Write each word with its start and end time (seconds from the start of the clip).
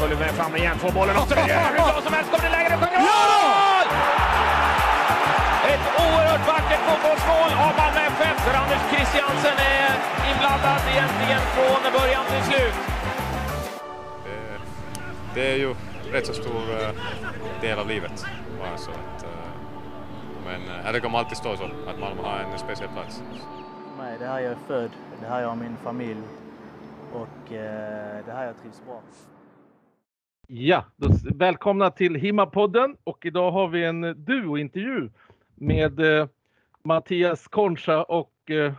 Följer 0.00 0.18
med 0.18 0.30
fram 0.40 0.56
igen, 0.56 0.76
får 0.78 0.92
bollen 0.98 1.16
och 1.16 1.28
så 1.28 1.34
hur 1.34 1.74
bra 1.76 2.00
som 2.06 2.12
helst. 2.16 2.28
Kommer 2.32 2.44
det 2.48 2.54
läge, 2.56 2.68
det 2.72 2.78
sjunger 2.82 3.00
mål! 3.10 3.86
Ett 5.72 5.86
oerhört 6.04 6.44
vackert 6.52 6.82
fotbollsmål 6.88 7.50
av 7.66 7.72
Malmö 7.80 8.00
FF 8.14 8.36
där 8.46 8.54
Anders 8.62 8.82
Christiansen 8.92 9.56
är 9.78 9.90
inblandad 10.30 10.80
egentligen 10.94 11.42
från 11.54 11.80
början 11.98 12.24
till 12.32 12.44
slut. 12.50 12.76
Det, 14.24 14.40
det 15.34 15.52
är 15.52 15.56
ju 15.56 15.74
rätt 16.12 16.26
så 16.26 16.34
stor 16.34 16.62
eh, 16.80 16.90
del 17.60 17.78
av 17.78 17.88
livet. 17.88 18.26
Bara 18.58 18.76
så 18.76 18.90
att, 18.90 19.22
eh, 19.22 19.50
men 20.44 20.60
eh, 20.86 20.92
det 20.92 21.00
kommer 21.00 21.18
alltid 21.18 21.36
stå 21.36 21.56
så 21.56 21.64
att 21.64 21.98
Malmö 22.00 22.22
har 22.22 22.38
en 22.38 22.58
speciell 22.58 22.90
plats. 22.90 23.22
Nej, 23.98 24.16
det 24.18 24.24
är 24.24 24.28
här 24.28 24.40
jag 24.40 24.52
är 24.52 24.58
född, 24.66 24.90
det 25.20 25.26
är 25.26 25.30
här 25.30 25.40
jag 25.40 25.48
har 25.48 25.56
min 25.56 25.76
familj 25.84 26.22
och 27.12 27.52
eh, 27.52 28.24
det 28.24 28.30
är 28.32 28.36
här 28.36 28.46
jag 28.46 28.60
trivs 28.62 28.82
bra. 28.86 29.00
Ja, 30.48 30.84
då, 30.96 31.08
välkomna 31.34 31.90
till 31.90 32.14
Himapodden 32.14 32.96
och 33.04 33.26
idag 33.26 33.50
har 33.50 33.68
vi 33.68 33.84
en 33.84 34.24
duointervju 34.24 35.10
med 35.54 36.00
eh, 36.00 36.28
Mattias 36.82 37.48
Concha 37.48 38.04
och 38.04 38.50
eh, 38.50 38.74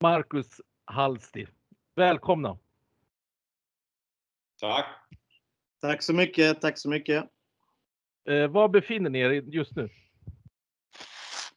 Marcus 0.00 0.60
Hallsti. 0.84 1.46
Välkomna! 1.94 2.58
Tack! 4.60 4.86
Tack 5.80 6.02
så 6.02 6.12
mycket, 6.12 6.60
tack 6.60 6.78
så 6.78 6.88
mycket. 6.90 7.24
Eh, 8.28 8.48
var 8.48 8.68
befinner 8.68 9.10
ni 9.10 9.18
er 9.18 9.30
just 9.30 9.76
nu? 9.76 9.88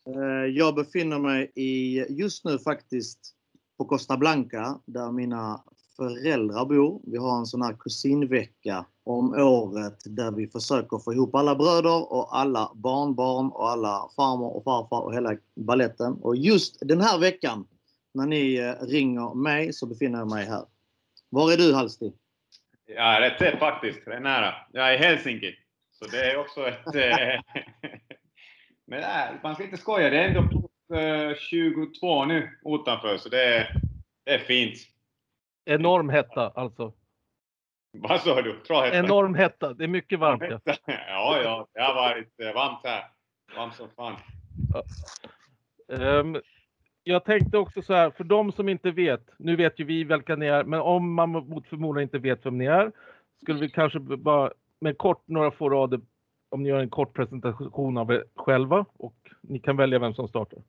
Eh, 0.05 0.45
Jag 0.49 0.75
befinner 0.75 1.19
mig 1.19 1.51
i, 1.55 2.05
just 2.09 2.45
nu 2.45 2.59
faktiskt 2.59 3.35
på 3.77 3.85
Costa 3.85 4.17
Blanca 4.17 4.81
där 4.85 5.11
mina 5.11 5.63
föräldrar 5.99 6.65
bor. 6.65 7.01
Vi 7.03 7.17
har 7.17 7.37
en 7.37 7.45
sån 7.45 7.61
här 7.61 7.73
kusinvecka 7.79 8.85
om 9.03 9.33
året 9.33 9.97
där 10.05 10.31
vi 10.31 10.47
försöker 10.47 10.97
få 10.97 11.13
ihop 11.13 11.35
alla 11.35 11.55
bröder 11.55 12.13
och 12.13 12.37
alla 12.37 12.71
barnbarn 12.75 13.51
och 13.51 13.69
alla 13.69 14.09
farmor 14.15 14.55
och 14.55 14.63
farfar 14.63 15.01
och 15.01 15.13
hela 15.13 15.37
balletten. 15.55 16.13
Och 16.13 16.35
just 16.35 16.87
den 16.87 17.01
här 17.01 17.19
veckan 17.19 17.67
när 18.13 18.25
ni 18.25 18.55
eh, 18.55 18.85
ringer 18.85 19.35
mig 19.35 19.73
så 19.73 19.85
befinner 19.85 20.19
jag 20.19 20.29
mig 20.29 20.45
här. 20.45 20.65
Var 21.29 21.51
är 21.51 21.57
du 21.57 21.73
Halsti? 21.73 22.11
Ja, 22.85 23.21
rätt 23.21 23.39
tätt 23.39 23.59
faktiskt. 23.59 24.05
Det 24.05 24.13
är 24.13 24.19
nära. 24.19 24.53
Jag 24.73 24.89
är 24.89 24.93
i 24.93 24.97
Helsinki. 24.97 25.55
Så 25.91 26.05
det 26.05 26.31
är 26.31 26.37
också 26.37 26.67
ett... 26.67 26.95
Eh, 26.95 27.41
men 28.87 29.01
nej, 29.01 29.39
man 29.43 29.55
ska 29.55 29.63
inte 29.63 29.77
skoja. 29.77 30.09
Det 30.09 30.19
är 30.19 30.27
ändå 30.27 30.69
eh, 30.95 31.35
22 31.35 32.25
nu 32.25 32.49
utanför, 32.65 33.17
så 33.17 33.29
det 33.29 33.43
är, 33.43 33.81
det 34.25 34.31
är 34.31 34.39
fint. 34.39 34.77
Enorm 35.69 36.09
hetta 36.09 36.49
alltså. 36.49 36.93
Vad 37.97 38.21
sa 38.21 38.41
du? 38.41 38.59
Trollhättan? 38.59 39.05
Enorm 39.05 39.35
hetta. 39.35 39.73
Det 39.73 39.83
är 39.83 39.87
mycket 39.87 40.19
varmt. 40.19 40.43
Ja. 40.49 40.59
Ja, 40.85 41.41
ja. 41.43 41.67
Det 41.73 41.81
har 41.81 41.95
varit 41.95 42.55
varmt 42.55 42.79
här. 42.83 43.03
Varmt 43.55 43.75
som 43.75 43.89
fan. 43.95 44.15
Ehm, 45.93 46.41
jag 47.03 47.25
tänkte 47.25 47.57
också 47.57 47.81
så 47.81 47.93
här, 47.93 48.11
för 48.11 48.23
de 48.23 48.51
som 48.51 48.69
inte 48.69 48.91
vet, 48.91 49.29
nu 49.37 49.55
vet 49.55 49.79
ju 49.79 49.83
vi 49.83 50.03
vilka 50.03 50.35
ni 50.35 50.45
är, 50.45 50.63
men 50.63 50.79
om 50.79 51.13
man 51.13 51.29
mot 51.29 51.67
förmodan 51.67 52.03
inte 52.03 52.19
vet 52.19 52.45
vem 52.45 52.57
ni 52.57 52.65
är, 52.65 52.91
skulle 53.41 53.59
vi 53.59 53.69
kanske 53.69 53.99
bara 53.99 54.51
med 54.81 54.97
kort, 54.97 55.23
några 55.27 55.51
få 55.51 55.69
rader, 55.69 56.01
om 56.49 56.63
ni 56.63 56.69
gör 56.69 56.79
en 56.79 56.89
kort 56.89 57.13
presentation 57.13 57.97
av 57.97 58.11
er 58.11 58.23
själva 58.35 58.85
och 58.93 59.15
ni 59.41 59.59
kan 59.59 59.77
välja 59.77 59.99
vem 59.99 60.13
som 60.13 60.27
startar. 60.27 60.59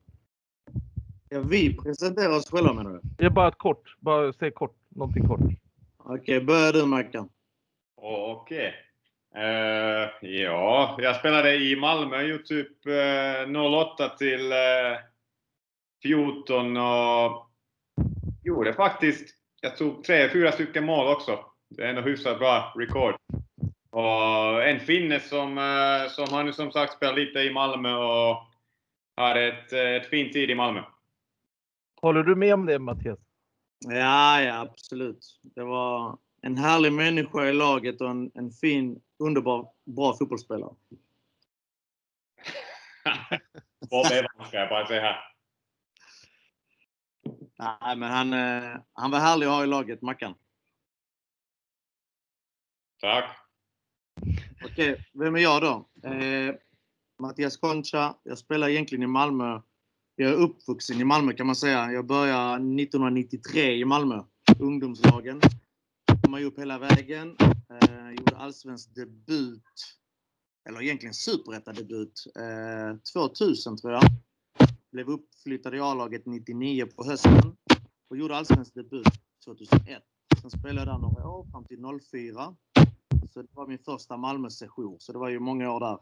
Ja, 1.29 1.41
vi 1.41 1.77
presenterar 1.77 2.37
oss 2.37 2.51
själva 2.51 2.73
menar 2.73 2.91
du? 2.91 3.01
Det 3.03 3.25
är 3.25 3.31
bara 3.31 3.49
ett 3.49 3.59
kort, 3.59 3.97
bara 3.99 4.33
säg 4.33 4.51
kort, 4.51 4.77
någonting 4.91 5.29
kort. 5.29 5.41
Okej, 5.99 6.41
börja 6.41 6.73
du 6.73 6.87
Mackan. 6.87 7.29
Okej. 7.97 8.75
Eh, 9.35 10.31
ja, 10.31 10.97
jag 10.99 11.17
spelade 11.17 11.55
i 11.57 11.77
Malmö 11.77 12.23
ju 12.23 12.39
typ 12.39 12.87
eh, 12.87 13.63
08 13.73 14.09
till 14.09 14.53
eh, 14.53 14.59
14 16.03 16.77
och 16.77 17.51
gjorde 18.45 18.75
faktiskt, 18.75 19.35
jag 19.61 19.77
tog 19.77 20.05
tre, 20.05 20.29
fyra 20.29 20.53
stycken 20.53 20.85
mål 20.85 21.07
också. 21.07 21.39
Det 21.69 21.83
är 21.83 21.89
ändå 21.89 22.03
hyfsat 22.03 22.39
bra 22.39 22.75
rekord. 22.77 23.17
Och 23.91 24.65
en 24.65 24.81
finne 24.81 25.21
som, 25.21 25.49
som 26.11 26.35
har 26.35 26.45
nu 26.45 26.53
som 26.53 26.73
sagt 26.73 26.93
spelat 26.93 27.17
lite 27.17 27.39
i 27.39 27.53
Malmö 27.53 27.95
och 27.95 28.37
har 29.17 29.37
ett, 29.37 29.73
ett 29.73 30.07
fint 30.07 30.33
tid 30.33 30.51
i 30.51 30.55
Malmö. 30.55 30.83
Håller 32.03 32.23
du 32.23 32.37
med 32.37 32.55
om 32.55 32.67
det 32.67 32.79
Mattias? 32.79 33.30
Ja, 33.89 34.43
ja 34.43 34.61
absolut. 34.61 35.41
Det 35.43 35.65
var 35.65 36.19
en 36.43 36.57
härlig 36.57 36.93
människa 36.93 37.47
i 37.47 37.53
laget 37.53 38.01
och 38.01 38.11
en, 38.11 38.31
en 38.35 38.51
fin, 38.51 39.03
underbar, 39.19 39.73
bra 39.85 40.17
fotbollsspelare. 40.17 40.75
Bob 43.91 44.07
Evans 44.13 44.49
ska 44.49 44.57
jag 44.59 44.69
bara 44.69 44.87
säga. 44.87 45.17
Nej, 47.59 47.97
men 47.97 48.11
han, 48.11 48.33
eh, 48.33 48.81
han 48.93 49.11
var 49.11 49.19
härlig 49.19 49.47
att 49.47 49.53
ha 49.53 49.65
i 49.65 49.67
laget, 49.67 50.03
Mackan. 50.03 50.35
Tack. 53.01 53.37
Okej, 54.65 55.05
vem 55.13 55.37
är 55.37 55.41
jag 55.41 55.63
då? 55.63 55.89
Eh, 56.09 56.55
Mattias 57.19 57.57
Concha. 57.57 58.15
Jag 58.23 58.39
spelar 58.39 58.69
egentligen 58.69 59.03
i 59.03 59.07
Malmö. 59.07 59.61
Jag 60.21 60.31
är 60.31 60.35
uppvuxen 60.35 61.01
i 61.01 61.05
Malmö 61.05 61.33
kan 61.33 61.47
man 61.47 61.57
säga. 61.57 61.93
Jag 61.93 62.07
började 62.07 62.55
1993 62.55 63.75
i 63.75 63.85
Malmö. 63.85 64.23
Ungdomslagen. 64.59 65.41
Kom 66.25 66.35
upp 66.35 66.59
hela 66.59 66.79
vägen. 66.79 67.37
Eh, 67.41 68.11
gjorde 68.11 68.37
allsvensk 68.37 68.95
debut. 68.95 69.63
Eller 70.69 70.83
egentligen 70.83 71.15
superettadebut. 71.15 72.13
Eh, 72.37 72.99
2000 73.13 73.77
tror 73.77 73.93
jag. 73.93 74.03
Blev 74.93 75.09
uppflyttad 75.09 75.75
i 75.75 75.81
A-laget 75.81 76.27
99 76.27 76.87
på 76.97 77.05
hösten. 77.05 77.57
Och 78.11 78.17
gjorde 78.17 78.37
allsvensk 78.37 78.75
debut 78.75 79.09
2001. 79.45 80.03
Sen 80.41 80.51
spelade 80.51 80.81
jag 80.81 80.87
där 80.89 80.99
några 80.99 81.29
år 81.29 81.47
fram 81.51 81.65
till 81.65 81.79
04. 82.11 82.55
Så 83.33 83.43
det 83.43 83.49
var 83.53 83.67
min 83.67 83.79
första 83.79 84.17
Malmö-session, 84.17 84.97
så 85.01 85.13
det 85.13 85.19
var 85.19 85.29
ju 85.29 85.39
många 85.39 85.73
år 85.73 85.81
där. 85.81 85.99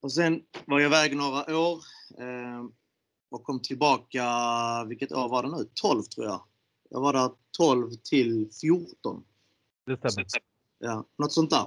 Och 0.00 0.12
sen 0.12 0.42
var 0.66 0.80
jag 0.80 0.88
iväg 0.88 1.16
några 1.16 1.58
år 1.58 1.78
eh, 2.18 2.64
och 3.34 3.44
kom 3.44 3.60
tillbaka, 3.62 4.24
vilket 4.88 5.12
år 5.12 5.28
var 5.28 5.42
det 5.42 5.48
nu? 5.48 5.68
12 5.74 6.02
tror 6.02 6.26
jag. 6.26 6.42
Jag 6.90 7.00
var 7.00 7.12
där 7.12 7.30
12 7.58 7.90
till 8.04 8.50
14. 8.60 9.24
Det 9.86 10.10
stämmer. 10.10 10.26
Ja, 10.78 11.04
något 11.18 11.32
sånt 11.32 11.50
där. 11.50 11.66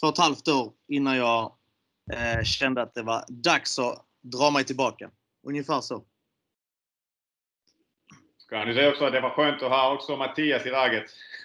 Två 0.00 0.06
och 0.06 0.12
ett 0.12 0.18
halvt 0.18 0.48
år 0.48 0.72
innan 0.86 1.16
jag 1.16 1.52
eh, 2.12 2.42
kände 2.44 2.82
att 2.82 2.94
det 2.94 3.02
var 3.02 3.24
dags 3.28 3.78
att 3.78 4.04
dra 4.20 4.50
mig 4.50 4.64
tillbaka. 4.64 5.10
Ungefär 5.42 5.80
så. 5.80 6.04
Ska 8.38 8.64
du 8.64 8.74
säga 8.74 8.90
också 8.90 9.04
att 9.04 9.12
det 9.12 9.20
var 9.20 9.30
skönt 9.30 9.62
att 9.62 9.70
ha 9.70 9.94
också 9.94 10.16
Mattias 10.16 10.66
i 10.66 10.70
laget. 10.70 11.10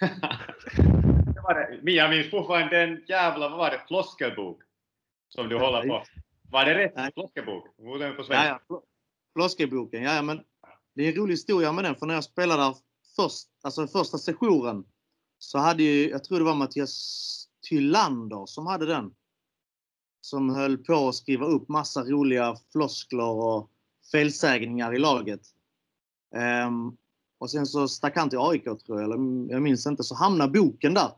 det 1.34 1.40
var 1.42 1.80
det. 1.82 1.92
Jag 1.92 2.10
minns 2.10 2.30
fortfarande 2.30 2.86
den 2.86 3.04
jävla, 3.08 3.48
vad 3.48 3.58
var 3.58 3.70
det, 3.70 3.80
floskelbok? 3.88 4.62
Som 5.28 5.48
du 5.48 5.58
håller 5.58 5.88
på. 5.88 6.04
Var 6.50 6.64
det 6.64 6.74
rätt? 6.74 7.14
Floskelbok? 7.14 7.64
På 7.76 7.98
Ja, 8.00 8.14
svenska? 8.14 8.46
ja. 8.46 8.60
Fl- 8.68 8.82
Floskelboken. 9.32 10.02
Ja, 10.02 10.14
ja, 10.14 10.22
men 10.22 10.40
det 10.94 11.04
är 11.04 11.08
en 11.08 11.14
rolig 11.14 11.32
historia 11.32 11.72
med 11.72 11.84
den. 11.84 11.96
För 11.96 12.06
när 12.06 12.14
jag 12.14 12.24
spelade 12.24 12.62
där 12.62 12.76
först, 13.16 13.48
alltså 13.62 13.86
första 13.86 14.18
sessionen 14.18 14.84
så 15.38 15.58
hade 15.58 15.82
ju, 15.82 16.10
jag 16.10 16.24
tror 16.24 16.38
det 16.38 16.44
var 16.44 16.54
Mattias 16.54 17.48
Tylander 17.68 18.46
som 18.46 18.66
hade 18.66 18.86
den. 18.86 19.14
Som 20.20 20.50
höll 20.50 20.78
på 20.78 21.08
att 21.08 21.14
skriva 21.14 21.46
upp 21.46 21.68
massa 21.68 22.04
roliga 22.04 22.56
floskler 22.72 23.30
och 23.30 23.70
felsägningar 24.12 24.94
i 24.94 24.98
laget. 24.98 25.40
Um, 26.66 26.96
och 27.38 27.50
sen 27.50 27.66
så 27.66 27.88
stack 27.88 28.16
han 28.16 28.30
till 28.30 28.38
AIK 28.38 28.64
tror 28.64 29.00
jag, 29.00 29.04
eller 29.04 29.52
jag 29.52 29.62
minns 29.62 29.86
inte. 29.86 30.02
Så 30.02 30.14
hamnade 30.14 30.52
boken 30.52 30.94
där. 30.94 31.12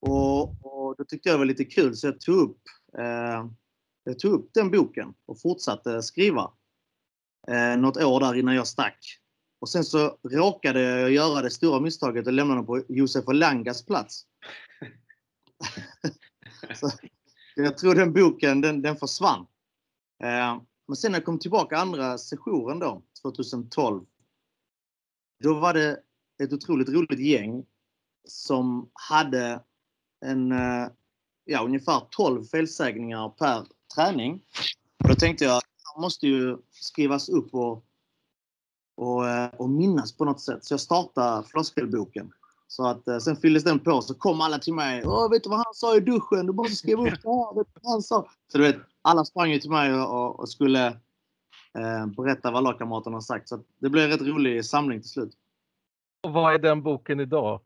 Och, 0.00 0.42
och 0.42 0.94
det 0.98 1.04
tyckte 1.04 1.28
jag 1.28 1.38
var 1.38 1.44
lite 1.44 1.64
kul 1.64 1.96
så 1.96 2.06
jag 2.06 2.20
tog 2.20 2.36
upp, 2.36 2.60
eh, 2.98 3.46
jag 4.04 4.18
tog 4.18 4.32
upp 4.32 4.50
den 4.54 4.70
boken 4.70 5.14
och 5.26 5.40
fortsatte 5.40 6.02
skriva 6.02 6.50
eh, 7.48 7.76
något 7.76 7.96
år 7.96 8.20
där 8.20 8.34
innan 8.34 8.54
jag 8.54 8.66
stack. 8.66 9.20
Och 9.60 9.68
sen 9.68 9.84
så 9.84 10.18
råkade 10.22 10.80
jag 10.80 11.10
göra 11.10 11.42
det 11.42 11.50
stora 11.50 11.80
misstaget 11.80 12.26
och 12.26 12.32
lämna 12.32 12.52
honom 12.52 12.66
på 12.66 12.82
Josef 12.88 13.28
Olangas 13.28 13.86
plats. 13.86 14.26
så, 16.74 16.90
jag 17.54 17.78
tror 17.78 17.94
den 17.94 18.12
boken, 18.12 18.60
den, 18.60 18.82
den 18.82 18.96
försvann. 18.96 19.46
Eh, 20.22 20.60
men 20.88 20.96
sen 20.96 21.12
när 21.12 21.18
jag 21.18 21.24
kom 21.24 21.38
tillbaka 21.38 21.78
andra 21.78 22.18
sessionen 22.18 22.78
då, 22.78 23.02
2012, 23.22 24.04
då 25.42 25.54
var 25.54 25.74
det 25.74 26.00
ett 26.42 26.52
otroligt 26.52 26.88
roligt 26.88 27.20
gäng 27.20 27.64
som 28.28 28.90
hade 28.92 29.62
en, 30.24 30.52
eh, 30.52 30.88
ja, 31.44 31.64
ungefär 31.64 32.00
12 32.10 32.44
felsägningar 32.44 33.28
per 33.28 33.66
träning. 33.94 34.42
Och 35.02 35.08
då 35.08 35.14
tänkte 35.14 35.44
jag, 35.44 35.62
måste 36.00 36.26
ju 36.26 36.58
skrivas 36.70 37.28
upp 37.28 37.54
och, 37.54 37.84
och, 38.96 39.28
eh, 39.28 39.50
och 39.56 39.70
minnas 39.70 40.16
på 40.16 40.24
något 40.24 40.40
sätt. 40.40 40.64
Så 40.64 40.72
jag 40.72 40.80
startade 40.80 41.48
floskelboken. 41.48 42.32
Så 42.66 42.86
att 42.86 43.08
eh, 43.08 43.18
sen 43.18 43.36
fylldes 43.36 43.64
den 43.64 43.78
på 43.78 44.02
så 44.02 44.14
kom 44.14 44.40
alla 44.40 44.58
till 44.58 44.74
mig. 44.74 45.02
Åh, 45.06 45.30
vet 45.30 45.42
du 45.42 45.48
vad 45.48 45.58
han 45.58 45.74
sa 45.74 45.96
i 45.96 46.00
duschen? 46.00 46.46
Du 46.46 46.52
måste 46.52 46.76
skriva 46.76 47.02
upp 47.02 47.22
det 47.22 47.30
här. 47.30 47.54
Vet 47.54 47.66
du 47.74 47.80
vad 47.82 47.92
han 47.92 48.02
sa? 48.02 48.28
Så 48.52 48.58
du 48.58 48.64
vet, 48.64 48.76
alla 49.02 49.24
sprang 49.24 49.50
ju 49.50 49.58
till 49.58 49.70
mig 49.70 49.94
och, 49.94 50.40
och 50.40 50.48
skulle 50.48 50.86
eh, 51.78 52.06
berätta 52.06 52.50
vad 52.50 52.62
lagkamraterna 52.62 53.20
sagt. 53.20 53.48
Så 53.48 53.60
det 53.78 53.90
blev 53.90 54.04
en 54.04 54.10
rätt 54.10 54.26
rolig 54.26 54.64
samling 54.64 55.00
till 55.00 55.10
slut. 55.10 55.36
Och 56.22 56.32
vad 56.32 56.54
är 56.54 56.58
den 56.58 56.82
boken 56.82 57.20
idag? 57.20 57.60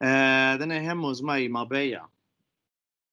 Eh, 0.00 0.58
den 0.58 0.70
är 0.70 0.80
hemma 0.80 1.08
hos 1.08 1.22
mig 1.22 1.44
i 1.44 1.48
Marbella. 1.48 2.08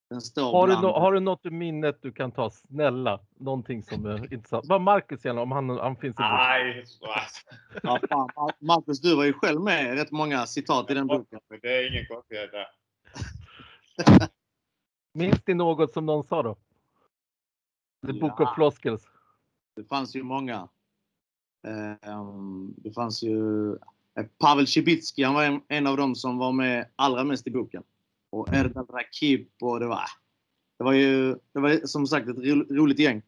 Den 0.09 0.21
står 0.21 0.51
Har 0.51 0.67
du, 0.67 0.73
no 0.73 0.87
har 0.87 1.13
du 1.13 1.19
något 1.19 1.45
i 1.45 1.49
minnet 1.49 2.01
du 2.01 2.11
kan 2.11 2.31
ta? 2.31 2.49
Snälla, 2.51 3.19
någonting 3.37 3.83
som 3.83 4.05
är 4.05 4.33
intressant. 4.33 4.65
Vad 4.65 4.81
Marcus 4.81 5.25
gärna 5.25 5.41
om 5.41 5.51
han, 5.51 5.69
han 5.69 5.95
finns 5.95 6.15
i 6.15 6.17
boken. 6.17 6.35
Nej, 6.35 6.85
Ja, 7.83 7.99
fan, 8.09 8.29
Marcus, 8.59 9.01
du 9.01 9.15
var 9.15 9.23
ju 9.23 9.33
själv 9.33 9.61
med 9.61 9.93
rätt 9.95 10.11
många 10.11 10.45
citat 10.45 10.91
i 10.91 10.93
den 10.93 11.07
boken. 11.07 11.39
det 11.61 11.67
är 11.67 11.91
ingen 11.91 12.05
konstighet 12.05 12.49
där. 12.51 12.67
Minns 15.13 15.47
ni 15.47 15.53
något 15.53 15.93
som 15.93 16.05
någon 16.05 16.23
sa 16.23 16.43
då? 16.43 16.55
The 18.07 18.13
Book 18.13 18.33
Ja. 18.37 18.49
of 18.49 18.55
Floskels. 18.55 19.03
Det 19.75 19.83
fanns 19.83 20.15
ju 20.15 20.23
många. 20.23 20.67
Ehm, 21.67 22.73
Det 22.77 22.91
fanns 22.91 23.23
ju 23.23 23.37
Pavel 24.39 24.67
Cibicki, 24.67 25.23
han 25.23 25.33
var 25.33 25.43
en, 25.43 25.61
en 25.67 25.87
av 25.87 25.97
dem 25.97 26.15
som 26.15 26.37
var 26.37 26.51
med 26.51 26.87
allra 26.95 27.23
mest 27.23 27.47
i 27.47 27.51
boken. 27.51 27.83
Och 28.35 28.53
Erdal 28.53 28.85
Rakip 28.85 29.49
och 29.61 29.79
det 29.79 29.87
var... 29.87 30.05
Det 30.77 30.83
var 30.83 30.93
ju 30.93 31.35
det 31.53 31.59
var 31.59 31.87
som 31.87 32.07
sagt 32.07 32.29
ett 32.29 32.37
roligt 32.69 32.99
gäng. 32.99 33.21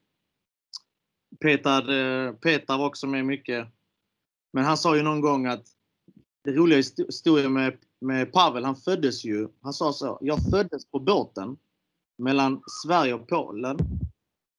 Petar, 1.39 1.89
eh, 1.89 2.33
Petar 2.33 2.77
var 2.77 2.85
också 2.85 3.07
med 3.07 3.25
mycket. 3.25 3.67
Men 4.53 4.63
han 4.63 4.77
sa 4.77 4.95
ju 4.95 5.01
någon 5.01 5.21
gång 5.21 5.45
att 5.45 5.67
det 6.43 6.51
roliga 6.51 6.77
historien 6.77 7.53
med, 7.53 7.77
med 8.01 8.31
Pavel, 8.33 8.65
han 8.65 8.75
föddes 8.75 9.25
ju, 9.25 9.47
han 9.61 9.73
sa 9.73 9.93
så, 9.93 10.17
jag 10.21 10.49
föddes 10.49 10.85
på 10.85 10.99
båten 10.99 11.57
mellan 12.17 12.63
Sverige 12.83 13.13
och 13.13 13.27
Polen. 13.27 13.77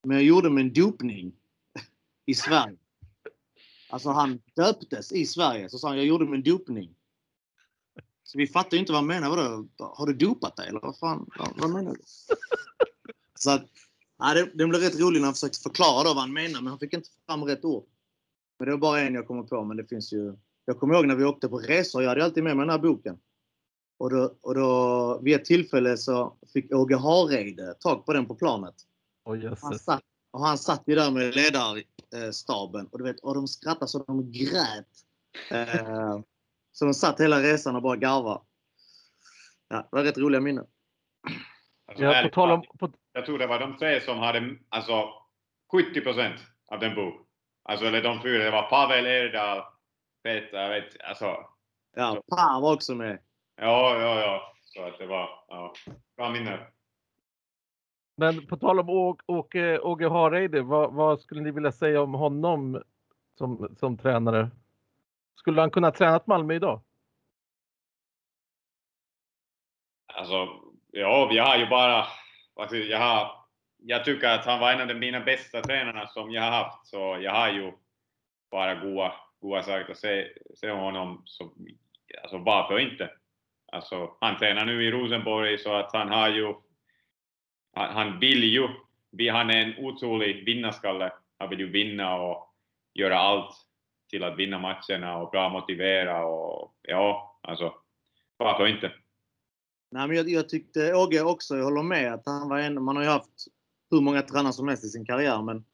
Men 0.05 0.17
jag 0.17 0.25
gjorde 0.25 0.51
min 0.51 0.73
dopning 0.73 1.33
i 2.27 2.35
Sverige. 2.35 2.77
Alltså 3.91 4.11
han 4.11 4.41
döptes 4.55 5.13
i 5.13 5.27
Sverige. 5.27 5.69
Så 5.69 5.79
sa 5.79 5.89
han, 5.89 5.97
jag 5.97 6.07
gjorde 6.07 6.25
min 6.25 6.43
dopning. 6.43 6.95
Så 8.29 8.39
vi 8.39 8.47
fattade 8.47 8.77
ju 8.77 8.81
inte 8.81 8.93
vad 8.93 8.99
han 8.99 9.07
menade. 9.07 9.37
Vadå? 9.37 9.69
Har 9.79 10.07
du 10.07 10.13
dopat 10.13 10.57
dig 10.57 10.69
eller 10.69 10.81
vad 10.81 10.99
fan? 10.99 11.31
Vad, 11.57 11.71
menar 11.71 11.93
du? 11.95 12.01
Så 13.35 13.51
att, 13.51 13.65
ja, 14.19 14.35
det, 14.35 14.51
det 14.55 14.67
blev 14.67 14.81
rätt 14.81 15.01
roligt 15.01 15.21
när 15.21 15.27
han 15.27 15.35
försökte 15.35 15.59
förklara 15.59 16.05
då 16.05 16.09
vad 16.09 16.23
han 16.23 16.33
menade, 16.33 16.65
men 16.65 16.67
han 16.67 16.79
fick 16.79 16.93
inte 16.93 17.09
fram 17.27 17.45
rätt 17.45 17.65
ord. 17.65 17.85
Men 18.59 18.67
det 18.67 18.73
var 18.73 18.79
bara 18.79 19.01
en 19.01 19.15
jag 19.15 19.27
kommer 19.27 19.43
på, 19.43 19.65
men 19.65 19.77
det 19.77 19.85
finns 19.85 20.13
ju... 20.13 20.37
Jag 20.65 20.79
kommer 20.81 20.95
ihåg 20.95 21.07
när 21.07 21.15
vi 21.15 21.25
åkte 21.25 21.49
på 21.49 21.59
resor, 21.59 22.03
jag 22.03 22.09
hade 22.09 22.25
alltid 22.25 22.45
med 22.45 22.57
mig 22.57 22.67
den 22.67 22.71
här 22.71 22.79
boken. 22.79 23.19
Och 23.99 24.11
då, 24.11 24.35
och 24.41 24.55
då 24.55 25.21
vid 25.23 25.37
ett 25.37 25.45
tillfälle 25.45 25.97
så 25.97 26.37
fick 26.53 26.75
Åge 26.75 26.97
Hareide 26.97 27.75
tag 27.75 28.07
på 28.07 28.13
den 28.13 28.27
på 28.27 28.35
planet. 28.35 28.75
Åh 29.25 29.55
Han 29.61 29.79
satt, 29.79 30.03
och 30.31 30.41
han 30.41 30.59
satt 30.59 30.83
ju 30.87 30.95
där 30.95 31.11
med 31.11 31.35
ledarstaben 31.35 32.87
och 32.87 32.99
du 32.99 33.05
vet, 33.05 33.21
och 33.21 33.35
de 33.35 33.49
skrattade 33.49 33.89
så 33.89 33.99
de 33.99 34.33
grät. 34.33 34.87
Eh, 35.51 36.19
så 36.79 36.85
de 36.85 36.95
satt 36.95 37.21
hela 37.21 37.43
resan 37.43 37.77
och 37.77 37.83
bara 37.83 37.97
garvade. 37.97 38.41
Ja, 39.69 39.77
det 39.77 39.97
var 39.97 40.05
rätt 40.05 40.19
roliga 40.19 40.41
minnen. 40.41 40.67
Alltså, 41.87 42.05
Ja, 42.05 42.23
på 42.23 42.29
tal 42.29 42.51
om, 42.51 42.63
på, 42.79 42.93
Jag 43.13 43.27
tror 43.27 43.39
det 43.39 43.47
var 43.47 43.59
de 43.59 43.77
tre 43.77 44.01
som 44.01 44.19
hade 44.19 44.57
alltså 44.69 45.09
70 45.73 46.01
procent 46.01 46.41
av 46.67 46.81
den 46.81 46.95
bok. 46.95 47.15
Alltså 47.63 47.87
eller 47.87 48.03
de 48.03 48.23
fyra. 48.23 48.45
Det 48.45 48.51
var 48.51 48.71
Pavel, 48.71 49.07
Erdal, 49.07 49.63
Peter, 50.23 50.59
jag 50.59 50.69
vet 50.69 51.03
alltså. 51.05 51.37
Ja, 51.97 52.23
var 52.63 52.75
också 52.75 52.95
med. 52.95 53.19
Ja, 53.57 54.01
ja, 54.01 54.21
ja. 54.21 54.55
Så 54.65 54.83
att 54.83 54.99
det 54.99 55.07
var, 55.07 55.29
ja. 55.49 55.73
Bra 56.17 56.31
minne. 56.31 56.67
men 58.17 58.47
på 58.47 58.57
tal 58.57 58.81
om 58.81 58.91
Åge 59.83 60.09
Hareide, 60.09 60.63
vad, 60.63 60.95
vad 60.95 61.21
skulle 61.21 61.41
ni 61.41 61.51
vilja 61.51 61.73
säga 61.73 62.03
om 62.03 62.15
honom 62.15 62.83
som, 63.39 63.77
som 63.79 63.99
tränare? 63.99 64.51
Skulle 65.39 65.61
han 65.61 65.71
kunna 65.71 65.91
träna 65.91 66.21
Malmö 66.27 66.55
idag? 66.55 66.83
Alltså, 70.15 70.49
ja, 70.91 71.29
jag 71.33 71.45
har 71.45 71.57
ju 71.57 71.67
bara, 71.67 72.07
alltså, 72.57 72.77
jag 72.77 72.99
har, 72.99 73.47
jag 73.77 74.05
tycker 74.05 74.29
att 74.29 74.45
han 74.45 74.61
var 74.61 74.73
en 74.73 74.81
av 74.81 74.87
de 74.87 74.95
mina 74.95 75.21
bästa 75.21 75.63
tränarna 75.63 76.07
som 76.07 76.31
jag 76.31 76.43
har 76.43 76.51
haft, 76.51 76.87
så 76.87 77.19
jag 77.21 77.33
har 77.33 77.53
ju 77.53 77.73
bara 78.51 78.75
goda, 78.75 79.15
goda 79.41 79.63
saker 79.63 79.93
att 79.93 79.99
säga 79.99 80.29
se 80.55 80.71
om 80.71 80.79
honom, 80.79 81.23
så, 81.25 81.53
alltså 82.23 82.39
varför 82.39 82.79
inte? 82.79 83.11
Alltså, 83.73 84.17
han 84.21 84.37
tränar 84.37 84.65
nu 84.65 84.85
i 84.85 84.91
Rosenborg 84.91 85.59
så 85.59 85.75
att 85.75 85.93
han 85.93 86.09
har 86.09 86.29
ju, 86.29 86.55
han, 87.75 87.95
han 87.95 88.19
vill 88.19 88.45
ju, 88.45 88.69
han 89.31 89.51
är 89.51 89.63
en 89.63 89.85
otrolig 89.85 90.45
vinnarskalle, 90.45 91.13
han 91.39 91.49
vill 91.49 91.61
ju 91.61 91.71
vinna 91.71 92.17
och 92.17 92.55
göra 92.95 93.19
allt 93.19 93.68
till 94.09 94.25
att 94.25 94.39
vinna 94.39 94.59
matcherna 94.59 95.19
och 95.19 95.31
bra 95.31 95.49
motivera 95.49 96.27
och 96.27 96.75
ja, 96.83 97.39
alltså 97.43 97.75
varför 98.37 98.67
inte? 98.67 98.93
Nej, 99.91 100.09
men 100.09 100.17
jag, 100.17 100.29
jag 100.29 100.49
tyckte 100.49 100.95
Åge 100.95 101.23
också, 101.23 101.57
jag 101.57 101.65
håller 101.65 101.83
med, 101.83 102.15
att 102.15 102.27
han 102.27 102.49
var 102.49 102.59
en, 102.59 102.83
man 102.83 102.97
har 102.97 103.03
ju 103.03 103.09
haft 103.09 103.47
hur 103.91 104.01
många 104.01 104.23
tränare 104.23 104.53
som 104.53 104.69
helst 104.69 104.85
i 104.85 104.89
sin 104.89 105.05
karriär, 105.05 105.43
men, 105.43 105.65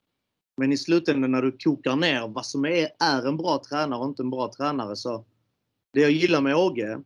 men 0.56 0.72
i 0.72 0.76
slutändan 0.76 1.31
när 1.31 1.42
du 1.42 1.52
kokar 1.58 1.96
ner 1.96 2.28
vad 2.28 2.46
som 2.46 2.64
är, 2.64 2.88
är 3.00 3.28
en 3.28 3.36
bra 3.36 3.62
tränare 3.69 4.00
och 4.00 4.06
inte 4.06 4.22
en 4.22 4.31
bra 4.31 4.53
tränare 4.53 4.96
så 4.96 5.24
det 5.93 6.00
jag 6.00 6.10
gillar 6.10 6.41
med 6.41 6.56
Åge, 6.56 7.00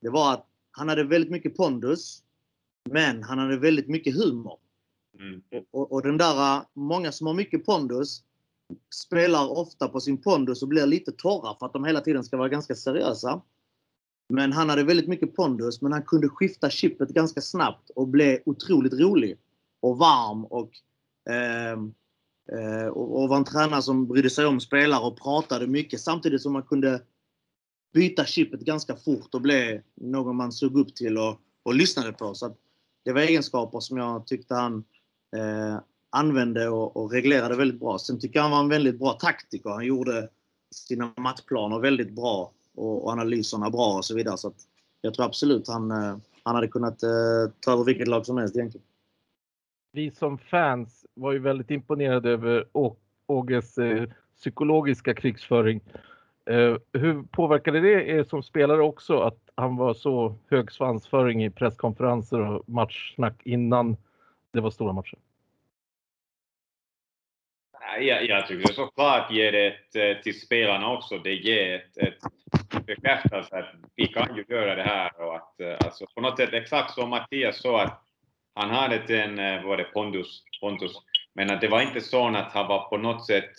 det 0.00 0.10
var 0.10 0.32
att 0.32 0.46
han 0.70 0.88
hade 0.88 1.04
väldigt 1.04 1.30
mycket 1.30 1.56
pondus, 1.56 2.22
men 2.90 3.22
han 3.22 3.38
hade 3.38 3.58
väldigt 3.58 3.88
mycket 3.88 4.14
humor. 4.14 4.58
Mm. 5.18 5.42
Och, 5.70 5.92
och 5.92 6.02
den 6.02 6.16
där, 6.16 6.62
många 6.74 7.12
som 7.12 7.26
har 7.26 7.34
mycket 7.34 7.66
pondus 7.66 8.24
spelar 8.94 9.50
ofta 9.58 9.88
på 9.88 10.00
sin 10.00 10.22
pondus 10.22 10.62
och 10.62 10.68
blir 10.68 10.86
lite 10.86 11.12
torra 11.12 11.56
för 11.58 11.66
att 11.66 11.72
de 11.72 11.84
hela 11.84 12.00
tiden 12.00 12.24
ska 12.24 12.36
vara 12.36 12.48
ganska 12.48 12.74
seriösa. 12.74 13.42
Men 14.28 14.52
han 14.52 14.70
hade 14.70 14.84
väldigt 14.84 15.08
mycket 15.08 15.36
pondus, 15.36 15.82
men 15.82 15.92
han 15.92 16.02
kunde 16.02 16.28
skifta 16.28 16.70
chippet 16.70 17.08
ganska 17.08 17.40
snabbt 17.40 17.90
och 17.90 18.08
blev 18.08 18.38
otroligt 18.44 18.92
rolig 18.92 19.38
och 19.80 19.98
varm 19.98 20.44
och, 20.44 20.70
ehm, 21.30 21.94
eh, 22.52 22.86
och, 22.86 23.22
och 23.22 23.28
var 23.28 23.36
en 23.36 23.44
tränare 23.44 23.82
som 23.82 24.06
brydde 24.06 24.30
sig 24.30 24.46
om 24.46 24.60
spelare 24.60 25.00
och 25.00 25.20
pratade 25.22 25.66
mycket 25.66 26.00
samtidigt 26.00 26.42
som 26.42 26.52
man 26.52 26.62
kunde 26.62 27.02
byta 27.92 28.24
chippet 28.24 28.60
ganska 28.60 28.96
fort 28.96 29.34
och 29.34 29.40
blev 29.40 29.82
någon 29.94 30.36
man 30.36 30.52
såg 30.52 30.78
upp 30.78 30.94
till 30.94 31.18
och, 31.18 31.40
och 31.62 31.74
lyssnade 31.74 32.12
på. 32.12 32.34
Så 32.34 32.46
att 32.46 32.58
det 33.04 33.12
var 33.12 33.20
egenskaper 33.20 33.80
som 33.80 33.96
jag 33.96 34.26
tyckte 34.26 34.54
han 34.54 34.84
eh, 35.36 35.78
använde 36.12 36.68
och, 36.68 36.96
och 36.96 37.12
reglerade 37.12 37.56
väldigt 37.56 37.80
bra. 37.80 37.98
Sen 37.98 38.20
tycker 38.20 38.38
jag 38.38 38.42
han 38.42 38.52
var 38.52 38.60
en 38.60 38.68
väldigt 38.68 38.98
bra 38.98 39.12
taktiker. 39.12 39.70
Han 39.70 39.86
gjorde 39.86 40.28
sina 40.70 41.12
matchplaner 41.16 41.78
väldigt 41.78 42.10
bra 42.10 42.52
och, 42.74 43.04
och 43.04 43.12
analyserna 43.12 43.70
bra 43.70 43.96
och 43.96 44.04
så 44.04 44.14
vidare. 44.14 44.36
Så 44.36 44.48
att 44.48 44.56
jag 45.00 45.14
tror 45.14 45.26
absolut 45.26 45.68
han, 45.68 45.90
eh, 45.90 46.16
han 46.42 46.54
hade 46.54 46.68
kunnat 46.68 47.02
eh, 47.02 47.10
ta 47.60 47.72
över 47.72 47.84
vilket 47.84 48.08
lag 48.08 48.26
som 48.26 48.38
helst 48.38 48.56
egentligen. 48.56 48.86
Vi 49.92 50.10
som 50.10 50.38
fans 50.38 51.06
var 51.14 51.32
ju 51.32 51.38
väldigt 51.38 51.70
imponerade 51.70 52.30
över 52.30 52.66
Åges 53.26 53.78
eh, 53.78 54.08
psykologiska 54.36 55.14
krigsföring. 55.14 55.80
Eh, 56.46 56.76
hur 56.92 57.22
påverkade 57.22 57.80
det 57.80 58.08
er 58.08 58.24
som 58.24 58.42
spelare 58.42 58.82
också 58.82 59.20
att 59.20 59.38
han 59.54 59.76
var 59.76 59.94
så 59.94 60.34
hög 60.50 60.72
svansföring 60.72 61.44
i 61.44 61.50
presskonferenser 61.50 62.40
och 62.40 62.68
matchsnack 62.68 63.42
innan 63.44 63.96
det 64.52 64.60
var 64.60 64.70
stora 64.70 64.92
matcher? 64.92 65.18
Jag, 68.00 68.28
jag 68.28 68.46
tycker 68.46 68.72
såklart 68.72 69.32
ger 69.32 69.52
det 69.52 70.22
till 70.22 70.40
spelarna 70.40 70.92
också. 70.92 71.18
Det 71.18 71.34
ger 71.34 71.74
ett, 71.74 71.96
ett 71.96 72.86
bekräftelse 72.86 73.58
att 73.58 73.74
vi 73.96 74.06
kan 74.06 74.36
ju 74.36 74.44
göra 74.48 74.74
det 74.74 74.82
här 74.82 75.20
och 75.20 75.36
att 75.36 75.60
eh, 75.60 75.76
alltså 75.84 76.06
på 76.14 76.20
något 76.20 76.36
sätt 76.36 76.52
exakt 76.52 76.94
som 76.94 77.10
Mattias 77.10 77.62
sa 77.62 77.82
att 77.82 78.02
han 78.54 78.70
hade 78.70 79.22
en, 79.22 79.38
eh, 79.38 79.64
var 79.64 79.76
det, 79.76 79.84
pondus, 79.84 80.42
pondus, 80.60 80.92
men 81.34 81.50
att 81.50 81.60
det 81.60 81.68
var 81.68 81.80
inte 81.80 82.00
så 82.00 82.28
att 82.28 82.52
han 82.52 82.66
var 82.66 82.88
på 82.88 82.96
något 82.96 83.26
sätt 83.26 83.50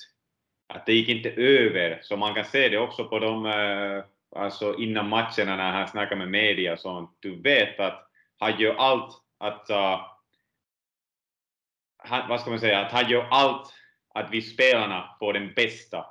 att 0.74 0.86
det 0.86 0.94
gick 0.94 1.10
inte 1.10 1.32
över. 1.32 2.00
Så 2.02 2.18
man 2.18 2.34
kan 2.34 2.46
se 2.46 2.70
det 2.70 2.78
också 2.78 3.06
på 3.06 3.20
de, 3.20 3.46
eh, 3.46 4.04
alltså 4.36 4.76
innan 4.78 5.10
matcherna 5.10 5.56
när 5.56 5.72
han 5.72 5.88
snackar 5.88 6.16
med 6.16 6.30
media 6.30 6.74
och 6.74 6.80
sånt. 6.80 7.18
Du 7.20 7.42
vet 7.42 7.80
att 7.80 8.08
han 8.40 8.60
gör 8.60 8.76
allt 8.76 9.22
att, 9.40 9.70
uh, 9.70 10.06
han, 11.98 12.30
vad 12.30 12.42
ska 12.42 12.50
man 12.50 12.60
säga, 12.60 12.80
att 12.80 12.92
han 12.92 13.10
gör 13.10 13.28
allt 13.32 13.74
att 14.14 14.32
vi 14.32 14.42
spelarna 14.42 15.16
får 15.20 15.34
den 15.34 15.54
bästa 15.54 16.06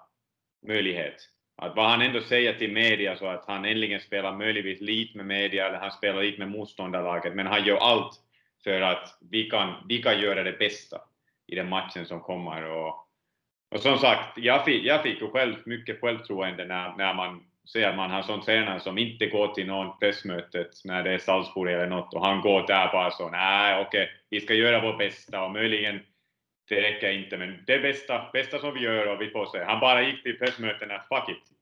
möjlighet. 0.67 1.29
Att 1.57 1.77
vad 1.77 1.91
han 1.91 2.03
ändå 2.03 2.21
säger 2.21 2.55
till 2.55 2.73
media 2.73 3.17
så 3.17 3.27
att 3.27 3.45
han 3.47 3.65
äntligen 3.65 4.01
spelar 4.01 4.37
möjligtvis 4.37 4.81
lite 4.81 5.17
med 5.17 5.27
media 5.27 5.69
eller 5.69 5.79
han 5.79 5.91
spelar 5.91 6.23
lite 6.23 6.39
med 6.39 6.49
motståndarlaget 6.49 7.35
men 7.35 7.47
han 7.47 7.65
gör 7.65 7.77
allt 7.77 8.21
för 8.65 8.81
att 8.81 9.19
vi 9.31 9.51
kan, 9.51 9.75
vi 9.89 10.03
kan 10.03 10.21
göra 10.21 10.43
det 10.43 10.59
bästa 10.59 11.01
i 11.47 11.55
den 11.55 11.69
matchen 11.69 12.07
som 12.07 12.21
kommer. 12.21 12.65
Och, 12.65 13.09
och 13.71 13.81
som 13.81 13.99
sagt, 13.99 14.39
jag 14.39 14.65
fick, 14.65 14.85
jag 14.85 15.03
fick 15.03 15.21
ju 15.21 15.31
själv 15.31 15.55
mycket 15.67 16.01
självtroende 16.01 16.65
när, 16.65 16.97
när 16.97 17.15
man 17.15 17.45
ser 17.73 17.89
att 17.89 17.97
man 17.97 18.11
har 18.11 18.23
sån 18.23 18.43
tränare 18.43 18.81
som 18.81 18.99
inte 18.99 19.27
går 19.27 19.49
till 19.49 19.67
någon 19.67 19.99
pressmötet 19.99 20.71
när 20.85 21.03
det 21.03 21.13
är 21.13 21.19
Salzburg 21.19 21.73
eller 21.73 21.87
något 21.87 22.15
och 22.15 22.27
han 22.27 22.41
går 22.41 22.67
där 22.67 22.93
bara 22.93 23.11
så 23.11 23.29
nej 23.29 23.87
okej, 23.87 24.03
okay, 24.03 24.15
vi 24.31 24.41
ska 24.41 24.55
göra 24.55 24.81
vårt 24.81 24.99
bästa 24.99 25.45
och 25.45 25.51
möjligen 25.51 26.01
det 26.73 26.81
räcker 26.81 27.13
inte 27.13 27.39
men 27.39 27.65
det 27.67 27.79
bästa, 27.79 28.31
bästa 28.33 28.59
som 28.59 28.75
vi 28.75 28.81
gör 28.81 29.07
och 29.07 29.21
vi 29.21 29.31
får 29.31 29.47
se. 29.47 29.65
Han 29.65 29.81
bara 29.81 30.03
gick 30.03 30.23
till 30.23 30.39
pressmötena, 30.39 31.03
fuck 31.09 31.29
it. 31.29 31.53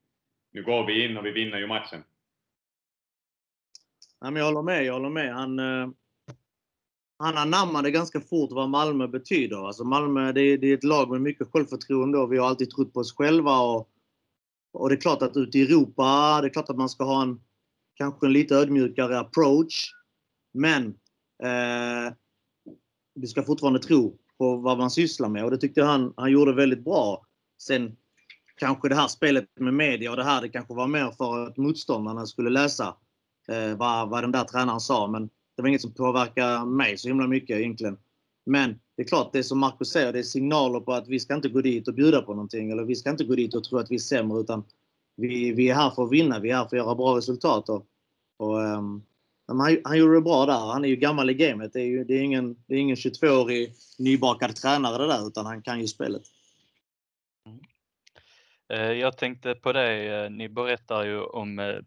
Nu 0.53 0.63
går 0.63 0.87
vi 0.87 1.05
in 1.05 1.17
och 1.17 1.27
vi 1.27 1.31
vinner 1.31 1.59
ju 1.59 1.67
matchen. 1.67 2.05
Ja, 4.21 4.31
men 4.31 4.37
jag 4.37 4.45
håller 4.45 4.63
med, 4.63 4.85
jag 4.85 4.93
håller 4.93 5.09
med. 5.09 5.35
Han, 5.35 5.59
eh, 5.59 5.89
han 7.19 7.37
anammade 7.37 7.91
ganska 7.91 8.21
fort 8.21 8.53
vad 8.53 8.69
Malmö 8.69 9.07
betyder. 9.09 9.67
Alltså 9.67 9.85
Malmö 9.85 10.33
det 10.33 10.41
är, 10.41 10.59
det 10.59 10.67
är 10.67 10.75
ett 10.75 10.85
lag 10.85 11.11
med 11.11 11.21
mycket 11.21 11.53
självförtroende 11.53 12.19
och 12.19 12.33
vi 12.33 12.39
har 12.39 12.49
alltid 12.49 12.71
trott 12.71 12.93
på 12.93 13.01
oss 13.01 13.17
själva. 13.17 13.59
Och, 13.61 13.89
och 14.73 14.89
det 14.89 14.95
är 14.95 15.01
klart 15.01 15.23
att 15.23 15.37
ute 15.37 15.59
i 15.59 15.63
Europa, 15.63 16.39
det 16.41 16.47
är 16.47 16.53
klart 16.53 16.71
att 16.71 16.77
man 16.77 16.89
ska 16.89 17.05
ha 17.05 17.23
en 17.23 17.41
kanske 17.95 18.27
en 18.27 18.33
lite 18.33 18.55
ödmjukare 18.55 19.19
approach. 19.19 19.93
Men 20.53 20.87
eh, 21.43 22.13
du 23.15 23.27
ska 23.27 23.43
fortfarande 23.43 23.79
tro 23.79 24.20
på 24.41 24.57
vad 24.57 24.79
man 24.79 24.91
sysslar 24.91 25.29
med 25.29 25.45
och 25.45 25.51
det 25.51 25.59
tyckte 25.59 25.81
jag 25.81 25.87
han, 25.87 26.15
han 26.17 26.31
gjorde 26.31 26.53
väldigt 26.53 26.85
bra. 26.85 27.27
Sen 27.63 27.97
kanske 28.57 28.89
det 28.89 28.95
här 28.95 29.09
spelet 29.09 29.45
med 29.61 29.75
media 29.75 30.11
och 30.11 30.17
det 30.17 30.25
här, 30.25 30.43
det 30.43 30.49
kanske 30.49 30.75
var 30.75 30.87
mer 30.87 31.11
för 31.11 31.47
att 31.47 31.57
motståndarna 31.57 32.27
skulle 32.27 32.51
läsa 32.51 32.97
eh, 33.49 33.77
vad, 33.77 34.09
vad 34.09 34.25
den 34.25 34.33
där 34.33 34.45
tränaren 34.45 34.81
sa. 34.81 35.07
Men 35.07 35.27
det 35.57 35.63
var 35.63 35.69
inget 35.69 35.81
som 35.81 35.95
påverkade 35.95 36.65
mig 36.65 36.99
så 36.99 37.09
himla 37.09 37.27
mycket 37.27 37.59
egentligen. 37.59 37.99
Men 38.47 38.81
det 38.97 39.03
är 39.03 39.07
klart, 39.07 39.33
det 39.33 39.45
som 39.45 39.59
Marcus 39.59 39.89
säger, 39.89 40.13
det 40.13 40.19
är 40.19 40.23
signaler 40.23 40.81
på 40.81 40.93
att 40.93 41.09
vi 41.09 41.21
ska 41.21 41.35
inte 41.35 41.49
gå 41.49 41.61
dit 41.61 41.89
och 41.89 41.95
bjuda 41.95 42.23
på 42.23 42.35
någonting. 42.35 42.71
Eller 42.71 42.85
vi 42.85 42.97
ska 42.97 43.11
inte 43.11 43.25
gå 43.25 43.35
dit 43.35 43.55
och 43.55 43.65
tro 43.65 43.79
att 43.79 43.91
vi 43.91 43.95
är 43.95 43.99
sämre 43.99 44.41
utan 44.41 44.65
vi, 45.17 45.53
vi 45.53 45.69
är 45.69 45.75
här 45.75 45.91
för 45.91 46.05
att 46.05 46.13
vinna, 46.13 46.39
vi 46.39 46.51
är 46.51 46.57
här 46.57 46.65
för 46.69 46.77
att 46.77 46.85
göra 46.85 46.95
bra 46.95 47.17
resultat. 47.17 47.69
Och, 47.69 47.87
och 48.39 48.59
um, 48.59 49.03
han, 49.59 49.77
han 49.85 49.99
gjorde 49.99 50.15
det 50.15 50.21
bra 50.21 50.47
där. 50.47 50.73
Han 50.73 50.85
är 50.85 50.89
ju 50.89 50.97
gammal 50.97 51.31
i 51.31 51.35
gamet. 51.35 51.73
Det 51.73 51.81
är, 51.81 51.87
ju, 51.87 52.05
det 52.05 52.15
är 52.15 52.23
ingen, 52.23 52.57
det 52.67 52.75
är 52.75 52.79
ingen 52.79 52.97
22-årig 52.97 53.75
nybakad 53.99 54.57
tränare 54.57 54.99
det 54.99 55.07
där 55.07 55.27
utan 55.27 55.47
han 55.47 55.63
kan 55.63 55.81
ju 55.81 55.87
spelet. 55.87 56.23
Mm. 57.47 57.61
Eh, 58.73 58.93
jag 58.93 59.19
tänkte 59.19 59.55
på 59.55 59.73
det, 59.73 60.23
eh, 60.25 60.31
ni 60.31 60.49
berättar 60.49 61.05
ju 61.05 61.21
om 61.21 61.59
eh, 61.59 61.79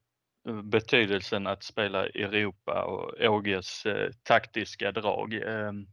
betydelsen 0.63 1.48
att 1.48 1.63
spela 1.63 2.08
i 2.08 2.24
Europa 2.24 2.84
och 2.84 3.22
Åges 3.22 3.84
taktiska 4.24 4.91
drag. 4.91 5.34
Ehm, 5.34 5.88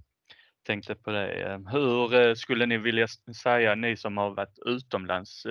tänkte 0.63 0.95
på 0.95 1.11
det. 1.11 1.33
Ehm, 1.33 1.67
hur 1.67 2.35
skulle 2.35 2.67
ni 2.67 2.79
vilja 2.79 3.07
säga, 3.43 3.75
ni 3.75 3.97
som 3.97 4.17
har 4.17 4.31
varit 4.31 4.59
utomlands, 4.67 5.47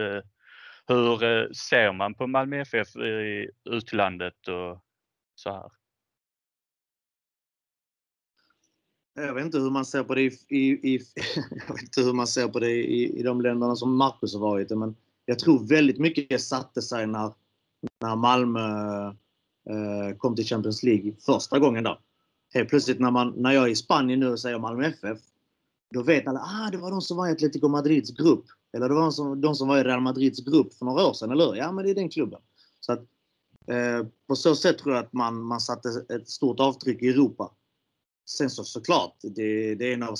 hur 0.88 1.54
ser 1.54 1.92
man 1.92 2.16
på 2.16 2.28
Malmö 2.28 2.62
FF 2.62 2.96
i 2.96 3.50
utlandet 3.70 4.48
och 4.48 4.84
så 5.36 5.52
här? 5.52 5.79
Jag 9.22 9.34
vet 9.34 9.46
inte 9.46 9.60
hur 9.60 9.70
man 9.70 9.86
ser 9.86 10.04
på 10.04 10.16
det 10.16 10.22
i, 10.22 10.38
i, 10.50 10.94
i 10.96 11.00
jag 11.68 11.74
vet 11.74 11.84
inte 11.84 12.02
hur 12.02 12.14
man 12.14 12.28
ser 12.28 12.48
på 12.48 12.60
det 12.60 12.72
i, 12.72 13.20
i 13.20 13.24
de 13.24 13.42
länderna 13.42 13.76
som 13.76 13.98
Marcus 13.98 14.34
har 14.34 14.42
varit 14.42 14.72
i, 14.72 14.76
men 14.76 14.96
jag 15.26 15.40
tror 15.40 15.68
väldigt 15.68 16.00
mycket 16.00 16.42
satte 16.42 16.82
sig 16.82 17.08
när, 17.08 17.34
när 18.02 18.16
Malmö 18.16 18.60
eh, 19.70 20.18
kom 20.18 20.36
till 20.36 20.46
Champions 20.46 20.84
League 20.84 21.14
första 21.26 21.60
gången 21.60 21.84
då. 21.84 22.00
Helt 22.54 22.70
plötsligt 22.70 23.00
när, 23.00 23.12
man, 23.12 23.34
när 23.38 23.52
jag 23.52 23.64
är 23.64 23.68
i 23.68 23.76
Spanien 23.76 24.20
nu 24.20 24.32
och 24.32 24.40
säger 24.40 24.60
Malmö 24.60 24.88
FF, 24.88 25.20
då 25.94 26.04
vet 26.04 26.28
alla 26.28 26.40
ah 26.40 26.70
det 26.72 26.78
var 26.78 26.92
de 26.92 27.02
som 27.02 27.18
var 27.18 27.28
i 27.28 27.32
Atletico 27.32 27.68
Madrids 27.68 28.12
grupp. 28.12 28.46
Eller 28.74 28.90
det 28.90 28.96
var 28.96 29.02
de 29.02 29.12
som, 29.12 29.42
de 29.42 29.56
som 29.56 29.68
var 29.68 29.78
i 29.78 29.84
Real 29.84 30.02
Madrids 30.02 30.46
grupp 30.46 30.74
för 30.74 30.86
några 30.86 31.08
år 31.08 31.14
sedan, 31.14 31.32
eller 31.32 31.46
hur? 31.46 31.56
Ja, 31.56 31.72
men 31.72 31.86
det 31.86 31.92
är 31.92 31.96
den 31.96 32.10
klubben. 32.10 32.40
Så 32.80 32.94
att, 32.94 33.00
eh, 33.68 34.08
på 34.28 34.36
så 34.36 34.56
sätt 34.56 34.78
tror 34.78 34.96
jag 34.96 35.06
att 35.06 35.14
man, 35.14 35.42
man 35.42 35.62
satte 35.62 35.90
ett 36.10 36.30
stort 36.30 36.60
avtryck 36.60 37.02
i 37.02 37.10
Europa. 37.10 37.52
Sen 38.30 38.50
så 38.50 38.64
såklart, 38.64 39.16
det, 39.22 39.76
det 39.76 39.86
är 39.86 39.94
en 39.94 40.04
av 40.04 40.16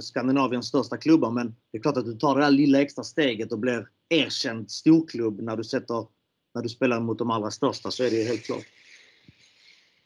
Skandinaviens 0.00 0.66
största 0.66 0.96
klubbar 0.96 1.30
men 1.30 1.56
det 1.72 1.78
är 1.78 1.82
klart 1.82 1.96
att 1.96 2.04
du 2.04 2.14
tar 2.14 2.34
det 2.34 2.40
där 2.40 2.50
lilla 2.50 2.80
extra 2.80 3.04
steget 3.04 3.52
och 3.52 3.58
blir 3.58 3.88
erkänd 4.08 4.70
storklubb 4.70 5.40
när 5.40 5.56
du, 5.56 5.64
sätter, 5.64 6.06
när 6.54 6.62
du 6.62 6.68
spelar 6.68 7.00
mot 7.00 7.18
de 7.18 7.30
allra 7.30 7.50
största 7.50 7.90
så 7.90 8.04
är 8.04 8.10
det 8.10 8.22
helt 8.22 8.46
klart. 8.46 8.64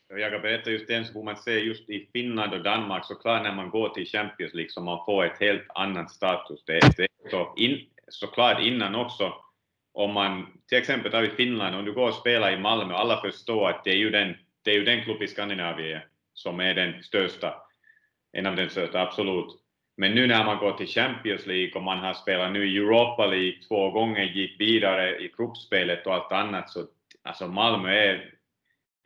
Jag 0.09 0.33
kan 0.33 0.43
berätta 0.43 0.71
just 0.71 0.91
en 0.91 1.05
sak 1.05 1.25
man 1.25 1.37
ser 1.37 1.59
just 1.59 1.91
i 1.91 2.09
Finland 2.13 2.53
och 2.55 2.63
Danmark, 2.63 3.07
så 3.07 3.15
klart 3.15 3.43
när 3.43 3.55
man 3.55 3.71
går 3.71 3.89
till 3.89 4.07
Champions 4.07 4.55
League 4.55 4.71
så 4.71 4.81
man 4.81 5.05
får 5.05 5.25
ett 5.25 5.41
helt 5.41 5.67
annat 5.75 6.11
status. 6.11 6.63
Det, 6.67 6.81
det 6.97 7.03
är 7.25 7.31
så 7.31 7.55
in, 7.57 7.79
såklart 8.09 8.63
innan 8.63 8.95
också, 8.95 9.33
om 9.93 10.13
man 10.13 10.47
till 10.69 10.79
exempel 10.79 11.11
tar 11.11 11.23
i 11.23 11.31
Finland, 11.31 11.77
om 11.77 11.85
du 11.85 11.93
går 11.93 12.09
och 12.09 12.15
spelar 12.15 12.53
i 12.53 12.61
Malmö, 12.61 12.95
alla 12.95 13.21
förstår 13.21 13.69
att 13.69 13.85
det 13.85 13.91
är 13.91 13.97
ju 13.97 14.11
den, 14.11 14.35
det 14.63 14.71
är 14.71 14.75
ju 14.75 14.85
den 14.85 15.05
klubb 15.05 15.23
i 15.23 15.29
Skandinavien 15.29 16.01
som 16.35 16.61
är 16.61 16.75
den 16.75 17.03
största, 17.03 17.55
en 18.33 18.47
av 18.47 18.57
den 18.57 18.71
största, 18.71 19.01
absolut. 19.01 19.63
Men 19.97 20.15
nu 20.15 20.27
när 20.27 20.45
man 20.45 20.59
går 20.59 20.73
till 20.73 20.87
Champions 20.87 21.47
League 21.47 21.73
och 21.75 21.83
man 21.83 21.99
har 21.99 22.15
spelat 22.15 22.53
nu 22.53 22.69
i 22.69 22.77
Europa 22.77 23.27
League 23.27 23.59
två 23.69 23.91
gånger, 23.91 24.23
gick 24.23 24.61
vidare 24.61 25.19
i 25.19 25.33
gruppspelet 25.37 26.07
och 26.07 26.15
allt 26.15 26.33
annat, 26.33 26.71
så 26.71 26.87
alltså 27.23 27.49
Malmö 27.49 27.91
är, 27.91 28.35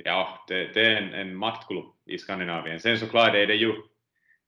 ja, 0.04 0.44
det, 0.48 0.74
det 0.74 0.86
är 0.86 1.02
en, 1.02 1.14
en 1.14 1.36
maktklubb 1.36 1.84
i 2.06 2.18
Skandinavien. 2.18 2.80
Sen 2.80 2.98
såklart 2.98 3.34
är 3.34 3.46
det 3.46 3.54
ju 3.54 3.74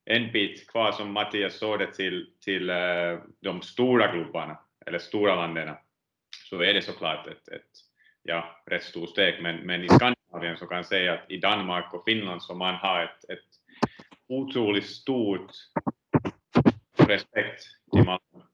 en 0.05 0.33
bit 0.33 0.71
kvar 0.71 0.93
som 0.93 1.13
Mattias 1.13 1.59
sa 1.59 1.77
det 1.77 1.95
till, 1.95 2.27
till 2.45 2.71
uh, 2.71 3.19
de 3.41 3.63
stora 3.63 4.13
klubbarna, 4.13 4.59
eller 4.87 4.99
stora 4.99 5.47
länderna, 5.47 5.79
så 6.51 6.63
är 6.63 6.75
det 6.75 6.83
såklart 6.83 7.27
ett, 7.27 7.49
ett 7.49 7.71
ja, 8.23 8.63
rätt 8.67 8.85
stort 8.85 9.09
steg. 9.09 9.43
Men, 9.43 9.57
men 9.57 9.85
i 9.85 9.89
Skandinavien 9.89 10.18
så 10.59 10.67
kan 10.67 10.77
jag 10.77 10.87
säga 10.87 11.15
att 11.15 11.31
i 11.31 11.39
Danmark 11.39 11.95
och 11.95 12.05
Finland 12.05 12.43
så 12.43 12.55
man 12.55 12.75
har 12.75 13.05
ett, 13.05 13.31
ett 13.31 13.45
otroligt 14.29 14.87
stort 14.87 15.53
respekt 16.97 17.65
till 17.93 18.05
Malmö. 18.05 18.45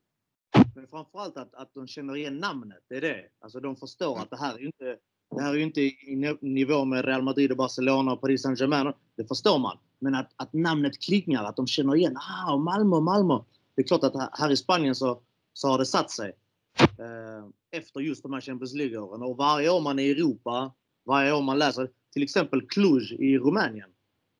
Men 0.74 0.86
framförallt 0.86 1.36
att, 1.36 1.54
att 1.54 1.74
de 1.74 1.86
känner 1.86 2.16
igen 2.16 2.38
namnet, 2.38 2.84
det 2.88 2.96
är 2.96 3.00
det. 3.00 3.24
Alltså 3.40 3.60
de 3.60 3.76
förstår 3.76 4.18
att 4.18 4.30
det 4.30 4.36
här 4.36 4.54
är 4.54 4.64
inte, 4.66 4.96
det 5.30 5.42
här 5.42 5.54
är 5.54 5.58
inte 5.58 5.80
i 5.80 6.36
nivå 6.40 6.84
med 6.84 7.04
Real 7.04 7.22
Madrid 7.22 7.50
och 7.50 7.56
Barcelona 7.56 8.12
och 8.12 8.20
Paris 8.20 8.42
Saint-Germain. 8.42 8.92
Det 9.16 9.28
förstår 9.28 9.58
man. 9.58 9.78
Men 9.98 10.14
att, 10.14 10.32
att 10.36 10.52
namnet 10.52 11.02
klingar, 11.02 11.44
att 11.44 11.56
de 11.56 11.66
känner 11.66 11.96
igen, 11.96 12.16
ah, 12.16 12.56
Malmö, 12.56 13.00
Malmö. 13.00 13.38
Det 13.74 13.82
är 13.82 13.86
klart 13.86 14.04
att 14.04 14.38
här 14.38 14.50
i 14.50 14.56
Spanien 14.56 14.94
så, 14.94 15.22
så 15.52 15.68
har 15.68 15.78
det 15.78 15.86
satt 15.86 16.10
sig. 16.10 16.32
Eh, 16.78 17.78
efter 17.78 18.00
just 18.00 18.22
de 18.22 18.32
här 18.32 18.40
Champions 18.40 18.74
League-åren. 18.74 19.22
Och 19.22 19.36
varje 19.36 19.70
år 19.70 19.80
man 19.80 19.98
är 19.98 20.02
i 20.02 20.10
Europa, 20.10 20.72
varje 21.04 21.32
år 21.32 21.42
man 21.42 21.58
läser, 21.58 21.90
till 22.12 22.22
exempel 22.22 22.66
Cluj 22.66 23.16
i 23.18 23.38
Rumänien. 23.38 23.90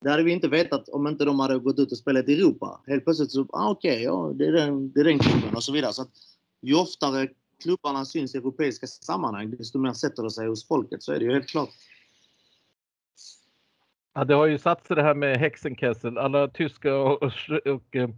Det 0.00 0.10
hade 0.10 0.22
vi 0.22 0.32
inte 0.32 0.48
vetat 0.48 0.88
om 0.88 1.06
inte 1.06 1.24
de 1.24 1.40
hade 1.40 1.58
gått 1.58 1.78
ut 1.78 1.92
och 1.92 1.98
spelat 1.98 2.28
i 2.28 2.34
Europa. 2.34 2.80
Helt 2.86 3.04
plötsligt 3.04 3.30
så, 3.30 3.46
ah, 3.52 3.70
okej, 3.70 3.92
okay, 3.92 4.02
ja, 4.02 4.32
det, 4.34 4.46
är 4.46 4.52
den, 4.52 4.92
det 4.92 5.00
är 5.00 5.04
den 5.04 5.18
klubben 5.18 5.54
och 5.54 5.64
så 5.64 5.72
vidare. 5.72 5.92
Så 5.92 6.02
att 6.02 6.10
ju 6.62 6.74
oftare 6.74 7.28
klubbarna 7.62 8.04
syns 8.04 8.34
i 8.34 8.38
europeiska 8.38 8.86
sammanhang, 8.86 9.50
desto 9.50 9.78
mer 9.78 9.92
sätter 9.92 10.22
det 10.22 10.30
sig 10.30 10.46
hos 10.46 10.68
folket. 10.68 11.02
Så 11.02 11.12
är 11.12 11.18
det 11.18 11.24
ju 11.24 11.32
helt 11.32 11.48
klart. 11.48 11.68
Ja, 14.14 14.24
det 14.24 14.34
har 14.34 14.46
ju 14.46 14.58
satt 14.58 14.86
sig 14.86 14.96
det 14.96 15.02
här 15.02 15.14
med 15.14 15.36
Hexenkessel. 15.38 16.18
Alla 16.18 16.48
tyska 16.48 16.96
och, 16.96 17.22
och, 17.22 17.32
och 17.64 17.96
eh, 17.96 18.10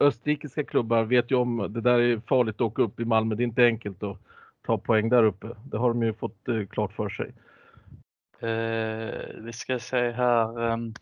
österrikiska 0.00 0.64
klubbar 0.64 1.04
vet 1.04 1.30
ju 1.30 1.34
om 1.34 1.66
det 1.70 1.80
där 1.80 1.98
är 1.98 2.20
farligt 2.26 2.54
att 2.54 2.60
åka 2.60 2.82
upp 2.82 3.00
i 3.00 3.04
Malmö. 3.04 3.34
Det 3.34 3.42
är 3.42 3.44
inte 3.44 3.64
enkelt 3.64 4.02
att 4.02 4.18
ta 4.66 4.78
poäng 4.78 5.08
där 5.08 5.24
uppe. 5.24 5.56
Det 5.70 5.78
har 5.78 5.88
de 5.88 6.02
ju 6.02 6.12
fått 6.12 6.48
eh, 6.48 6.66
klart 6.66 6.92
för 6.92 7.08
sig. 7.08 7.32
Eh, 8.42 9.42
vi 9.42 9.52
ska 9.52 9.78
se 9.78 10.10
här. 10.10 10.72
Um, 10.72 10.94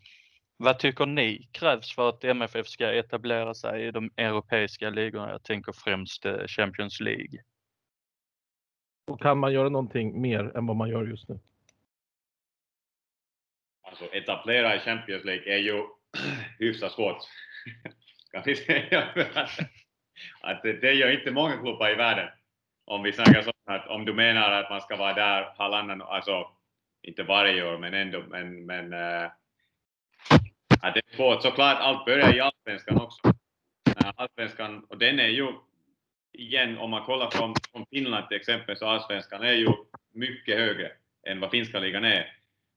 vad 0.57 0.78
tycker 0.78 1.07
ni 1.07 1.49
krävs 1.52 1.95
för 1.95 2.09
att 2.09 2.25
MFF 2.25 2.66
ska 2.66 2.92
etablera 2.92 3.54
sig 3.54 3.87
i 3.87 3.90
de 3.90 4.11
europeiska 4.16 4.90
ligorna? 4.90 5.30
Jag 5.30 5.42
tänker 5.42 5.73
främst 5.73 6.25
eh, 6.26 6.47
Champions 6.47 7.00
League. 7.00 7.42
Och 9.07 9.21
kan 9.23 9.38
man 9.38 9.52
göra 9.52 9.68
någonting 9.68 10.21
mer 10.21 10.57
än 10.57 10.66
vad 10.66 10.76
man 10.76 10.88
gör 10.88 11.04
just 11.04 11.28
nu? 11.28 11.38
Alltså 13.83 14.04
etablera 14.04 14.76
i 14.76 14.80
Champions 14.80 15.25
League 15.25 15.54
är 15.54 15.59
ju 15.59 15.83
hyfsat 16.59 16.92
svårt. 16.92 17.18
kan 18.33 18.42
vi 18.47 18.57
säga. 18.57 19.09
att 20.40 20.62
det, 20.62 20.73
det 20.73 20.92
gör 20.92 21.11
inte 21.11 21.30
många 21.30 21.57
klubbar 21.57 21.90
i 21.90 21.95
världen. 21.95 22.28
om 22.85 23.02
vi 23.02 23.12
snackar 23.12 23.42
så 23.42 23.52
att 23.64 23.87
om 23.87 24.04
du 24.04 24.14
menar 24.14 24.50
att 24.50 24.71
man 24.71 24.80
ska 24.80 24.97
vara 24.97 25.14
där 25.14 25.54
halvannan, 25.57 26.02
alltså 26.02 26.58
inte 27.02 27.23
varje 27.23 27.73
år 27.73 27.78
men 27.78 27.95
ändå, 27.95 28.23
men, 28.28 28.67
men 28.67 28.93
eh, 28.93 29.25
äh, 29.25 29.31
att 30.81 30.95
det 30.95 31.00
är 31.11 31.17
svårt. 31.17 31.43
Såklart 31.43 31.78
allt 31.81 32.05
börjar 32.05 32.37
i 32.37 32.40
Allsvenskan 32.40 33.00
också. 33.00 33.21
Eh, 33.97 34.12
Allsvenskan, 34.17 34.85
och 34.85 34.99
den 34.99 35.21
är 35.21 35.28
ju, 35.28 35.52
igen 36.33 36.78
om 36.78 36.90
man 36.90 37.05
kollar 37.05 37.31
från, 37.31 37.55
från 37.73 37.87
Finland 37.90 38.28
till 38.28 38.37
exempel, 38.37 38.76
så 38.76 38.87
Allsvenskan 38.87 39.43
är 39.43 39.52
ju 39.52 39.69
mycket 40.14 40.59
högre 40.59 40.93
än 41.26 41.40
vad 41.40 41.50
finska 41.50 41.78
ligan 41.78 42.05
är. 42.05 42.35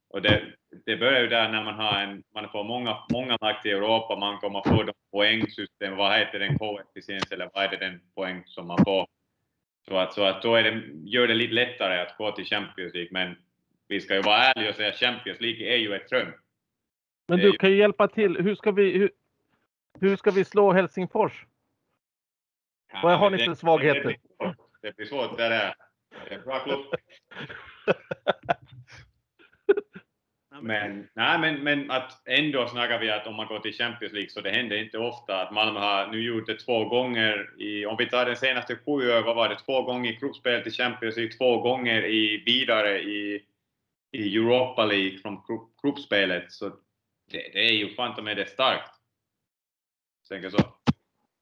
Och 0.09 0.21
det, 0.21 0.43
det 0.85 0.97
börjar 0.97 1.21
ju 1.21 1.27
där 1.27 1.49
när 1.49 1.63
man 1.63 1.75
har 1.75 2.01
en, 2.01 2.23
man 2.33 2.49
får 2.49 2.63
många, 2.63 2.97
många 3.11 3.37
lag 3.41 3.61
till 3.61 3.71
Europa, 3.71 4.15
man 4.15 4.37
kommer 4.37 4.61
få 4.61 4.83
de 4.83 4.93
poängsystem, 5.11 5.95
vad 5.95 6.19
heter 6.19 6.39
den, 6.39 6.57
koefficiens 6.57 7.31
eller 7.31 7.49
vad 7.53 7.63
är 7.63 7.69
det 7.69 7.77
den 7.77 8.01
poäng 8.15 8.43
som 8.45 8.67
man 8.67 8.77
får? 8.85 9.07
Så 9.87 9.97
att, 9.97 10.13
så 10.13 10.23
att 10.23 10.41
då 10.41 10.55
är 10.55 10.63
det, 10.63 10.81
gör 11.09 11.27
det 11.27 11.33
lite 11.33 11.53
lättare 11.53 12.01
att 12.01 12.17
gå 12.17 12.31
till 12.31 12.45
Champions 12.45 12.93
League, 12.93 13.09
men 13.11 13.35
vi 13.91 14.01
ska 14.01 14.15
ju 14.15 14.21
vara 14.21 14.37
ärliga 14.37 14.69
och 14.69 14.75
säga 14.75 14.91
Champions 14.91 15.41
League 15.41 15.73
är 15.73 15.77
ju 15.77 15.95
ett 15.95 16.09
dröm. 16.09 16.33
Men 17.27 17.39
du 17.39 17.51
kan 17.51 17.69
ju 17.69 17.77
hjälpa 17.77 18.07
till. 18.07 18.37
Hur 18.37 18.55
ska 18.55 18.71
vi, 18.71 18.97
hur, 18.97 19.11
hur 19.99 20.15
ska 20.15 20.31
vi 20.31 20.45
slå 20.45 20.71
Helsingfors? 20.71 21.45
Vad 23.03 23.19
har 23.19 23.29
ni 23.29 23.37
för 23.37 23.55
svagheter? 23.55 23.99
Det 24.01 24.05
blir 24.05 24.17
svårt, 24.37 24.57
det 24.81 24.95
blir 24.95 25.05
svårt 25.05 25.37
det 25.37 26.35
är 26.35 26.39
bra 26.45 26.59
klubb. 26.59 26.85
Men, 30.63 31.07
nej, 31.13 31.39
men, 31.39 31.63
men 31.63 31.91
att 31.91 32.27
ändå 32.27 32.67
snackar 32.67 32.99
vi 32.99 33.11
att 33.11 33.27
om 33.27 33.35
man 33.35 33.47
går 33.47 33.59
till 33.59 33.73
Champions 33.73 34.13
League 34.13 34.29
så 34.29 34.41
det 34.41 34.49
händer 34.49 34.77
inte 34.77 34.97
ofta 34.97 35.41
att 35.41 35.53
Malmö 35.53 35.79
har 35.79 36.07
nu 36.07 36.23
gjort 36.23 36.47
det 36.47 36.55
två 36.55 36.85
gånger 36.85 37.61
i, 37.61 37.85
om 37.85 37.95
vi 37.97 38.05
tar 38.05 38.25
den 38.25 38.35
senaste 38.35 38.75
sju 38.75 38.91
år, 38.91 39.23
vad 39.23 39.35
var 39.35 39.49
det, 39.49 39.55
två 39.55 39.81
gånger 39.81 40.11
i 40.11 40.15
gruppspel 40.15 40.63
till 40.63 40.71
Champions 40.71 41.17
League, 41.17 41.33
två 41.33 41.61
gånger 41.61 42.05
i 42.05 42.43
vidare 42.45 43.01
i, 43.01 43.45
i 44.11 44.35
Europa 44.35 44.85
League 44.85 45.17
från 45.17 45.41
gruppspelet. 45.81 46.51
Så 46.51 46.69
det, 47.31 47.37
det 47.53 47.69
är 47.69 47.73
ju 47.73 47.95
fan 47.95 48.23
med 48.23 48.37
det 48.37 48.45
starkt. 48.45 48.91
Tänker 50.29 50.49
så. 50.49 50.57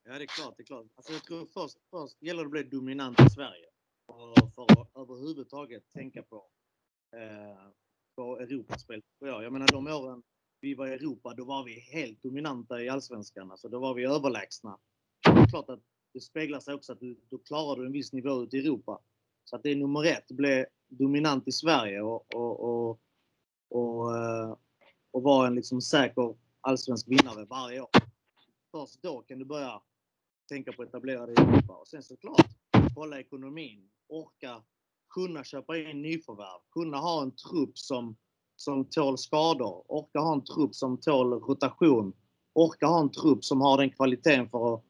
Ja, 0.03 0.17
det 0.17 0.23
är 0.23 0.25
klart. 0.25 0.53
Det 0.57 0.63
är 0.63 0.65
klart. 0.65 0.85
Alltså, 0.95 1.13
jag 1.13 1.23
tror 1.23 1.45
först, 1.45 1.77
först 1.89 2.21
gäller 2.21 2.43
det 2.43 2.47
att 2.47 2.51
bli 2.51 2.63
dominant 2.63 3.21
i 3.21 3.29
Sverige. 3.29 3.65
Och 4.05 4.53
för 4.55 4.81
att 4.81 4.95
överhuvudtaget 4.95 5.83
tänka 5.93 6.23
på 6.23 6.47
eh, 7.15 7.71
på 8.19 8.39
Europaspel. 8.39 9.01
Jag, 9.19 9.43
jag 9.43 9.53
menar 9.53 9.67
de 9.67 9.87
åren 9.87 10.23
vi 10.61 10.73
var 10.73 10.87
i 10.87 10.93
Europa, 10.93 11.33
då 11.33 11.45
var 11.45 11.63
vi 11.63 11.79
helt 11.79 12.23
dominanta 12.23 12.81
i 12.81 12.89
Allsvenskan. 12.89 13.51
Alltså, 13.51 13.69
då 13.69 13.79
var 13.79 13.93
vi 13.93 14.05
överlägsna. 14.05 14.77
Det 15.23 15.41
är 15.41 15.47
klart 15.47 15.69
att 15.69 15.79
det 16.13 16.19
speglar 16.19 16.59
sig 16.59 16.73
också 16.73 16.93
att 16.93 16.99
du, 16.99 17.19
då 17.29 17.37
klarar 17.37 17.79
du 17.79 17.85
en 17.85 17.91
viss 17.91 18.13
nivå 18.13 18.43
ute 18.43 18.57
i 18.57 18.59
Europa. 18.59 18.99
Så 19.43 19.55
att 19.55 19.63
det 19.63 19.69
är 19.69 19.75
nummer 19.75 20.05
ett, 20.05 20.31
bli 20.31 20.65
dominant 20.89 21.47
i 21.47 21.51
Sverige 21.51 22.01
och, 22.01 22.35
och, 22.35 22.59
och, 22.59 22.99
och, 23.69 24.17
eh, 24.17 24.55
och 25.11 25.23
vara 25.23 25.47
en 25.47 25.55
liksom 25.55 25.81
säker 25.81 26.35
allsvensk 26.61 27.07
vinnare 27.07 27.45
varje 27.45 27.81
år. 27.81 27.89
Först 28.71 29.01
då 29.01 29.21
kan 29.21 29.39
du 29.39 29.45
börja 29.45 29.81
tänka 30.49 30.73
på 30.73 30.81
att 30.81 30.87
etablera 30.87 31.25
dig 31.25 31.35
i 31.39 31.41
Europa. 31.41 31.73
Och 31.73 31.87
sen 31.87 32.03
såklart, 32.03 32.47
hålla 32.95 33.19
ekonomin, 33.19 33.89
orka 34.07 34.63
kunna 35.09 35.43
köpa 35.43 35.77
in 35.77 36.01
nyförvärv, 36.01 36.61
kunna 36.71 36.97
ha 36.97 37.21
en 37.21 37.31
trupp 37.35 37.77
som, 37.77 38.17
som 38.55 38.85
tål 38.85 39.17
skador, 39.17 39.83
orka 39.87 40.19
ha 40.19 40.33
en 40.33 40.43
trupp 40.43 40.75
som 40.75 40.97
tål 40.97 41.33
rotation, 41.33 42.13
orka 42.53 42.87
ha 42.87 42.99
en 42.99 43.11
trupp 43.11 43.45
som 43.45 43.61
har 43.61 43.77
den 43.77 43.89
kvaliteten 43.89 44.49
för 44.49 44.73
att 44.73 44.83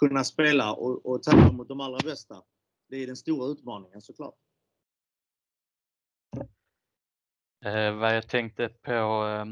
kunna 0.00 0.24
spela 0.24 0.72
och, 0.72 1.06
och 1.06 1.22
tävla 1.22 1.52
mot 1.52 1.68
de 1.68 1.80
allra 1.80 1.98
bästa. 1.98 2.42
Det 2.88 2.96
är 3.02 3.06
den 3.06 3.16
stora 3.16 3.46
utmaningen 3.46 4.02
såklart. 4.02 4.34
Eh, 7.64 7.92
vad 7.92 8.16
jag 8.16 8.28
tänkte 8.28 8.68
på 8.68 8.92
eh, 8.92 9.44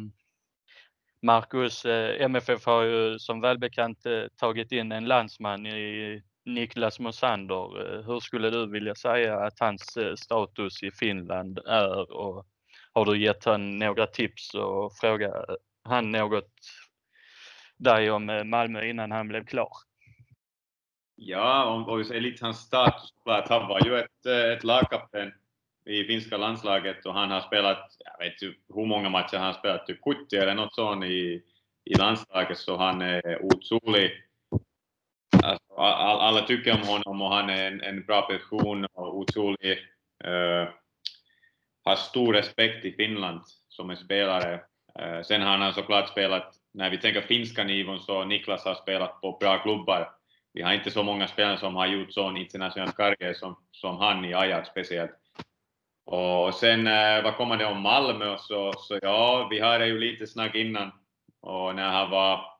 Marcus, 1.23 1.85
eh, 1.85 2.23
MFF 2.25 2.67
har 2.67 2.83
ju 2.83 3.19
som 3.19 3.40
välbekant 3.40 4.07
eh, 4.07 4.25
tagit 4.37 4.73
in 4.73 4.93
en 4.93 5.05
landsman 5.05 5.67
i 5.67 6.23
Niklas 6.45 7.01
Mosander, 7.01 7.95
eh, 7.95 8.07
hur 8.07 8.21
skulle 8.21 8.51
du 8.51 8.71
vilja 8.71 8.95
säga 8.95 9.38
att 9.40 9.61
hans 9.61 9.97
eh, 9.97 10.14
status 10.14 10.83
i 10.83 10.90
Finland 10.90 11.59
är? 11.59 12.12
Och 12.12 12.47
har 12.93 13.05
du 13.05 13.19
gett 13.19 13.45
han 13.45 13.79
några 13.79 14.07
tips 14.07 14.55
och 14.55 14.97
frågat 14.97 15.49
eh, 15.49 15.55
han 15.85 16.11
något 16.11 16.53
dig 17.77 18.11
om 18.11 18.31
eh, 18.31 18.45
Malmö 18.45 18.85
innan 18.85 19.11
han 19.12 19.29
blev 19.29 19.45
klar? 19.45 19.71
Ja, 21.17 21.64
om 21.64 21.99
vi 21.99 22.05
säger 22.05 22.21
lite 22.21 22.45
hans 22.45 22.59
status, 22.59 23.12
att 23.25 23.49
han 23.49 23.69
var 23.69 23.87
ju 23.87 23.99
ett, 23.99 24.27
eh, 24.27 24.53
ett 24.53 24.64
lagkapten 24.64 25.33
i 25.87 26.05
finska 26.05 26.37
landslaget 26.37 27.07
och 27.07 27.14
han 27.14 27.31
har 27.31 27.40
spelat, 27.40 27.97
jag 27.99 28.25
vet 28.25 28.42
inte 28.42 28.57
hur 28.75 28.87
många 28.87 29.09
matcher 29.09 29.37
han 29.37 29.47
har 29.47 29.53
spelat, 29.53 29.87
typ 29.87 30.05
70 30.05 30.37
eller 30.37 30.55
något 30.55 30.75
sånt 30.75 31.05
i, 31.05 31.42
i 31.85 31.94
landslaget, 31.94 32.59
så 32.59 32.77
han 32.77 33.03
är 33.03 33.44
otrolig 33.44 34.25
Alltså, 35.44 35.75
alla 35.77 36.40
tycker 36.40 36.75
om 36.75 36.88
honom 36.88 37.23
och 37.23 37.35
han 37.35 37.51
är 37.51 37.66
en, 37.66 37.81
en 37.81 38.05
bra 38.05 38.23
person 38.23 38.85
och 38.85 39.18
otrolig. 39.18 39.79
Uh, 40.25 40.68
har 41.85 41.97
stor 41.97 42.33
respekt 42.33 42.85
i 42.85 42.92
Finland 42.92 43.40
som 43.68 43.90
en 43.90 43.97
spelare. 43.97 44.55
Uh, 45.01 45.23
sen 45.23 45.42
har 45.42 45.59
han 45.59 45.75
såklart 45.75 46.09
spelat, 46.09 46.55
när 46.73 46.90
vi 46.90 46.99
tänker 46.99 47.20
finska 47.20 47.64
nivån, 47.64 48.01
så 48.01 48.25
Niklas 48.25 48.64
har 48.64 48.75
spelat 48.75 49.20
på 49.20 49.37
bra 49.40 49.59
klubbar. 49.59 50.11
Vi 50.53 50.62
har 50.62 50.73
inte 50.73 50.90
så 50.90 51.03
många 51.03 51.29
spelare 51.29 51.59
som 51.59 51.75
har 51.75 51.87
gjort 51.87 52.12
sån 52.12 52.37
internationell 52.37 52.92
karriär 52.92 53.35
som, 53.35 53.57
som 53.70 53.97
han 53.97 54.25
i 54.25 54.35
Ajax 54.35 54.68
speciellt. 54.68 55.24
Och 56.05 56.55
sen 56.55 56.87
eh, 56.87 57.23
vad 57.25 57.37
kommer 57.37 57.57
det 57.57 57.67
om 57.67 57.81
Malmö 57.81 58.37
så, 58.38 58.73
så 58.73 58.99
ja, 59.03 59.49
vi 59.51 59.61
hade 59.61 59.87
ju 59.87 59.99
lite 59.99 60.27
snack 60.27 60.55
innan. 60.55 60.90
Och 61.40 61.75
när 61.75 61.88
han 61.88 62.11
var 62.11 62.55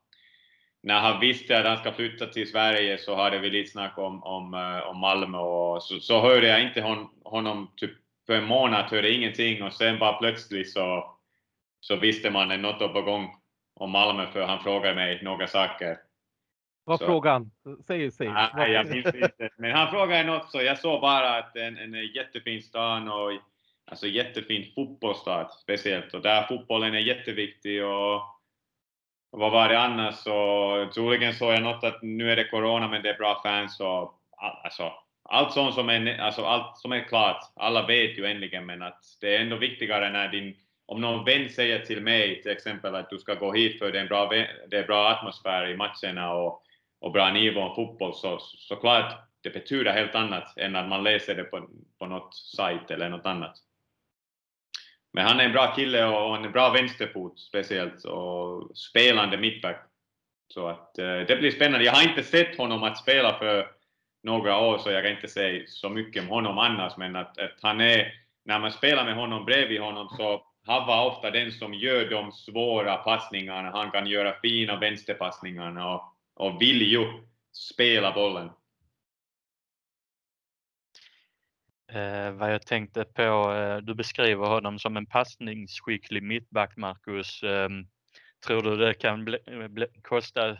när 0.85 0.99
han 0.99 1.19
visste 1.19 1.59
att 1.59 1.65
han 1.65 1.77
ska 1.77 1.91
flytta 1.91 2.25
till 2.25 2.51
Sverige 2.51 2.97
så 2.97 3.15
hade 3.15 3.39
vi 3.39 3.49
lite 3.49 3.71
snack 3.71 3.97
om, 3.97 4.23
om, 4.23 4.53
eh, 4.53 4.89
om 4.89 4.99
Malmö. 4.99 5.37
Och 5.37 5.83
så, 5.83 5.99
så 5.99 6.21
hörde 6.21 6.47
jag 6.47 6.61
inte 6.61 6.81
hon, 6.81 7.09
honom 7.23 7.71
typ 7.75 7.91
för 8.25 8.33
en 8.33 8.45
månad, 8.45 8.85
hörde 8.85 9.13
ingenting. 9.13 9.63
Och 9.63 9.73
sen 9.73 9.99
bara 9.99 10.13
plötsligt 10.13 10.71
så, 10.71 11.15
så 11.79 11.95
visste 11.95 12.29
man 12.29 12.51
att 12.51 12.59
något 12.59 12.81
var 12.81 12.87
på 12.87 13.01
gång 13.01 13.35
om 13.75 13.91
Malmö 13.91 14.27
för 14.27 14.45
han 14.45 14.63
frågade 14.63 14.95
mig 14.95 15.23
några 15.23 15.47
saker. 15.47 15.97
Vad 16.85 16.99
frågade 16.99 17.33
han? 17.33 17.51
Säg, 17.87 18.11
säg. 18.11 18.27
Nej, 18.53 18.71
jag 18.71 18.87
minns 18.87 19.05
inte. 19.05 19.49
Men 19.57 19.71
han 19.71 19.91
frågade 19.91 20.23
något 20.23 20.51
så 20.51 20.61
jag 20.61 20.79
såg 20.79 21.01
bara 21.01 21.37
att 21.37 21.55
en, 21.55 21.77
en 21.77 21.93
jättefin 21.93 22.61
stad 22.61 23.09
och 23.09 23.31
alltså 23.85 24.07
jättefin 24.07 24.71
fotbollsstad 24.75 25.49
speciellt 25.61 26.13
och 26.13 26.21
där 26.21 26.43
fotbollen 26.43 26.95
är 26.95 26.99
jätteviktig 26.99 27.85
och 27.85 28.21
vad 29.31 29.51
var 29.51 29.69
det 29.69 29.79
annars? 29.79 30.15
Så, 30.15 30.89
troligen 30.93 31.33
såg 31.33 31.53
jag 31.53 31.63
något 31.63 31.83
att 31.83 32.01
nu 32.01 32.31
är 32.31 32.35
det 32.35 32.49
corona 32.49 32.87
men 32.87 33.03
det 33.03 33.09
är 33.09 33.17
bra 33.17 33.41
fans 33.43 33.79
och 33.79 34.19
alltså, 34.63 34.93
allt 35.23 35.53
sånt 35.53 35.75
som 35.75 35.89
är, 35.89 36.17
alltså, 36.19 36.41
allt 36.45 36.77
som 36.77 36.91
är 36.91 37.03
klart. 37.03 37.51
Alla 37.55 37.87
vet 37.87 38.17
ju 38.17 38.25
äntligen 38.25 38.65
men 38.65 38.81
att 38.81 39.03
det 39.21 39.35
är 39.35 39.41
ändå 39.41 39.55
viktigare 39.55 40.09
när 40.09 40.27
din 40.27 40.55
om 40.87 41.01
någon 41.01 41.25
vän 41.25 41.49
säger 41.49 41.79
till 41.79 42.01
mig 42.01 42.41
till 42.41 42.51
exempel 42.51 42.95
att 42.95 43.09
du 43.09 43.17
ska 43.17 43.33
gå 43.33 43.53
hit 43.53 43.79
för 43.79 43.91
det 43.91 43.97
är 43.97 44.01
en 44.01 44.07
bra, 44.07 44.29
det 44.67 44.77
är 44.77 44.87
bra 44.87 45.09
atmosfär 45.09 45.69
i 45.69 45.77
matcherna 45.77 46.33
och, 46.33 46.64
och 47.05 47.11
bra 47.11 47.31
nivå 47.31 47.69
på 47.69 47.75
fotboll 47.75 48.13
så 48.13 48.39
såklart 48.39 49.13
det 49.43 49.49
betyder 49.49 49.93
helt 49.93 50.15
annat 50.15 50.57
än 50.57 50.75
att 50.75 50.89
man 50.89 51.03
läser 51.03 51.35
det 51.35 51.43
på, 51.43 51.69
på 51.99 52.05
något 52.05 52.35
sajt 52.35 52.91
eller 52.91 53.09
något 53.09 53.25
annat. 53.25 53.55
Men 55.13 55.25
han 55.25 55.39
är 55.39 55.43
en 55.43 55.51
bra 55.51 55.75
kille 55.75 56.05
och 56.05 56.35
en 56.35 56.51
bra 56.51 56.69
vänsterfot 56.69 57.39
speciellt 57.39 58.05
och 58.05 58.77
spelande 58.77 59.37
mittback. 59.37 59.85
Så 60.53 60.67
att 60.67 60.97
eh, 60.97 61.19
det 61.27 61.39
blir 61.39 61.51
spännande. 61.51 61.85
Jag 61.85 61.93
har 61.93 62.09
inte 62.09 62.23
sett 62.23 62.57
honom 62.57 62.83
att 62.83 62.97
spela 62.97 63.37
för 63.39 63.67
några 64.23 64.59
år 64.59 64.77
så 64.77 64.91
jag 64.91 65.03
kan 65.03 65.11
inte 65.11 65.27
säga 65.27 65.63
så 65.67 65.89
mycket 65.89 66.23
om 66.23 66.29
honom 66.29 66.57
annars 66.57 66.97
men 66.97 67.15
att, 67.15 67.37
att 67.37 67.59
han 67.61 67.81
är, 67.81 68.13
när 68.45 68.59
man 68.59 68.71
spelar 68.71 69.05
med 69.05 69.15
honom 69.15 69.45
bredvid 69.45 69.81
honom 69.81 70.09
så 70.09 70.45
han 70.65 70.87
var 70.87 71.05
ofta 71.05 71.31
den 71.31 71.51
som 71.51 71.73
gör 71.73 72.09
de 72.09 72.31
svåra 72.31 72.95
passningarna. 72.95 73.71
Han 73.71 73.91
kan 73.91 74.07
göra 74.07 74.39
fina 74.41 74.79
vänsterpassningarna 74.79 75.95
och, 75.95 76.14
och 76.35 76.61
vill 76.61 76.81
ju 76.81 77.05
spela 77.51 78.11
bollen. 78.11 78.49
Eh, 81.91 82.31
vad 82.31 82.53
jag 82.53 82.65
tänkte 82.65 83.05
på, 83.05 83.53
eh, 83.53 83.77
du 83.77 83.95
beskriver 83.95 84.47
honom 84.47 84.79
som 84.79 84.97
en 84.97 85.05
passningsskicklig 85.05 86.23
mittback 86.23 86.77
Marcus. 86.77 87.43
Eh, 87.43 87.69
tror 88.47 88.61
du 88.61 88.75
det 88.75 88.93
kan 88.93 89.25
bli, 89.25 89.37
bli, 89.69 89.87
kosta, 90.01 90.57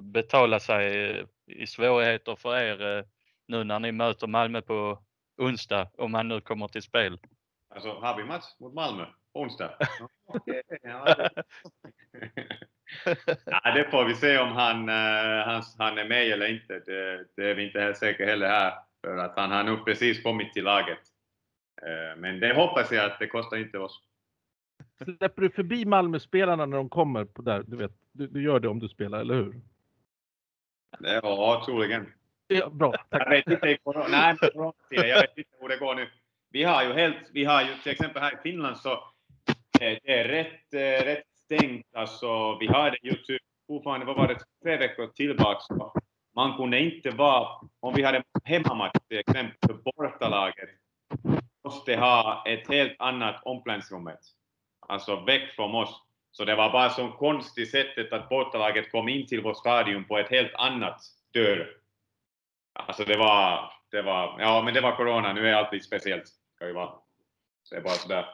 betala 0.00 0.60
sig 0.60 1.24
i 1.46 1.66
svårigheter 1.66 2.36
för 2.36 2.56
er 2.56 2.98
eh, 2.98 3.04
nu 3.46 3.64
när 3.64 3.80
ni 3.80 3.92
möter 3.92 4.26
Malmö 4.26 4.62
på 4.62 4.98
onsdag, 5.36 5.90
om 5.98 6.14
han 6.14 6.28
nu 6.28 6.40
kommer 6.40 6.68
till 6.68 6.82
spel? 6.82 7.18
Alltså, 7.74 7.92
har 7.92 8.16
vi 8.16 8.24
match 8.24 8.44
mot 8.60 8.74
Malmö 8.74 9.06
onsdag? 9.32 9.78
ja, 13.46 13.74
det 13.74 13.90
får 13.90 14.04
vi 14.04 14.14
se 14.14 14.38
om 14.38 14.48
han, 14.52 14.88
uh, 14.88 15.46
han, 15.46 15.62
han 15.78 15.98
är 15.98 16.08
med 16.08 16.26
eller 16.32 16.46
inte. 16.46 16.78
Det, 16.86 17.24
det 17.36 17.50
är 17.50 17.54
vi 17.54 17.66
inte 17.66 17.80
helt 17.80 17.96
säkra 17.96 18.26
heller 18.26 18.48
här 18.48 18.74
För 19.04 19.16
att 19.16 19.36
han 19.36 19.50
har 19.50 19.64
nog 19.64 19.84
precis 19.84 20.22
kommit 20.22 20.52
till 20.52 20.64
laget. 20.64 20.98
Eh, 21.82 22.16
Men 22.16 22.40
det 22.40 22.54
hoppas 22.54 22.92
jag 22.92 23.04
att 23.04 23.18
det 23.18 23.26
kostar 23.26 23.56
inte 23.56 23.78
oss. 23.78 24.00
Släpper 25.18 25.42
du 25.42 25.50
förbi 25.50 25.84
Malmö-spelarna 25.84 26.66
när 26.66 26.76
de 26.76 26.88
kommer 26.88 27.24
på 27.24 27.42
där? 27.42 27.64
Du 27.66 27.76
vet, 27.76 27.92
du, 28.12 28.26
du 28.26 28.42
gör 28.42 28.60
det 28.60 28.68
om 28.68 28.78
du 28.78 28.88
spelar, 28.88 29.20
eller 29.20 29.34
hur? 29.34 29.60
Ja, 30.98 31.62
troligen. 31.66 32.12
Ja, 32.46 32.70
bra, 32.70 32.94
Jag 33.10 33.20
tack. 33.20 33.32
vet 33.32 33.46
inte, 33.46 33.66
nej, 33.66 34.36
jag 34.90 35.20
vet 35.20 35.38
inte 35.38 35.50
hur 35.60 35.68
det 35.68 35.76
går 35.76 35.94
nu. 35.94 36.10
Vi 36.50 36.62
har 36.64 36.84
ju 36.84 36.92
helt, 36.92 37.30
vi 37.32 37.44
har 37.44 37.62
ju 37.62 37.74
till 37.82 37.92
exempel 37.92 38.22
här 38.22 38.32
i 38.34 38.42
Finland 38.42 38.76
så 38.76 38.92
eh, 38.92 39.98
det 40.02 40.20
är 40.20 40.28
rätt, 40.28 40.74
eh, 40.74 41.04
rätt 41.04 41.24
stängt. 41.44 41.86
Alltså, 41.94 42.58
vi 42.58 42.66
hade 42.66 42.96
ju 43.02 43.14
typ 43.14 43.42
fortfarande, 43.66 44.06
vad 44.06 44.16
var 44.16 44.28
det, 44.28 44.38
tre 44.62 44.76
veckor 44.76 45.06
tillbaks. 45.06 45.64
Man 46.34 46.56
kunde 46.56 46.80
inte 46.80 47.10
vara, 47.10 47.48
om 47.80 47.94
vi 47.94 48.02
hade 48.02 48.22
hemmamatch 48.44 48.98
till 49.08 49.18
exempel 49.18 49.56
för 49.66 49.74
bortalaget, 49.74 50.68
måste 51.64 51.96
ha 51.96 52.44
ett 52.46 52.68
helt 52.68 53.00
annat 53.00 53.42
omklädningsrummet. 53.44 54.20
Alltså 54.88 55.16
väck 55.16 55.52
från 55.52 55.74
oss. 55.74 56.02
Så 56.30 56.44
det 56.44 56.54
var 56.54 56.72
bara 56.72 56.90
så 56.90 57.08
konstigt 57.08 57.70
sättet 57.70 58.12
att 58.12 58.28
bortalaget 58.28 58.92
kom 58.92 59.08
in 59.08 59.26
till 59.26 59.42
vår 59.42 59.54
stadion 59.54 60.04
på 60.04 60.18
ett 60.18 60.30
helt 60.30 60.54
annat 60.54 61.00
dörr. 61.34 61.76
Alltså 62.72 63.04
det 63.04 63.16
var, 63.16 63.72
det 63.90 64.02
var, 64.02 64.36
ja 64.40 64.62
men 64.64 64.74
det 64.74 64.80
var 64.80 64.96
corona, 64.96 65.32
nu 65.32 65.48
är 65.48 65.54
allt 65.54 65.72
lite 65.72 65.86
speciellt. 65.86 66.28
Ska 66.54 66.66
ju 66.66 66.72
vara. 66.72 66.92
Så 67.62 67.74
det 67.74 67.80
är 67.80 67.84
bara 67.84 67.92
sådär. 67.92 68.26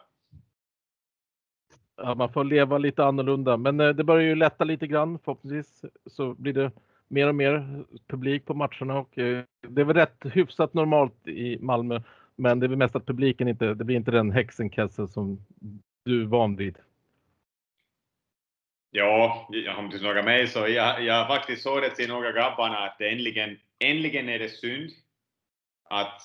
Ja, 2.03 2.15
man 2.15 2.33
får 2.33 2.45
leva 2.45 2.79
lite 2.79 3.05
annorlunda, 3.05 3.57
men 3.57 3.81
eh, 3.81 3.89
det 3.89 4.05
börjar 4.05 4.29
ju 4.29 4.35
lätta 4.35 4.65
lite 4.65 4.87
grann. 4.87 5.19
Förhoppningsvis 5.25 5.85
så 6.07 6.35
blir 6.35 6.53
det 6.53 6.71
mer 7.09 7.29
och 7.29 7.35
mer 7.35 7.85
publik 8.07 8.45
på 8.45 8.55
matcherna 8.55 8.99
och 8.99 9.19
eh, 9.19 9.45
det 9.69 9.81
är 9.81 9.85
väl 9.85 9.97
rätt 9.97 10.23
hyfsat 10.33 10.75
normalt 10.75 11.29
i 11.29 11.59
Malmö. 11.61 12.01
Men 12.37 12.61
det 12.61 12.67
är 12.67 12.69
väl 12.69 12.79
mest 12.79 12.97
att 12.97 13.07
publiken 13.07 13.49
inte, 13.49 13.75
det 13.75 13.85
blir 13.85 13.97
inte 13.97 14.11
den 14.11 14.31
häxenkessel 14.31 15.09
som 15.09 15.47
du 16.05 16.23
är 16.23 16.27
van 16.27 16.57
vid. 16.57 16.79
Ja, 18.91 19.49
om 19.79 19.91
du 19.91 19.99
frågar 19.99 20.23
mig 20.23 20.47
så 20.47 20.69
jag, 20.69 21.05
jag 21.05 21.29
faktiskt 21.29 21.63
såg 21.63 21.83
det 21.83 21.91
till 21.91 22.09
några 22.09 22.33
grabbarna 22.33 22.79
att 22.79 22.99
det 22.99 23.11
äntligen, 23.11 23.59
äntligen 23.79 24.29
är 24.29 24.39
det 24.39 24.49
synd 24.49 24.91
att 25.85 26.23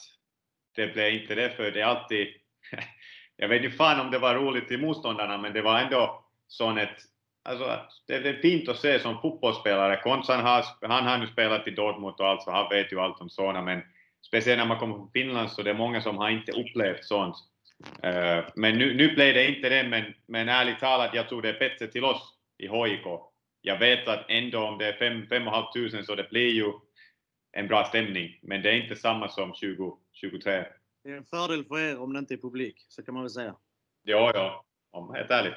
det 0.76 0.94
blir 0.94 1.22
inte 1.22 1.36
det 1.36 1.50
för 1.50 1.72
det 1.72 1.82
är 1.82 1.86
alltid, 1.86 2.28
jag 3.38 3.48
vet 3.48 3.64
inte 3.64 3.78
fan 3.78 4.00
om 4.00 4.12
det 4.12 4.20
var 4.20 4.36
roligt 4.36 4.68
till 4.68 4.82
motståndarna 4.82 5.38
men 5.38 5.54
det 5.54 5.62
var 5.62 5.80
ändå 5.80 6.24
sån 6.48 6.78
ett, 6.78 6.98
alltså 7.44 7.80
det 8.08 8.14
är 8.14 8.42
fint 8.42 8.70
att 8.70 8.80
se 8.80 9.00
som 9.00 9.22
fotbollsspelare. 9.22 10.02
Konsan 10.04 10.42
har, 10.42 10.66
han 10.82 11.06
har 11.06 11.18
nu 11.18 11.28
spelat 11.28 11.68
i 11.68 11.72
Dortmund 11.72 12.16
och 12.20 12.28
allt 12.28 12.44
så 12.44 12.52
han 12.52 12.70
vet 12.70 12.92
ju 12.92 13.00
allt 13.00 13.22
om 13.22 13.30
såna 13.30 13.62
men 13.62 13.82
speciellt 14.28 14.60
när 14.60 14.66
man 14.66 14.80
kommer 14.80 14.96
från 14.96 15.12
Finland 15.12 15.52
så 15.52 15.62
det 15.62 15.70
är 15.70 15.74
många 15.74 16.02
som 16.02 16.18
har 16.18 16.30
inte 16.30 16.52
upplevt 16.52 17.06
sånt. 17.06 17.36
Eh, 18.04 18.44
men 18.56 18.78
nu, 18.78 18.94
nu 18.94 19.16
blev 19.16 19.34
det 19.34 19.48
inte 19.48 19.70
det 19.70 19.84
men, 19.84 20.14
men 20.26 20.50
ärligt 20.50 20.80
talat 20.80 21.14
jag 21.14 21.30
tror 21.30 21.42
det 21.42 21.50
är 21.50 21.60
bättre 21.60 21.88
till 21.88 22.06
oss 22.06 22.34
i 22.58 22.68
HIK. 22.68 23.06
Jag 23.62 23.80
vet 23.80 24.08
att 24.08 24.26
ändå 24.30 24.60
om 24.60 24.78
det 24.78 24.86
är 24.86 24.94
5 24.94 25.28
500 25.28 25.64
så 26.04 26.16
det 26.16 26.30
blir 26.30 26.54
ju 26.54 26.72
en 27.52 27.68
bra 27.68 27.84
stämning. 27.84 28.40
Men 28.42 28.62
det 28.62 28.70
är 28.70 28.76
inte 28.76 28.96
samma 28.96 29.30
som 29.30 29.54
2023. 29.54 30.66
Det 31.06 31.12
är 31.12 31.18
en 31.18 31.26
fördel 31.26 31.66
för 31.66 31.80
er 31.80 32.00
om 32.00 32.14
det 32.14 32.20
inte 32.20 32.34
är 32.34 32.38
publik, 32.38 32.86
så 32.88 33.04
kan 33.04 33.14
man 33.14 33.24
väl 33.24 33.30
säga. 33.30 33.56
Ja, 34.04 34.32
ja. 34.34 34.66
Om 34.92 35.14
helt 35.14 35.32
ärligt. 35.32 35.54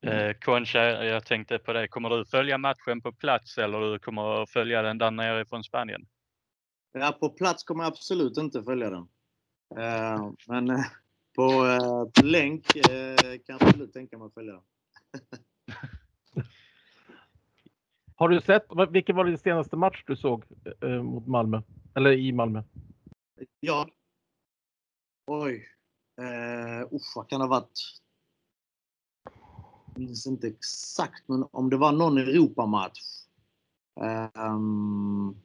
Eh, 0.00 0.32
Concha, 0.32 1.04
jag 1.04 1.26
tänkte 1.26 1.58
på 1.58 1.72
det. 1.72 1.88
Kommer 1.88 2.10
du 2.10 2.24
följa 2.24 2.58
matchen 2.58 3.00
på 3.00 3.12
plats 3.12 3.58
eller 3.58 3.80
du 3.80 3.98
kommer 3.98 4.42
att 4.42 4.50
följa 4.50 4.82
den 4.82 4.98
där 4.98 5.10
nere 5.10 5.44
från 5.44 5.64
Spanien? 5.64 6.06
Ja, 6.92 7.16
på 7.20 7.28
plats 7.28 7.64
kommer 7.64 7.84
jag 7.84 7.90
absolut 7.90 8.36
inte 8.36 8.62
följa 8.62 8.90
den. 8.90 9.08
Eh, 9.78 10.30
men 10.46 10.70
eh, 10.70 10.84
på, 11.36 11.66
eh, 11.66 12.04
på 12.20 12.26
länk 12.26 12.66
kan 12.72 12.82
jag 13.46 13.62
absolut 13.62 13.92
tänka 13.92 14.18
mig 14.18 14.26
att 14.26 14.34
följa 14.34 14.52
den. 14.52 14.62
Har 18.14 18.28
du 18.28 18.40
sett, 18.40 18.66
vilken 18.90 19.16
var 19.16 19.24
din 19.24 19.38
senaste 19.38 19.76
match 19.76 20.04
du 20.06 20.16
såg 20.16 20.44
mot 21.02 21.26
Malmö? 21.26 21.62
Eller 21.94 22.12
i 22.12 22.32
Malmö? 22.32 22.62
Ja. 23.60 23.88
Oj. 25.26 25.68
Eh, 26.20 26.94
usch, 26.94 27.16
vad 27.16 27.28
kan 27.28 27.40
det 27.40 27.46
ha 27.46 27.50
varit? 27.50 27.80
Jag 29.86 29.98
minns 29.98 30.26
inte 30.26 30.46
exakt, 30.48 31.28
men 31.28 31.44
om 31.50 31.70
det 31.70 31.76
var 31.76 31.92
någon 31.92 32.18
Europamatch. 32.18 33.00
Um, 34.34 35.36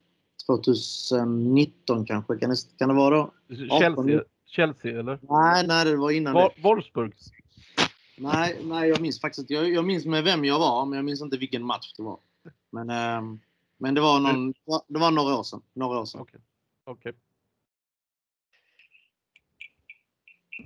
2019 0.45 2.05
kanske, 2.05 2.37
kan 2.37 2.49
det, 2.49 2.55
kan 2.77 2.89
det 2.89 2.95
vara 2.95 3.15
då? 3.15 3.33
Chelsea, 3.79 4.23
Chelsea 4.45 4.99
eller? 4.99 5.19
Nej, 5.21 5.67
nej, 5.67 5.85
det 5.85 5.95
var 5.95 6.11
innan 6.11 6.33
det. 6.35 6.51
Wolfsburg? 6.63 7.13
Nej, 8.17 8.59
nej, 8.63 8.89
jag 8.89 9.01
minns 9.01 9.21
faktiskt. 9.21 9.49
Jag, 9.49 9.69
jag 9.69 9.85
minns 9.85 10.05
med 10.05 10.23
vem 10.23 10.45
jag 10.45 10.59
var, 10.59 10.85
men 10.85 10.95
jag 10.95 11.05
minns 11.05 11.21
inte 11.21 11.37
vilken 11.37 11.65
match 11.65 11.93
det 11.97 12.03
var. 12.03 12.19
Men, 12.69 12.89
ehm, 12.89 13.39
men 13.77 13.93
det 13.93 14.01
var 14.01 14.19
någon, 14.19 14.53
det 14.87 14.99
var 14.99 15.11
några 15.11 15.37
år 15.37 15.43
sedan. 15.43 15.61
Några 15.73 15.99
år 15.99 16.05
sedan. 16.05 16.21
Okej. 16.21 16.41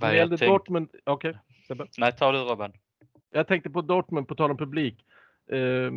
Vad 0.00 0.10
jag 0.10 0.16
gällde 0.16 0.36
tänk- 0.38 0.50
Dortmund, 0.50 0.88
okej. 1.04 1.34
Sebbe? 1.68 1.86
Nej, 1.98 2.12
ta 2.12 2.32
du 2.32 2.38
Robban. 2.38 2.72
Jag 3.32 3.46
tänkte 3.46 3.70
på 3.70 3.82
Dortmund, 3.82 4.28
på 4.28 4.34
tal 4.34 4.50
om 4.50 4.56
publik. 4.56 5.04
Eh, 5.50 5.92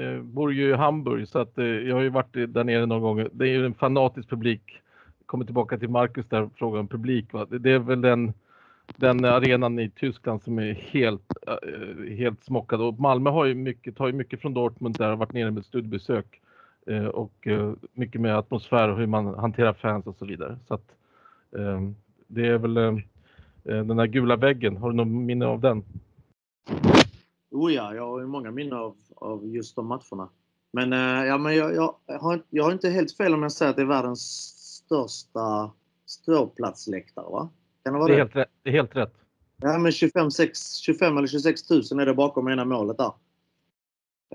eh, 0.00 0.20
bor 0.22 0.52
ju 0.52 0.68
i 0.70 0.72
Hamburg 0.72 1.28
så 1.28 1.38
att 1.38 1.58
eh, 1.58 1.64
jag 1.64 1.94
har 1.94 2.02
ju 2.02 2.08
varit 2.08 2.32
där 2.32 2.64
nere 2.64 2.86
några 2.86 3.00
gånger. 3.00 3.28
Det 3.32 3.44
är 3.44 3.48
ju 3.48 3.66
en 3.66 3.74
fanatisk 3.74 4.28
publik. 4.28 4.80
Kommer 5.26 5.44
tillbaka 5.44 5.78
till 5.78 5.88
Marcus 5.88 6.26
där 6.28 6.42
och 6.42 6.52
frågar 6.56 6.80
om 6.80 6.88
publik. 6.88 7.32
Va? 7.32 7.46
Det, 7.50 7.70
är 7.70 7.78
väl 7.78 8.00
den, 8.00 8.32
den 8.96 9.24
arenan 9.24 9.78
i 9.78 9.90
Tyskland 9.90 10.42
som 10.42 10.58
är 10.58 10.72
helt, 10.74 11.32
eh, 11.46 12.16
helt 12.16 12.44
smockad. 12.44 12.80
Och 12.80 13.00
Malmö 13.00 13.30
har 13.30 13.44
ju 13.44 13.54
mycket, 13.54 13.96
tar 13.96 14.06
ju 14.06 14.12
mycket 14.12 14.40
från 14.40 14.54
Dortmund 14.54 14.96
där 14.98 15.12
och 15.12 15.18
varit 15.18 15.32
nere 15.32 15.50
med 15.50 15.64
studiebesök. 15.64 16.40
Eh, 16.86 17.06
och 17.06 17.46
eh, 17.46 17.72
mycket 17.92 18.20
med 18.20 18.36
atmosfär 18.38 18.88
och 18.88 18.98
hur 18.98 19.06
man 19.06 19.34
hanterar 19.34 19.72
fans 19.72 20.06
och 20.06 20.16
så 20.16 20.24
vidare. 20.24 20.58
Så 20.68 20.74
att, 20.74 20.94
eh, 21.58 21.80
det 22.26 22.46
är 22.46 22.58
väl 22.58 22.76
eh, 22.76 22.84
eh, 22.84 22.98
den 23.64 23.96
där 23.96 24.06
gula 24.06 24.36
väggen. 24.36 24.76
Har 24.76 24.90
du 24.90 24.96
något 24.96 25.08
minne 25.08 25.46
av 25.46 25.60
den? 25.60 25.84
Oh 27.50 27.72
ja, 27.72 27.94
jag 27.94 28.06
har 28.06 28.22
många 28.26 28.50
minnen 28.50 28.72
av, 28.72 28.96
av 29.16 29.46
just 29.46 29.76
de 29.76 29.86
matcherna. 29.86 30.28
Men, 30.72 30.92
eh, 30.92 31.26
ja, 31.26 31.38
men 31.38 31.56
jag, 31.56 31.74
jag, 31.74 31.94
har, 32.20 32.42
jag 32.50 32.64
har 32.64 32.72
inte 32.72 32.88
helt 32.88 33.16
fel 33.16 33.34
om 33.34 33.42
jag 33.42 33.52
säger 33.52 33.70
att 33.70 33.76
det 33.76 33.82
är 33.82 33.86
världens 33.86 34.20
största 34.84 35.70
ståplatsläktare, 36.06 37.24
va? 37.30 37.48
Kan 37.84 37.92
det 37.92 37.98
vara 37.98 38.08
Det 38.08 38.14
är 38.14 38.16
det? 38.16 38.22
helt 38.22 38.36
rätt. 38.36 38.50
Det 38.62 38.70
är 38.70 38.72
helt 38.72 38.96
rätt. 38.96 39.14
Ja, 39.56 39.78
men 39.78 39.92
25, 39.92 40.30
6, 40.30 40.74
25 40.74 41.16
eller 41.18 41.28
26 41.28 41.70
000 41.70 41.80
är 41.80 42.06
det 42.06 42.14
bakom 42.14 42.48
ena 42.48 42.64
målet 42.64 42.96
där. 42.98 43.12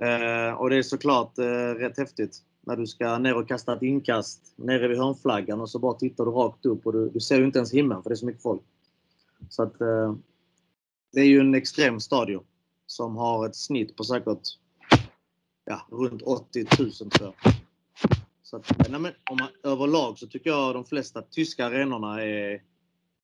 Eh, 0.02 0.54
och 0.54 0.70
det 0.70 0.76
är 0.76 0.84
såklart 0.84 1.38
eh, 1.38 1.44
rätt 1.80 1.98
häftigt 1.98 2.38
när 2.62 2.76
du 2.76 2.88
ska 2.88 3.18
ner 3.18 3.38
och 3.38 3.48
kasta 3.48 3.76
ett 3.76 3.82
inkast 3.84 4.54
nere 4.56 4.88
vid 4.88 4.98
hörnflaggan 4.98 5.62
och 5.62 5.70
så 5.70 5.80
bara 5.80 5.94
tittar 5.94 6.26
du 6.26 6.32
rakt 6.32 6.66
upp 6.66 6.86
och 6.86 6.94
du, 6.94 7.10
du 7.10 7.20
ser 7.20 7.38
ju 7.40 7.46
inte 7.46 7.60
ens 7.60 7.74
himlen 7.74 8.04
för 8.04 8.10
det 8.10 8.14
är 8.14 8.18
så 8.18 8.26
mycket 8.26 8.42
folk. 8.42 8.62
Så 9.50 9.64
att 9.64 9.82
eh, 9.82 10.16
det 11.14 11.20
är 11.20 11.26
ju 11.26 11.40
en 11.40 11.56
extrem 11.56 12.00
stadion 12.00 12.44
som 12.86 13.16
har 13.16 13.46
ett 13.46 13.56
snitt 13.56 13.96
på 13.96 14.04
säkert 14.04 14.42
ja, 15.66 15.88
runt 15.92 16.22
80 16.22 16.66
000 16.80 16.92
tror 16.92 17.34
jag. 17.44 17.54
Så 18.44 18.58
att, 18.58 18.90
nej, 18.90 19.00
men, 19.00 19.14
om 19.30 19.38
man, 19.40 19.50
överlag 19.64 20.18
så 20.18 20.28
tycker 20.28 20.50
jag 20.50 20.76
de 20.76 20.86
flesta 20.86 21.22
tyska 21.22 21.66
arenorna 21.66 22.24
är 22.24 22.62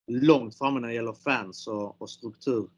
långt 0.08 0.58
framme 0.58 0.80
när 0.80 0.88
det 0.88 0.94
gäller 0.94 1.14
fans 1.14 1.68
och, 1.68 2.02
och 2.02 2.10
struktur. 2.10 2.70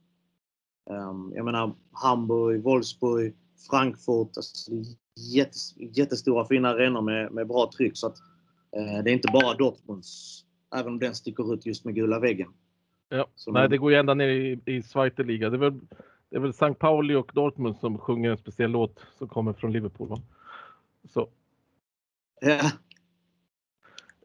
Um, 0.90 1.32
jag 1.36 1.46
menar 1.46 1.76
Hamburg, 1.92 2.64
Wolfsburg, 2.64 3.36
Frankfurt. 3.70 4.38
Alltså, 4.38 4.72
jättes, 5.16 5.78
jättestora 5.78 6.46
fina 6.46 6.70
arenor 6.70 7.02
med, 7.02 7.32
med 7.32 7.48
bra 7.48 7.72
tryck. 7.78 7.98
Så 7.98 8.08
att, 8.08 8.18
eh, 8.78 9.04
det 9.04 9.12
är 9.12 9.14
inte 9.14 9.32
bara 9.34 9.54
Dortmunds, 9.54 10.44
även 10.76 10.88
om 10.94 11.00
den 11.00 11.16
sticker 11.16 11.54
ut 11.54 11.66
just 11.66 11.86
med 11.86 11.96
gula 11.96 12.20
väggen. 12.20 12.50
Ja. 13.10 13.28
Så 13.36 13.52
Nej, 13.52 13.70
det 13.70 13.78
går 13.78 13.92
ju 13.92 13.98
ända 13.98 14.14
ner 14.14 14.28
i, 14.28 14.60
i 14.66 14.82
Zweite 14.82 15.24
Liga. 15.24 15.50
Det 15.50 15.56
är, 15.56 15.60
väl, 15.60 15.80
det 16.30 16.36
är 16.36 16.40
väl 16.40 16.50
St. 16.50 16.74
Pauli 16.74 17.16
och 17.16 17.32
Dortmund 17.36 17.78
som 17.78 17.98
sjunger 17.98 18.32
en 18.32 18.38
speciell 18.38 18.72
låt 18.72 19.06
som 19.18 19.28
kommer 19.28 19.54
från 19.54 19.72
Liverpool. 19.72 20.10
Va? 20.10 20.18
Så. 21.10 21.30
Ja. 22.42 22.72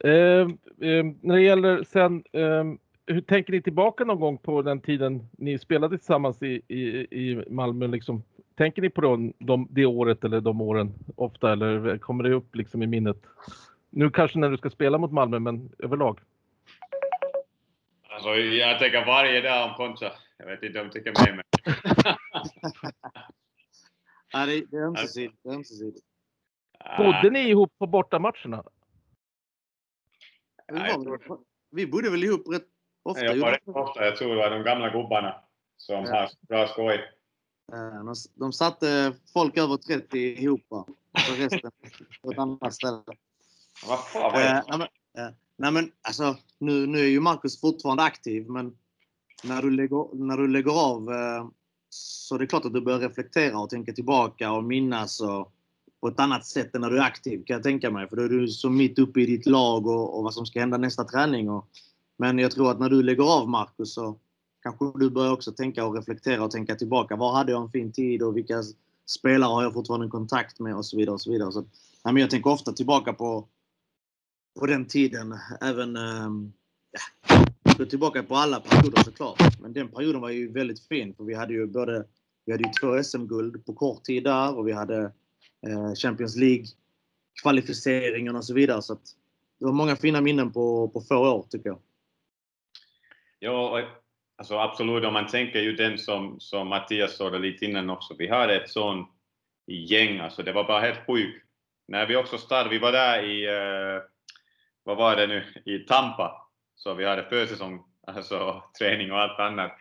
Eh, 0.04 0.48
eh, 0.88 1.04
när 1.20 1.34
det 1.34 1.42
gäller 1.42 1.82
sen, 1.82 2.24
eh, 2.32 2.64
hur 3.06 3.20
tänker 3.20 3.52
ni 3.52 3.62
tillbaka 3.62 4.04
någon 4.04 4.20
gång 4.20 4.38
på 4.38 4.62
den 4.62 4.80
tiden 4.80 5.28
ni 5.32 5.58
spelade 5.58 5.98
tillsammans 5.98 6.42
i, 6.42 6.62
i, 6.68 6.80
i 7.10 7.44
Malmö? 7.50 7.86
Liksom? 7.86 8.22
Tänker 8.54 8.82
ni 8.82 8.90
på 8.90 9.00
de, 9.00 9.32
de, 9.38 9.68
det 9.70 9.86
året 9.86 10.24
eller 10.24 10.40
de 10.40 10.60
åren 10.60 10.92
ofta 11.16 11.52
eller 11.52 11.98
kommer 11.98 12.24
det 12.24 12.34
upp 12.34 12.56
liksom 12.56 12.82
i 12.82 12.86
minnet? 12.86 13.22
Nu 13.90 14.10
kanske 14.10 14.38
när 14.38 14.50
du 14.50 14.56
ska 14.56 14.70
spela 14.70 14.98
mot 14.98 15.12
Malmö, 15.12 15.38
men 15.38 15.70
överlag? 15.78 16.18
Alltså, 18.26 18.40
jag 18.40 18.78
tänker 18.78 19.06
varje 19.06 19.40
dag 19.40 19.70
om 19.70 19.74
Concha. 19.76 20.12
Jag 20.36 20.46
vet 20.46 20.62
inte 20.62 20.80
om 20.80 20.86
du 20.88 20.92
tycker 20.92 21.24
med 21.26 21.36
mig. 21.36 21.44
Det, 24.32 24.66
det 24.70 24.76
är 24.76 24.86
ömsesidigt. 24.86 25.34
Det 25.42 25.48
är 25.50 25.54
ömsesidigt. 25.54 26.06
Bodde 26.98 27.30
ni 27.30 27.48
ihop 27.48 27.72
på 27.78 27.86
bortamatcherna? 27.86 28.62
Vi, 30.72 30.78
Ja, 30.78 30.86
jag 30.88 31.04
var, 31.04 31.18
tror- 31.18 31.44
vi 31.70 31.86
bodde 31.86 32.10
väl 32.10 32.24
ihop 32.24 32.48
rätt 32.52 32.66
ofta? 33.02 33.24
Jag 33.24 33.36
var 33.36 33.50
rätt 33.52 33.62
ofta, 33.68 34.04
jag 34.04 34.16
tror 34.16 34.30
det 34.30 34.36
var 34.36 34.50
de 34.50 34.62
gamla 34.62 34.90
gubbarna 34.90 35.40
som 35.76 36.04
Ja. 36.04 36.16
har 36.20 36.30
bra 36.48 36.66
skoj. 36.68 36.94
Eh, 37.72 38.04
De, 38.04 38.14
de 38.34 38.52
satte 38.52 39.12
folk 39.32 39.58
över 39.58 39.76
30 39.76 40.18
ihop. 40.18 40.66
Och 40.70 40.88
resten 41.36 41.70
på 42.22 42.30
ett 42.32 42.38
annat 42.38 42.74
ställe. 42.74 43.02
Vad 43.86 44.04
fan 44.08 44.32
var 44.32 44.40
Eh, 44.40 44.78
det? 45.14 45.34
Nej, 45.56 45.72
men, 45.72 45.92
alltså, 46.02 46.36
nu, 46.58 46.86
nu 46.86 46.98
är 46.98 47.08
ju 47.08 47.20
Marcus 47.20 47.60
fortfarande 47.60 48.02
aktiv, 48.02 48.50
men 48.50 48.76
när 49.44 49.62
du 49.62 49.70
lägger, 49.70 50.14
när 50.14 50.36
du 50.36 50.48
lägger 50.48 50.72
av 50.72 51.12
eh, 51.12 51.46
så 51.94 52.38
det 52.38 52.44
är 52.44 52.46
klart 52.46 52.64
att 52.64 52.74
du 52.74 52.80
börjar 52.80 52.98
reflektera 52.98 53.58
och 53.58 53.70
tänka 53.70 53.92
tillbaka 53.92 54.52
och 54.52 54.64
minnas 54.64 55.20
och, 55.20 55.52
på 56.02 56.08
ett 56.08 56.20
annat 56.20 56.46
sätt 56.46 56.74
än 56.74 56.80
när 56.80 56.90
du 56.90 56.98
är 56.98 57.02
aktiv 57.02 57.44
kan 57.44 57.54
jag 57.54 57.62
tänka 57.62 57.90
mig. 57.90 58.08
För 58.08 58.16
då 58.16 58.22
är 58.22 58.28
du 58.28 58.48
så 58.48 58.70
mitt 58.70 58.98
uppe 58.98 59.20
i 59.20 59.26
ditt 59.26 59.46
lag 59.46 59.86
och, 59.86 60.18
och 60.18 60.24
vad 60.24 60.34
som 60.34 60.46
ska 60.46 60.60
hända 60.60 60.76
nästa 60.76 61.04
träning. 61.04 61.50
Och, 61.50 61.68
men 62.16 62.38
jag 62.38 62.50
tror 62.50 62.70
att 62.70 62.80
när 62.80 62.90
du 62.90 63.02
lägger 63.02 63.24
av 63.24 63.48
Marcus 63.48 63.94
så 63.94 64.18
kanske 64.62 64.92
du 64.94 65.10
börjar 65.10 65.32
också 65.32 65.52
tänka 65.52 65.86
och 65.86 65.94
reflektera 65.94 66.44
och 66.44 66.50
tänka 66.50 66.74
tillbaka. 66.74 67.16
Var 67.16 67.32
hade 67.32 67.52
jag 67.52 67.62
en 67.62 67.70
fin 67.70 67.92
tid 67.92 68.22
och 68.22 68.36
vilka 68.36 68.62
spelare 69.06 69.48
har 69.48 69.62
jag 69.62 69.72
fortfarande 69.72 70.08
kontakt 70.08 70.60
med 70.60 70.76
och 70.76 70.86
så 70.86 70.96
vidare. 70.96 71.14
och 71.14 71.20
så 71.20 71.30
vidare. 71.30 71.52
Så, 71.52 71.60
nej, 72.04 72.14
men 72.14 72.16
jag 72.16 72.30
tänker 72.30 72.50
ofta 72.50 72.72
tillbaka 72.72 73.12
på, 73.12 73.48
på 74.60 74.66
den 74.66 74.86
tiden. 74.86 75.38
Även 75.60 75.96
ehm, 75.96 76.52
ja, 77.28 77.44
gå 77.78 77.84
tillbaka 77.84 78.22
på 78.22 78.34
alla 78.34 78.60
perioder 78.60 79.02
såklart. 79.02 79.60
Men 79.60 79.72
den 79.72 79.88
perioden 79.88 80.20
var 80.20 80.30
ju 80.30 80.52
väldigt 80.52 80.86
fin 80.86 81.14
för 81.14 81.24
vi 81.24 81.34
hade 81.34 81.52
ju 81.52 81.66
både 81.66 82.04
vi 82.44 82.52
hade 82.52 82.64
ju 82.64 82.72
två 82.80 83.02
SM-guld 83.02 83.66
på 83.66 83.72
kort 83.72 84.04
tid 84.04 84.24
där 84.24 84.58
och 84.58 84.68
vi 84.68 84.72
hade 84.72 85.12
eh, 85.66 85.94
Champions 85.94 86.36
League 86.36 86.64
kvalificeringen 87.42 88.36
och 88.36 88.44
så 88.44 88.54
vidare. 88.54 88.82
Så 88.82 88.92
att 88.92 89.02
det 89.58 89.64
var 89.64 89.72
många 89.72 89.96
fina 89.96 90.20
minnen 90.20 90.52
på, 90.52 90.88
på 90.88 91.00
få 91.00 91.16
år 91.16 91.46
tycker 91.50 91.68
jag. 91.68 91.78
Ja, 93.38 93.82
alltså 94.36 94.58
absolut. 94.58 95.04
Om 95.04 95.12
man 95.12 95.26
tänker 95.26 95.60
ju 95.60 95.76
den 95.76 95.98
som, 95.98 96.40
som 96.40 96.68
Mattias 96.68 97.16
sa 97.16 97.28
lite 97.28 97.64
innan 97.64 97.90
också. 97.90 98.14
Vi 98.18 98.28
hade 98.28 98.56
ett 98.56 98.70
sånt 98.70 99.08
gäng, 99.66 100.18
alltså 100.18 100.42
det 100.42 100.52
var 100.52 100.64
bara 100.64 100.80
helt 100.80 101.06
sjukt. 101.06 101.46
När 101.88 102.06
vi 102.06 102.16
också 102.16 102.38
startade, 102.38 102.70
vi 102.70 102.78
var 102.78 102.92
där 102.92 103.22
i, 103.22 103.46
eh, 103.46 104.02
vad 104.84 104.96
var 104.96 105.16
det 105.16 105.26
nu, 105.26 105.44
i 105.64 105.78
Tampa. 105.78 106.48
Så 106.74 106.94
vi 106.94 107.06
hade 107.06 107.24
försäsong, 107.24 107.84
alltså 108.06 108.62
träning 108.78 109.12
och 109.12 109.20
allt 109.20 109.40
annat. 109.40 109.72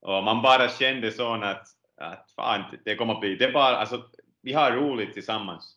Och 0.00 0.24
man 0.24 0.42
bara 0.42 0.68
kände 0.68 1.12
så 1.12 1.34
att, 1.34 1.66
att 1.96 2.30
fan, 2.36 2.64
det 2.84 2.96
kommer 2.96 3.14
att 3.14 3.20
bli, 3.20 3.36
det 3.36 3.52
bara, 3.52 3.76
alltså 3.76 4.02
vi 4.42 4.52
har 4.52 4.72
roligt 4.72 5.12
tillsammans. 5.12 5.76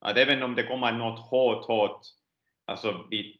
Att 0.00 0.16
även 0.16 0.42
om 0.42 0.54
det 0.54 0.62
kommer 0.62 0.92
något 0.92 1.20
hårt, 1.20 1.66
hårt, 1.66 2.00
alltså 2.66 3.06
vi, 3.10 3.36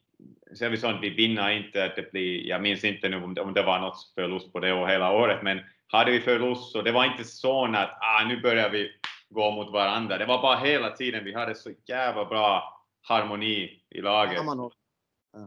ser 0.57 0.69
vi 0.69 0.77
sånt, 0.77 1.01
vi 1.01 1.09
vinner 1.09 1.49
inte, 1.49 1.85
att 1.85 1.95
det 1.95 2.11
blir, 2.11 2.47
jag 2.47 2.61
minns 2.61 2.83
inte 2.83 3.09
nu 3.09 3.23
om 3.23 3.33
det, 3.33 3.41
om 3.41 3.53
det 3.53 3.63
var 3.63 3.79
något 3.79 4.13
förlust 4.15 4.53
på 4.53 4.59
det 4.59 4.73
och 4.73 4.89
hela 4.89 5.11
året, 5.11 5.43
men 5.43 5.61
hade 5.87 6.11
vi 6.11 6.21
förlust 6.21 6.71
så 6.71 6.81
det 6.81 6.91
var 6.91 7.05
inte 7.05 7.23
så 7.23 7.65
att 7.65 7.97
ah, 8.01 8.23
nu 8.27 8.41
börjar 8.41 8.69
vi 8.69 8.91
gå 9.29 9.51
mot 9.51 9.73
varandra. 9.73 10.17
Det 10.17 10.25
var 10.25 10.41
bara 10.41 10.57
hela 10.57 10.89
tiden, 10.89 11.23
vi 11.23 11.33
hade 11.33 11.55
så 11.55 11.71
jävla 11.87 12.25
bra 12.25 12.74
harmoni 13.07 13.83
i 13.89 14.01
laget. 14.01 14.37
Sammanhåll. 14.37 14.71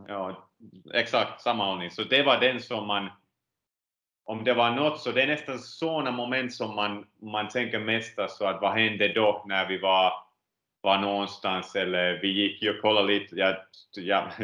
Ja, 0.09 0.49
exakt, 0.95 1.41
sammanhållning. 1.41 1.91
Så 1.91 2.03
det 2.03 2.23
var 2.23 2.41
den 2.41 2.61
som 2.61 2.87
man, 2.87 3.11
om 4.25 4.45
det 4.45 4.55
var 4.55 4.71
något, 4.71 5.01
så 5.01 5.13
det 5.13 5.23
är 5.23 5.27
nästan 5.27 5.59
sådana 5.59 6.11
moment 6.11 6.55
som 6.55 6.75
man, 6.75 7.07
man 7.23 7.49
tänker 7.49 7.79
mest 7.79 8.19
alltså 8.19 8.45
att 8.45 8.61
vad 8.61 8.73
hände 8.73 9.13
då 9.13 9.45
när 9.47 9.69
vi 9.69 9.79
var, 9.79 10.13
var 10.81 10.99
någonstans 10.99 11.77
eller 11.77 12.21
vi 12.23 12.29
gick 12.29 12.63
ju 12.63 12.77
och 12.77 12.83
kollade 12.83 13.07
lite, 13.07 13.37
ja, 13.37 13.57
ja, 13.97 14.31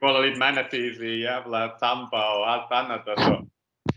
kollade 0.00 0.26
lite 0.26 0.38
manatees 0.38 1.00
i 1.00 1.20
jävla 1.20 1.68
Tampa 1.68 2.38
och 2.38 2.50
allt 2.50 2.72
annat. 2.72 3.08
Alltså. 3.08 3.46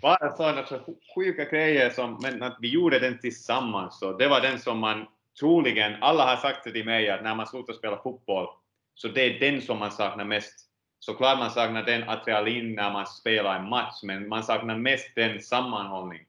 Bara 0.02 0.32
sådana 0.32 0.66
så 0.66 0.80
sjuka 1.16 1.46
grejer 1.46 1.90
som, 1.90 2.20
men 2.22 2.44
att 2.44 2.58
vi 2.60 2.70
gjorde 2.70 3.00
den 3.00 3.20
tillsammans. 3.20 4.00
Så 4.00 4.18
det 4.18 4.28
var 4.28 4.42
den 4.42 4.60
som 4.60 4.80
man 4.80 5.08
troligen, 5.40 6.04
alla 6.04 6.26
har 6.26 6.36
sagt 6.36 6.64
det 6.64 6.72
till 6.72 6.86
mig 6.86 7.10
att 7.10 7.24
när 7.24 7.36
man 7.36 7.48
slutar 7.48 7.74
spela 7.74 8.02
fotboll 8.04 8.48
så 8.96 9.08
det 9.08 9.22
är 9.22 9.40
den 9.40 9.62
som 9.62 9.80
man 9.80 9.92
saknar 9.92 10.26
mest. 10.26 10.70
Såklart 11.00 11.40
man 11.40 11.52
saknar 11.52 11.84
den 11.84 12.10
adrenalin 12.10 12.76
när 12.76 12.92
man 12.92 13.08
spelar 13.08 13.60
en 13.60 13.70
match, 13.70 14.00
men 14.04 14.28
man 14.28 14.44
saknar 14.44 14.78
mest 14.78 15.16
den 15.16 15.42
sammanhållning 15.42 16.26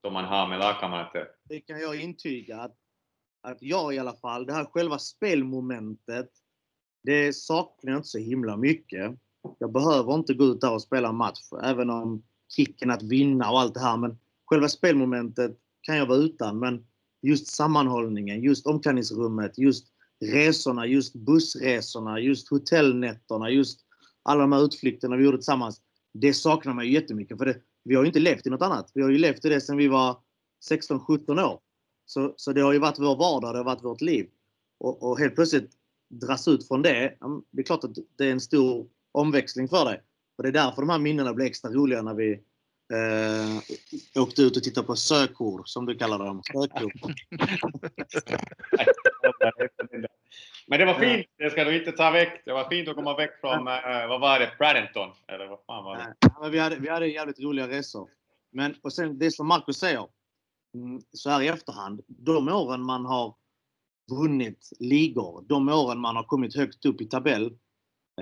som 0.00 0.12
man 0.12 0.24
har 0.24 0.48
med 0.48 0.58
lagkamrater. 0.58 1.28
Det 1.44 1.60
kan 1.60 1.80
jag 1.80 2.00
intyga 2.00 2.60
att, 2.60 2.76
att 3.42 3.62
jag 3.62 3.94
i 3.94 3.98
alla 3.98 4.12
fall, 4.12 4.46
det 4.46 4.52
här 4.52 4.64
själva 4.64 4.98
spelmomentet, 4.98 6.30
det 7.02 7.32
saknar 7.32 7.92
jag 7.92 7.98
inte 7.98 8.08
så 8.08 8.18
himla 8.18 8.56
mycket. 8.56 9.12
Jag 9.58 9.72
behöver 9.72 10.14
inte 10.14 10.34
gå 10.34 10.44
ut 10.44 10.60
där 10.60 10.74
och 10.74 10.82
spela 10.82 11.08
en 11.08 11.16
match, 11.16 11.40
även 11.62 11.90
om 11.90 12.22
kicken 12.56 12.90
att 12.90 13.02
vinna 13.02 13.50
och 13.50 13.60
allt 13.60 13.74
det 13.74 13.80
här. 13.80 13.96
Men 13.96 14.18
själva 14.46 14.68
spelmomentet 14.68 15.56
kan 15.82 15.96
jag 15.96 16.06
vara 16.06 16.18
utan. 16.18 16.58
Men 16.58 16.86
just 17.22 17.46
sammanhållningen, 17.46 18.42
just 18.42 18.66
omklädningsrummet, 18.66 19.58
just 19.58 19.86
resorna, 20.20 20.86
just 20.86 21.14
bussresorna, 21.14 22.20
just 22.20 22.48
hotellnätterna, 22.48 23.50
just 23.50 23.80
alla 24.22 24.40
de 24.40 24.52
här 24.52 24.64
utflykterna 24.64 25.16
vi 25.16 25.24
gjorde 25.24 25.36
tillsammans. 25.36 25.80
Det 26.14 26.34
saknar 26.34 26.74
man 26.74 26.86
ju 26.86 26.92
jättemycket. 26.92 27.38
För 27.38 27.46
det, 27.46 27.56
vi 27.84 27.94
har 27.94 28.02
ju 28.02 28.06
inte 28.06 28.20
levt 28.20 28.46
i 28.46 28.50
något 28.50 28.62
annat. 28.62 28.90
Vi 28.94 29.02
har 29.02 29.10
ju 29.10 29.18
levt 29.18 29.44
i 29.44 29.48
det 29.48 29.60
sedan 29.60 29.76
vi 29.76 29.88
var 29.88 30.16
16-17 30.70 31.44
år. 31.44 31.60
Så, 32.06 32.34
så 32.36 32.52
det 32.52 32.60
har 32.60 32.72
ju 32.72 32.78
varit 32.78 32.98
vår 32.98 33.16
vardag, 33.16 33.54
det 33.54 33.58
har 33.58 33.64
varit 33.64 33.84
vårt 33.84 34.00
liv. 34.00 34.26
Och, 34.78 35.02
och 35.02 35.18
helt 35.18 35.34
plötsligt 35.34 35.70
dras 36.10 36.48
ut 36.48 36.68
från 36.68 36.82
det. 36.82 37.16
Det 37.50 37.60
är 37.60 37.64
klart 37.64 37.84
att 37.84 37.94
det 38.16 38.26
är 38.26 38.32
en 38.32 38.40
stor 38.40 38.86
omväxling 39.12 39.68
för 39.68 39.84
dig. 39.84 40.02
Och 40.36 40.42
det 40.42 40.48
är 40.48 40.52
därför 40.52 40.82
de 40.82 40.90
här 40.90 40.98
minnena 40.98 41.34
blir 41.34 41.46
extra 41.46 41.70
roliga 41.70 42.02
när 42.02 42.14
vi 42.14 42.40
eh, 42.90 44.22
åkte 44.22 44.42
ut 44.42 44.56
och 44.56 44.62
tittade 44.62 44.86
på 44.86 44.96
sökor, 44.96 45.62
som 45.64 45.86
du 45.86 45.94
kallar 45.94 46.18
dem. 46.18 46.42
Sökor. 46.52 46.92
Men 50.66 50.78
det 50.78 50.84
var 50.84 50.94
fint, 50.94 51.26
det 51.38 51.50
ska 51.50 51.64
du 51.64 51.78
inte 51.78 51.92
ta 51.92 52.10
väck. 52.10 52.42
Det 52.44 52.52
var 52.52 52.68
fint 52.68 52.88
att 52.88 52.96
komma 52.96 53.16
väck 53.16 53.40
från, 53.40 53.68
eh, 53.68 54.08
vad 54.08 54.20
var 54.20 54.38
det, 54.38 54.50
Bradenton? 54.58 55.10
Eller 55.26 55.46
vad 55.46 55.58
fan 55.66 55.84
var 55.84 55.96
det? 55.96 56.14
Ja, 56.20 56.48
vi, 56.48 56.58
hade, 56.58 56.76
vi 56.76 56.88
hade 56.88 57.06
jävligt 57.06 57.40
roliga 57.40 57.68
resor. 57.68 58.08
Men, 58.52 58.74
och 58.82 58.92
sen 58.92 59.18
det 59.18 59.30
som 59.30 59.46
Marcus 59.46 59.76
säger, 59.76 60.06
mm, 60.74 61.00
så 61.12 61.30
här 61.30 61.42
i 61.42 61.48
efterhand, 61.48 62.00
de 62.06 62.48
åren 62.48 62.82
man 62.82 63.06
har 63.06 63.34
vunnit 64.10 64.72
ligor, 64.78 65.44
de 65.48 65.68
åren 65.68 65.98
man 65.98 66.16
har 66.16 66.24
kommit 66.24 66.56
högt 66.56 66.86
upp 66.86 67.00
i 67.00 67.06
tabell, 67.06 67.52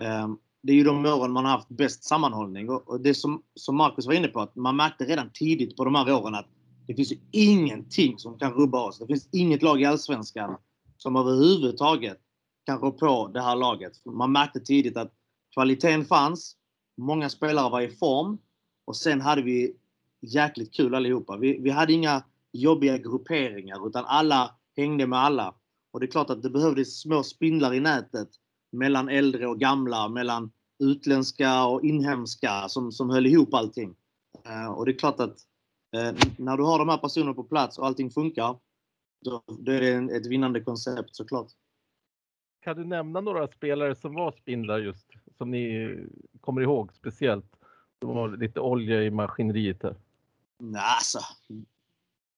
eh, 0.00 0.28
det 0.62 0.72
är 0.72 0.76
ju 0.76 0.84
de 0.84 1.06
åren 1.06 1.32
man 1.32 1.44
har 1.44 1.52
haft 1.52 1.68
bäst 1.68 2.04
sammanhållning. 2.04 2.70
Och, 2.70 3.00
det 3.00 3.14
som, 3.14 3.42
som 3.54 3.76
Marcus 3.76 4.06
var 4.06 4.14
inne 4.14 4.28
på, 4.28 4.40
att 4.40 4.56
man 4.56 4.76
märkte 4.76 5.04
redan 5.04 5.30
tidigt 5.34 5.76
på 5.76 5.84
de 5.84 5.94
här 5.94 6.12
åren 6.12 6.34
att 6.34 6.48
det 6.86 6.94
finns 6.94 7.12
ju 7.12 7.18
ingenting 7.30 8.18
som 8.18 8.38
kan 8.38 8.52
rubba 8.52 8.84
oss. 8.84 8.98
Det 8.98 9.06
finns 9.06 9.28
inget 9.32 9.62
lag 9.62 9.82
i 9.82 9.84
Allsvenskan 9.84 10.56
som 10.96 11.16
överhuvudtaget 11.16 12.18
kan 12.66 12.78
rå 12.78 12.92
på 12.92 13.30
det 13.34 13.40
här 13.40 13.56
laget. 13.56 13.92
Man 14.04 14.32
märkte 14.32 14.60
tidigt 14.60 14.96
att 14.96 15.12
kvaliteten 15.54 16.04
fanns, 16.04 16.56
många 16.96 17.28
spelare 17.28 17.70
var 17.70 17.80
i 17.80 17.88
form 17.88 18.38
och 18.84 18.96
sen 18.96 19.20
hade 19.20 19.42
vi 19.42 19.76
jäkligt 20.20 20.74
kul 20.74 20.94
allihopa. 20.94 21.36
Vi, 21.36 21.58
vi 21.60 21.70
hade 21.70 21.92
inga 21.92 22.24
jobbiga 22.52 22.98
grupperingar 22.98 23.86
utan 23.88 24.04
alla 24.04 24.54
hängde 24.76 25.06
med 25.06 25.18
alla. 25.18 25.54
Och 25.90 26.00
det 26.00 26.06
är 26.06 26.10
klart 26.10 26.30
att 26.30 26.42
det 26.42 26.50
behövdes 26.50 27.00
små 27.00 27.22
spindlar 27.22 27.74
i 27.74 27.80
nätet 27.80 28.28
mellan 28.70 29.08
äldre 29.08 29.46
och 29.46 29.60
gamla, 29.60 30.08
mellan 30.08 30.50
utländska 30.78 31.64
och 31.64 31.84
inhemska 31.84 32.68
som, 32.68 32.92
som 32.92 33.10
höll 33.10 33.26
ihop 33.26 33.54
allting. 33.54 33.94
Eh, 34.44 34.72
och 34.72 34.86
det 34.86 34.92
är 34.92 34.98
klart 34.98 35.20
att 35.20 35.36
eh, 35.96 36.14
när 36.38 36.56
du 36.56 36.62
har 36.62 36.78
de 36.78 36.88
här 36.88 36.98
personerna 36.98 37.34
på 37.34 37.44
plats 37.44 37.78
och 37.78 37.86
allting 37.86 38.10
funkar, 38.10 38.58
då, 39.24 39.42
då 39.46 39.72
är 39.72 39.80
det 39.80 39.92
en, 39.92 40.10
ett 40.10 40.26
vinnande 40.26 40.60
koncept 40.60 41.16
såklart. 41.16 41.48
Kan 42.60 42.76
du 42.76 42.84
nämna 42.84 43.20
några 43.20 43.48
spelare 43.48 43.94
som 43.94 44.14
var 44.14 44.32
spindlar 44.32 44.78
just, 44.78 45.06
som 45.38 45.50
ni 45.50 45.96
kommer 46.40 46.60
ihåg 46.60 46.92
speciellt? 46.92 47.56
Som 48.00 48.14
var 48.14 48.36
lite 48.36 48.60
olja 48.60 49.02
i 49.02 49.10
maskineriet 49.10 49.82
här. 49.82 49.96
Nej, 50.58 50.82
alltså. 50.84 51.18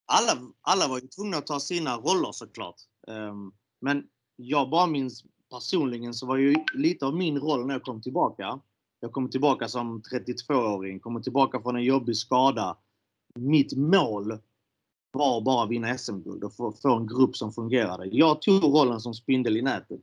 Alla, 0.06 0.52
alla 0.60 0.88
var 0.88 1.00
ju 1.00 1.06
tvungna 1.06 1.36
att 1.36 1.46
ta 1.46 1.60
sina 1.60 1.96
roller 1.96 2.32
såklart. 2.32 2.76
Um, 3.06 3.52
men 3.80 4.08
jag 4.36 4.70
bara 4.70 4.86
minns 4.86 5.24
personligen 5.50 6.14
så 6.14 6.26
var 6.26 6.36
ju 6.36 6.54
lite 6.74 7.06
av 7.06 7.16
min 7.16 7.38
roll 7.38 7.66
när 7.66 7.74
jag 7.74 7.82
kom 7.82 8.02
tillbaka. 8.02 8.60
Jag 9.00 9.12
kom 9.12 9.30
tillbaka 9.30 9.68
som 9.68 10.02
32-åring, 10.02 11.00
kommer 11.00 11.20
tillbaka 11.20 11.60
från 11.60 11.76
en 11.76 11.84
jobbig 11.84 12.16
skada. 12.16 12.76
Mitt 13.34 13.76
mål 13.76 14.38
var 15.12 15.40
bara 15.40 15.64
att 15.64 15.70
vinna 15.70 15.98
SM-guld 15.98 16.44
och 16.44 16.54
få, 16.56 16.72
få 16.72 16.96
en 16.96 17.06
grupp 17.06 17.36
som 17.36 17.52
fungerade. 17.52 18.06
Jag 18.06 18.42
tog 18.42 18.64
rollen 18.64 19.00
som 19.00 19.14
spindel 19.14 19.56
i 19.56 19.62
nätet. 19.62 20.00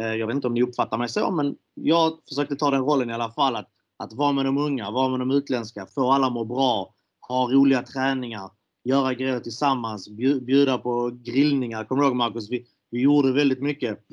Eh, 0.00 0.14
jag 0.14 0.26
vet 0.26 0.34
inte 0.34 0.46
om 0.46 0.54
ni 0.54 0.62
uppfattar 0.62 0.98
mig 0.98 1.08
så, 1.08 1.30
men 1.30 1.56
jag 1.74 2.18
försökte 2.28 2.56
ta 2.56 2.70
den 2.70 2.82
rollen 2.82 3.10
i 3.10 3.12
alla 3.12 3.30
fall. 3.30 3.56
Att, 3.56 3.68
att 3.96 4.12
vara 4.12 4.32
med 4.32 4.44
de 4.44 4.58
unga, 4.58 4.90
vara 4.90 5.08
med 5.08 5.20
de 5.20 5.30
utländska, 5.30 5.86
få 5.86 6.10
alla 6.10 6.30
må 6.30 6.44
bra, 6.44 6.94
ha 7.28 7.52
roliga 7.52 7.82
träningar, 7.82 8.50
göra 8.84 9.14
grejer 9.14 9.40
tillsammans, 9.40 10.08
bjuda 10.08 10.78
på 10.78 11.10
grillningar. 11.22 11.84
Kommer 11.84 12.02
du 12.02 12.08
ihåg 12.08 12.16
Marcus? 12.16 12.50
Vi, 12.50 12.66
vi 12.90 13.00
gjorde 13.00 13.32
väldigt 13.32 13.62
mycket. 13.62 14.04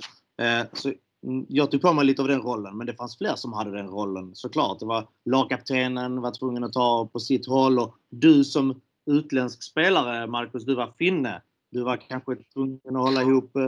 Eh, 0.41 0.65
så 0.73 0.93
mm, 1.27 1.45
jag 1.49 1.71
tog 1.71 1.81
på 1.81 1.93
mig 1.93 2.05
lite 2.05 2.21
av 2.21 2.27
den 2.27 2.41
rollen, 2.41 2.77
men 2.77 2.87
det 2.87 2.93
fanns 2.93 3.17
fler 3.17 3.35
som 3.35 3.53
hade 3.53 3.71
den 3.71 3.87
rollen 3.87 4.35
såklart. 4.35 4.79
Det 4.79 4.85
var 4.85 5.07
lagkaptenen 5.25 6.21
var 6.21 6.31
tvungen 6.31 6.63
att 6.63 6.73
ta 6.73 7.09
på 7.13 7.19
sitt 7.19 7.47
håll 7.47 7.79
och 7.79 7.95
du 8.09 8.43
som 8.43 8.81
utländsk 9.05 9.63
spelare, 9.63 10.27
Marcus, 10.27 10.65
du 10.65 10.75
var 10.75 10.93
finne. 10.97 11.41
Du 11.71 11.83
var 11.83 11.97
kanske 11.97 12.35
tvungen 12.35 12.79
att 12.85 12.93
hålla 12.93 13.21
ihop 13.21 13.55
eh, 13.55 13.67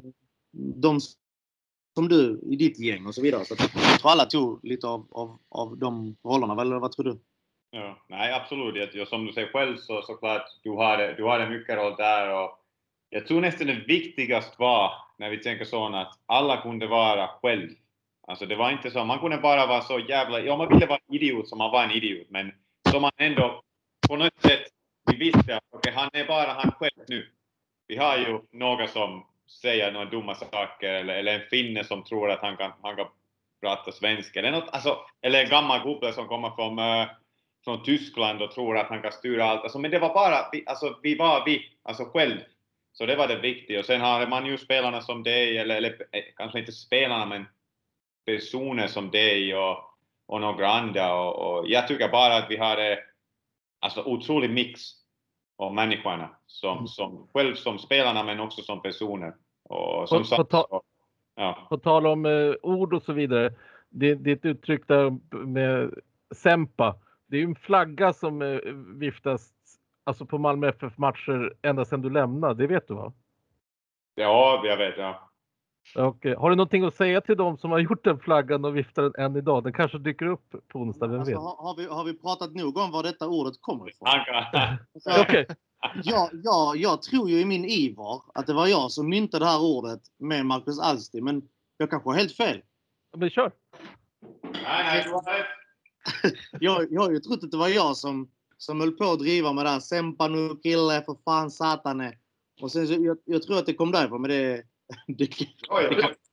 de 0.75 0.99
som 1.93 2.07
du 2.07 2.39
i 2.45 2.55
ditt 2.55 2.79
gäng 2.79 3.05
och 3.05 3.15
så 3.15 3.21
vidare. 3.21 3.45
Så 3.45 3.55
jag 3.59 3.99
tror 3.99 4.11
alla 4.11 4.25
tog 4.25 4.65
lite 4.65 4.87
av, 4.87 5.07
av, 5.11 5.39
av 5.49 5.77
de 5.77 6.15
rollerna, 6.23 6.61
eller 6.61 6.79
vad 6.79 6.91
tror 6.91 7.05
du? 7.05 7.19
Ja, 7.71 7.97
nej, 8.09 8.33
absolut. 8.33 8.93
Jag, 8.93 9.07
som 9.07 9.25
du 9.25 9.33
säger 9.33 9.51
själv 9.51 9.77
så 9.77 10.01
såklart, 10.01 10.45
du 10.63 10.77
hade, 10.77 11.13
du 11.13 11.27
hade 11.27 11.49
mycket 11.49 11.77
roll 11.77 11.95
där 11.97 12.43
och 12.43 12.62
jag 13.13 13.27
tror 13.27 13.41
nästan 13.41 13.67
det 13.67 13.83
viktigaste 13.87 14.55
var, 14.59 14.93
när 15.17 15.29
vi 15.29 15.37
tänker 15.37 15.65
så, 15.65 15.95
att 15.95 16.19
alla 16.25 16.61
kunde 16.61 16.87
vara 16.87 17.27
själv. 17.27 17.69
Alltså 18.27 18.45
det 18.45 18.55
var 18.55 18.71
inte 18.71 18.91
så, 18.91 19.05
man 19.05 19.19
kunde 19.19 19.37
bara 19.37 19.65
vara 19.65 19.81
så 19.81 19.99
jävla, 19.99 20.39
ja 20.39 20.57
man 20.57 20.69
ville 20.69 20.85
vara 20.85 20.99
idiot 21.11 21.47
som 21.47 21.57
man 21.57 21.71
var 21.71 21.83
en 21.83 21.91
idiot, 21.91 22.27
men 22.29 22.51
som 22.89 23.01
man 23.01 23.11
ändå 23.17 23.61
på 24.07 24.15
något 24.15 24.41
sätt, 24.41 24.63
vi 25.11 25.17
visste 25.17 25.55
att 25.55 25.63
okay, 25.71 25.93
han 25.93 26.09
är 26.13 26.27
bara 26.27 26.53
han 26.53 26.71
själv 26.71 27.03
nu. 27.07 27.29
Vi 27.87 27.97
har 27.97 28.17
ju 28.17 28.39
några 28.51 28.87
som 28.87 29.25
säger 29.61 29.91
några 29.91 30.05
dumma 30.05 30.35
saker, 30.35 30.93
eller, 30.93 31.13
eller 31.13 31.33
en 31.33 31.49
finne 31.49 31.83
som 31.83 32.03
tror 32.03 32.31
att 32.31 32.41
han 32.41 32.57
kan, 32.57 32.71
han 32.81 32.95
kan 32.95 33.07
prata 33.61 33.91
svenska, 33.91 34.39
eller, 34.39 34.51
något, 34.51 34.69
alltså, 34.71 34.97
eller 35.21 35.43
en 35.43 35.49
gammal 35.49 35.83
gubbe 35.83 36.13
som 36.13 36.27
kommer 36.27 36.49
från 36.49 36.79
uh, 36.79 37.07
från 37.63 37.83
Tyskland 37.83 38.41
och 38.41 38.51
tror 38.51 38.77
att 38.77 38.89
han 38.89 39.01
kan 39.01 39.11
styra 39.11 39.45
allt. 39.45 39.61
Alltså, 39.63 39.79
men 39.79 39.91
det 39.91 39.99
var 39.99 40.13
bara, 40.13 40.49
vi, 40.51 40.63
alltså, 40.65 40.99
vi 41.03 41.15
var 41.15 41.45
vi, 41.45 41.71
alltså 41.83 42.05
själv. 42.05 42.39
Så 42.93 43.05
det 43.05 43.15
var 43.15 43.27
det 43.27 43.35
viktiga. 43.35 43.79
Och 43.79 43.85
sen 43.85 44.01
har 44.01 44.27
man 44.27 44.45
ju 44.45 44.57
spelarna 44.57 45.01
som 45.01 45.23
dig, 45.23 45.57
eller, 45.57 45.75
eller 45.75 45.89
eh, 45.89 46.23
kanske 46.37 46.59
inte 46.59 46.71
spelarna, 46.71 47.25
men 47.25 47.45
personer 48.25 48.87
som 48.87 49.11
dig 49.11 49.55
och, 49.55 49.77
och 50.25 50.41
några 50.41 50.67
andra. 50.67 51.21
Och, 51.21 51.35
och 51.35 51.69
jag 51.69 51.87
tycker 51.87 52.09
bara 52.09 52.37
att 52.37 52.49
vi 52.49 52.57
har 52.57 52.75
det, 52.75 52.99
alltså 53.79 54.03
otrolig 54.03 54.49
mix 54.49 54.81
av 55.57 55.73
människorna, 55.73 56.29
som, 56.45 56.77
mm. 56.77 56.87
som, 56.87 57.27
själv 57.33 57.55
som 57.55 57.79
spelarna 57.79 58.23
men 58.23 58.39
också 58.39 58.61
som 58.61 58.81
personer. 58.81 59.33
Och 59.69 60.09
som 60.09 60.23
på, 60.23 60.35
på, 60.35 60.43
ta, 60.43 60.81
ja. 61.35 61.67
på 61.69 61.77
tal 61.77 62.07
om 62.07 62.25
eh, 62.25 62.53
ord 62.61 62.93
och 62.93 63.03
så 63.03 63.13
vidare, 63.13 63.53
det, 63.89 64.15
det 64.15 64.31
är 64.31 64.35
ett 64.35 64.45
uttryck 64.45 64.87
där 64.87 65.35
med 65.45 65.93
Sempa 66.35 66.95
det 67.33 67.37
är 67.37 67.41
ju 67.41 67.47
en 67.47 67.55
flagga 67.55 68.13
som 68.13 68.41
eh, 68.41 68.59
viftas 68.95 69.53
alltså 70.03 70.25
på 70.25 70.37
Malmö 70.37 70.69
FF-matcher 70.69 71.53
ända 71.61 71.85
sedan 71.85 72.01
du 72.01 72.09
lämnade, 72.09 72.53
det 72.53 72.67
vet 72.73 72.87
du 72.87 72.93
va? 72.93 73.13
Ja, 74.15 74.61
jag 74.65 74.77
vet 74.77 74.97
ja. 74.97 75.29
Okay. 75.95 76.35
Har 76.35 76.49
du 76.49 76.55
någonting 76.55 76.83
att 76.83 76.95
säga 76.95 77.21
till 77.21 77.37
dem 77.37 77.57
som 77.57 77.71
har 77.71 77.79
gjort 77.79 78.03
den 78.03 78.19
flaggan 78.19 78.65
och 78.65 78.77
viftar 78.77 79.03
den 79.03 79.25
än 79.25 79.35
idag? 79.35 79.63
Den 79.63 79.73
kanske 79.73 79.97
dyker 79.97 80.25
upp 80.25 80.55
på 80.67 80.79
onsdag, 80.79 81.07
vem 81.07 81.19
alltså, 81.19 81.31
vet? 81.31 81.39
Har, 81.39 81.63
har, 81.63 81.75
vi, 81.77 81.85
har 81.85 82.03
vi 82.03 82.17
pratat 82.17 82.53
nog 82.53 82.77
om 82.77 82.91
var 82.91 83.03
detta 83.03 83.27
ordet 83.27 83.53
kommer 83.61 83.89
ifrån? 83.89 84.07
Okej. 85.21 85.45
okay. 85.45 85.55
ja, 86.03 86.29
ja, 86.43 86.73
jag 86.75 87.01
tror 87.01 87.29
ju 87.29 87.39
i 87.39 87.45
min 87.45 87.65
iver 87.65 88.21
att 88.33 88.47
det 88.47 88.53
var 88.53 88.67
jag 88.67 88.91
som 88.91 89.09
myntade 89.09 89.45
det 89.45 89.49
här 89.49 89.61
ordet 89.61 90.01
med 90.19 90.45
Marcus 90.45 90.79
Alsti, 90.79 91.21
men 91.21 91.41
jag 91.77 91.89
kanske 91.89 92.09
har 92.09 92.17
helt 92.17 92.37
fel. 92.37 92.61
Men 93.17 93.29
kör! 93.29 93.51
Nej, 94.43 94.83
nej, 94.83 95.03
du 95.05 95.11
har 95.11 95.37
rätt 95.37 95.45
jag, 96.59 96.87
jag 96.91 97.01
har 97.01 97.11
ju 97.11 97.19
trott 97.19 97.43
att 97.43 97.51
det 97.51 97.57
var 97.57 97.67
jag 97.67 97.97
som, 97.97 98.31
som 98.65 98.79
höll 98.79 98.91
på 98.91 99.11
att 99.11 99.19
driva 99.19 99.53
med 99.53 99.65
det 99.65 99.69
här. 99.69 99.79
Sempa 99.79 100.27
nu 100.27 100.55
kille, 100.63 101.03
för 101.05 101.17
fan 101.25 101.51
satane. 101.51 102.13
Och 102.61 102.71
sen 102.71 102.87
så, 102.87 102.93
jag, 102.93 103.17
jag 103.25 103.43
tror 103.43 103.57
att 103.57 103.65
det 103.65 103.73
kom 103.73 103.91
därifrån, 103.91 104.21
men 104.21 104.31
det... 104.31 104.63
det, 105.07 105.29
oj. 105.69 105.85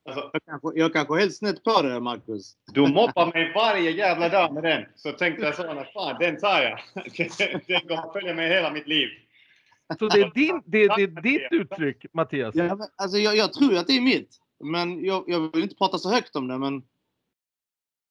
Alltså, 0.05 0.31
jag, 0.33 0.43
kanske, 0.47 0.69
jag 0.75 0.93
kanske 0.93 1.15
helt 1.15 1.37
snett 1.37 1.65
på 1.65 1.83
det, 1.83 2.01
Marcus. 2.01 2.57
Du 2.73 2.81
moppar 2.81 3.27
mig 3.27 3.53
varje 3.55 3.91
jävla 3.91 4.29
dag 4.29 4.55
med 4.55 4.63
den. 4.63 4.85
Så 4.97 5.13
tänkte 5.13 5.45
jag 5.45 5.55
så 5.55 5.63
att 5.63 5.93
fan, 5.93 6.17
den 6.21 6.41
tar 6.41 6.63
jag. 6.63 6.81
Den 7.67 7.81
kommer 7.81 8.07
att 8.07 8.13
följa 8.13 8.35
mig 8.35 8.49
hela 8.49 8.73
mitt 8.73 8.87
liv. 8.87 9.09
Så 9.99 10.09
det 10.09 10.21
är, 10.21 10.31
din, 10.35 10.63
det, 10.67 10.87
det 10.87 11.03
är 11.03 11.23
ditt 11.23 11.49
uttryck, 11.51 12.07
Mattias? 12.13 12.55
Ja, 12.55 12.77
men, 12.77 12.89
alltså, 12.97 13.19
jag, 13.19 13.37
jag 13.37 13.53
tror 13.53 13.77
att 13.77 13.87
det 13.87 13.97
är 13.97 14.01
mitt. 14.01 14.37
Men 14.65 15.05
jag, 15.05 15.25
jag 15.27 15.53
vill 15.53 15.63
inte 15.63 15.75
prata 15.75 15.99
så 15.99 16.11
högt 16.11 16.37
om 16.37 16.49
det, 16.49 16.59
men... 16.59 16.83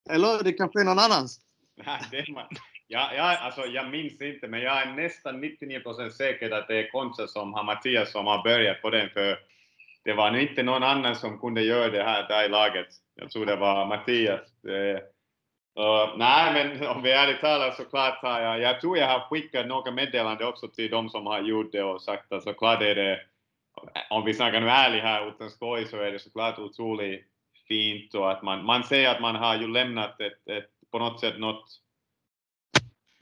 Eller 0.10 0.44
det 0.44 0.54
kanske 0.54 0.82
är 0.82 0.86
någon 0.86 1.00
annans. 1.00 1.42
Nej, 1.86 2.02
det 2.12 2.34
man, 2.34 2.46
ja, 2.92 3.12
ja, 3.16 3.38
alltså, 3.38 3.66
jag 3.66 3.90
minns 3.90 4.22
inte, 4.22 4.48
men 4.48 4.62
jag 4.62 4.82
är 4.82 4.94
nästan 4.94 5.44
99% 5.44 6.10
säker 6.10 6.52
att 6.52 6.68
det 6.68 6.80
är 6.80 6.92
Konsa 6.92 7.28
som 7.28 7.54
har 7.54 7.64
Mattias 7.64 8.12
som 8.12 8.28
har 8.28 8.44
börjat 8.44 8.82
på 8.82 8.90
den, 8.90 9.10
för 9.10 9.40
det 10.04 10.14
var 10.14 10.38
inte 10.38 10.64
någon 10.64 10.84
annan 10.84 11.16
som 11.16 11.40
kunde 11.40 11.62
göra 11.62 11.92
det 11.92 12.04
här 12.04 12.28
där 12.28 12.46
i 12.46 12.50
laget. 12.50 12.88
Jag 13.16 13.32
tror 13.32 13.46
det 13.46 13.56
var 13.56 13.86
Mattias. 13.86 14.42
Det, 14.62 14.94
uh, 15.80 16.18
nej, 16.18 16.54
men 16.54 16.88
om 16.88 17.02
vi 17.02 17.12
ärligt 17.12 17.42
talar 17.42 17.72
så 17.72 17.86
klart 17.86 18.22
har 18.22 18.42
jag, 18.42 18.60
jag 18.60 18.82
tror 18.82 18.98
jag 18.98 19.08
har 19.08 19.20
skickat 19.20 19.68
några 19.68 19.92
meddelanden 19.92 20.48
också 20.48 20.68
till 20.68 20.92
de 20.92 21.10
som 21.10 21.26
har 21.26 21.42
gjort 21.42 21.72
det 21.72 21.84
och 21.84 22.02
sagt 22.02 22.32
att 22.32 22.44
såklart 22.44 22.82
är 22.82 22.96
det, 22.96 23.20
om 24.10 24.26
vi 24.26 24.34
snackar 24.34 24.62
nu 24.62 24.70
ärligt 24.70 25.04
här 25.04 25.28
utan 25.28 25.50
skoj, 25.50 25.86
så 25.86 25.98
är 25.98 26.12
det 26.12 26.20
såklart 26.20 26.60
otroligt 26.60 27.26
fint 27.68 28.14
och 28.14 28.32
att 28.32 28.44
man, 28.44 28.66
man 28.66 28.84
ser 28.84 29.10
att 29.10 29.22
man 29.22 29.36
har 29.36 29.58
ju 29.58 29.68
lämnat 29.68 30.22
ett, 30.22 30.48
ett 30.50 30.70
på 30.92 31.00
något 31.00 31.20
sätt 31.20 31.40
något, 31.40 31.66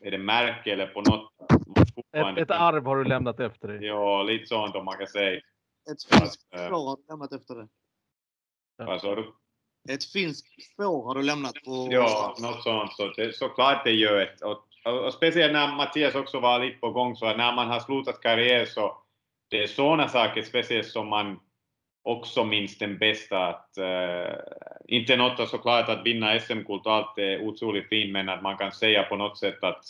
är 0.01 0.11
det 0.11 0.17
märke 0.17 0.71
eller 0.73 0.87
på 0.87 1.01
något 1.01 1.31
ett, 2.17 2.37
ett 2.37 2.51
arv 2.51 2.85
har 2.85 2.97
du 2.97 3.03
lämnat 3.03 3.39
efter 3.39 3.67
dig? 3.67 3.85
Ja, 3.85 4.23
lite 4.23 4.45
sånt 4.45 4.75
om 4.75 4.85
man 4.85 4.97
kan 4.97 5.07
säga. 5.07 5.41
Ett 5.91 6.03
finskt 6.09 6.41
spår 6.41 6.89
har 6.89 6.97
du 6.97 7.03
lämnat 7.09 7.33
efter 7.33 7.55
dig. 7.55 7.67
Vad 8.77 9.01
sa 9.01 9.15
du? 9.15 9.33
Ett 9.89 10.03
finskt 10.03 10.63
spår 10.73 11.07
har 11.07 11.15
du 11.15 11.23
lämnat 11.23 11.53
på... 11.65 11.87
Ja, 11.91 12.35
något 12.41 12.63
sånt. 12.63 12.93
Så 12.93 13.07
det, 13.07 13.35
såklart 13.35 13.83
det 13.83 13.91
gör 13.91 14.21
ett. 14.21 14.41
Och, 14.41 14.63
och, 14.85 15.05
och, 15.05 15.13
speciellt 15.13 15.53
när 15.53 15.75
Mattias 15.75 16.15
också 16.15 16.39
var 16.39 16.59
lite 16.59 16.79
på 16.79 16.91
gång, 16.91 17.15
så 17.15 17.25
när 17.25 17.55
man 17.55 17.67
har 17.67 17.79
slutat 17.79 18.21
karriär 18.21 18.65
så 18.65 18.97
det 19.49 19.63
är 19.63 19.67
sådana 19.67 20.07
saker 20.07 20.43
speciellt 20.43 20.87
som 20.87 21.07
man 21.07 21.39
också 22.07 22.43
minst 22.43 22.79
den 22.79 22.97
bästa. 22.97 23.47
Att, 23.47 23.77
uh, 23.77 24.35
inte 24.87 25.15
något 25.15 25.49
såklart 25.49 25.89
att 25.89 26.05
vinna 26.05 26.39
SM-guld 26.39 26.87
allt 26.87 27.17
är 27.17 27.41
otroligt 27.41 27.89
fint, 27.89 28.11
men 28.11 28.29
att 28.29 28.41
man 28.41 28.57
kan 28.57 28.71
säga 28.71 29.03
på 29.03 29.15
något 29.15 29.37
sätt 29.37 29.63
att 29.63 29.83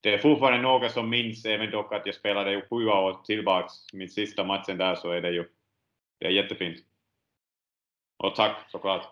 det 0.00 0.14
är 0.14 0.18
fortfarande 0.18 0.62
några 0.62 0.88
som 0.88 1.10
minns, 1.10 1.44
även 1.44 1.70
dock 1.70 1.92
att 1.92 2.06
jag 2.06 2.14
spelade 2.14 2.50
ju 2.50 2.60
sju 2.60 2.86
år 2.88 3.24
tillbaks, 3.24 3.74
min 3.92 4.08
sista 4.08 4.44
matchen 4.44 4.78
där, 4.78 4.94
så 4.94 5.10
är 5.10 5.20
det 5.20 5.30
ju 5.30 5.44
det 6.20 6.26
är 6.26 6.30
jättefint. 6.30 6.78
Och 8.16 8.34
tack 8.34 8.70
såklart. 8.70 9.06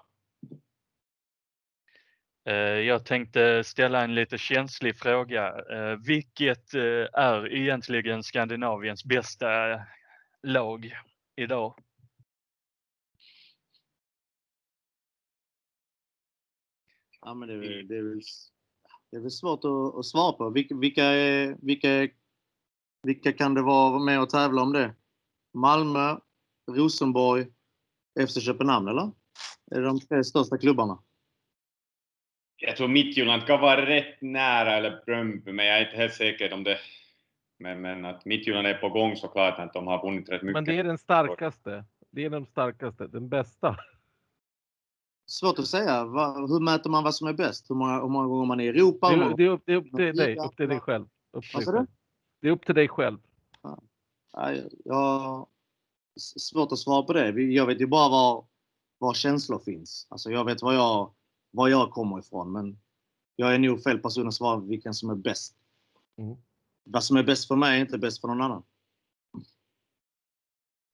Eh, 2.48 2.54
jag 2.56 3.04
tänkte 3.04 3.64
ställa 3.64 4.04
en 4.04 4.14
lite 4.14 4.38
känslig 4.38 4.96
fråga. 4.96 5.48
Eh, 5.48 5.96
vilket 6.06 6.74
är 7.12 7.54
egentligen 7.54 8.22
Skandinaviens 8.22 9.04
bästa 9.04 9.80
lag 10.42 10.92
idag? 11.36 11.85
Ja, 17.26 17.34
men 17.34 17.48
det, 17.48 17.54
är, 17.54 17.82
det, 17.82 17.96
är 17.96 18.02
väl, 18.02 18.20
det 19.10 19.16
är 19.16 19.20
väl 19.20 19.30
svårt 19.30 19.64
att, 19.64 19.98
att 19.98 20.06
svara 20.06 20.32
på. 20.32 20.50
Vilka, 20.50 20.74
vilka, 20.74 21.04
är, 21.04 21.56
vilka, 21.62 22.08
vilka 23.02 23.32
kan 23.32 23.54
det 23.54 23.62
vara 23.62 23.98
med 23.98 24.20
och 24.20 24.30
tävla 24.30 24.62
om 24.62 24.72
det? 24.72 24.94
Malmö, 25.54 26.16
Rosenborg, 26.70 27.46
FC 28.28 28.40
Köpenhamn, 28.44 28.88
eller? 28.88 29.10
Är 29.70 29.80
det 29.80 29.86
de 29.86 30.00
tre 30.00 30.24
största 30.24 30.58
klubbarna? 30.58 31.02
Jag 32.56 32.76
tror 32.76 32.88
Midtjylland 32.88 33.46
kan 33.46 33.60
vara 33.60 33.86
rätt 33.86 34.22
nära, 34.22 34.76
eller 34.76 35.02
Bröndby, 35.06 35.52
men 35.52 35.66
jag 35.66 35.78
är 35.78 35.84
inte 35.84 35.96
helt 35.96 36.14
säker 36.14 36.52
om 36.52 36.64
det. 36.64 36.78
Men, 37.58 37.80
men 37.80 38.04
att 38.04 38.24
Midtjylland 38.24 38.66
är 38.66 38.74
på 38.74 38.88
gång 38.88 39.16
såklart, 39.16 39.58
att 39.58 39.72
de 39.72 39.86
har 39.86 40.02
vunnit 40.02 40.28
rätt 40.28 40.42
mycket. 40.42 40.54
Men 40.54 40.64
det 40.64 40.78
är 40.78 40.84
den 40.84 40.98
starkaste. 40.98 41.84
Det 42.10 42.24
är 42.24 42.30
den 42.30 42.46
starkaste, 42.46 43.06
den 43.06 43.28
bästa. 43.28 43.76
Svårt 45.26 45.58
att 45.58 45.66
säga. 45.66 46.04
hur 46.48 46.60
mäter 46.60 46.90
man 46.90 47.04
vad 47.04 47.14
som 47.14 47.26
är 47.28 47.32
bäst? 47.32 47.70
Hur 47.70 47.74
många, 47.74 48.00
hur 48.00 48.08
många 48.08 48.26
gånger 48.26 48.46
man 48.46 48.60
är 48.60 48.64
i 48.64 48.68
Europa? 48.68 49.10
Det, 49.10 49.34
det, 49.36 49.44
är, 49.44 49.48
upp, 49.48 49.62
det 49.66 49.72
är 49.72 49.76
upp 49.76 49.96
till 49.96 50.16
dig, 50.16 50.38
upp 50.38 50.56
till 50.56 50.68
dig 50.68 50.80
själv. 50.80 51.06
Upp 51.32 51.44
till 51.44 51.58
dig 51.58 51.66
själv. 51.66 51.86
Det 52.40 52.48
är 52.48 52.52
upp 52.52 52.66
till 52.66 52.74
dig 52.74 52.88
själv. 52.88 53.18
Ja, 54.32 54.52
jag 54.84 55.46
svårt 56.20 56.72
att 56.72 56.78
svara 56.78 57.02
på 57.02 57.12
det. 57.12 57.42
Jag 57.42 57.66
vet 57.66 57.80
ju 57.80 57.86
bara 57.86 58.08
var, 58.08 58.46
var 58.98 59.14
känslor 59.14 59.58
finns. 59.58 60.06
Alltså 60.10 60.30
jag 60.30 60.44
vet 60.44 60.62
var 60.62 60.72
jag, 60.72 61.14
var 61.50 61.68
jag 61.68 61.90
kommer 61.90 62.18
ifrån, 62.18 62.52
men 62.52 62.78
jag 63.36 63.54
är 63.54 63.58
nog 63.58 63.82
fel 63.82 63.98
person 63.98 64.28
att 64.28 64.34
svara 64.34 64.60
vilken 64.60 64.94
som 64.94 65.10
är 65.10 65.14
bäst. 65.14 65.54
Mm. 66.18 66.36
Vad 66.84 67.04
som 67.04 67.16
är 67.16 67.22
bäst 67.22 67.48
för 67.48 67.56
mig 67.56 67.76
är 67.76 67.80
inte 67.80 67.98
bäst 67.98 68.20
för 68.20 68.28
någon 68.28 68.42
annan. 68.42 68.62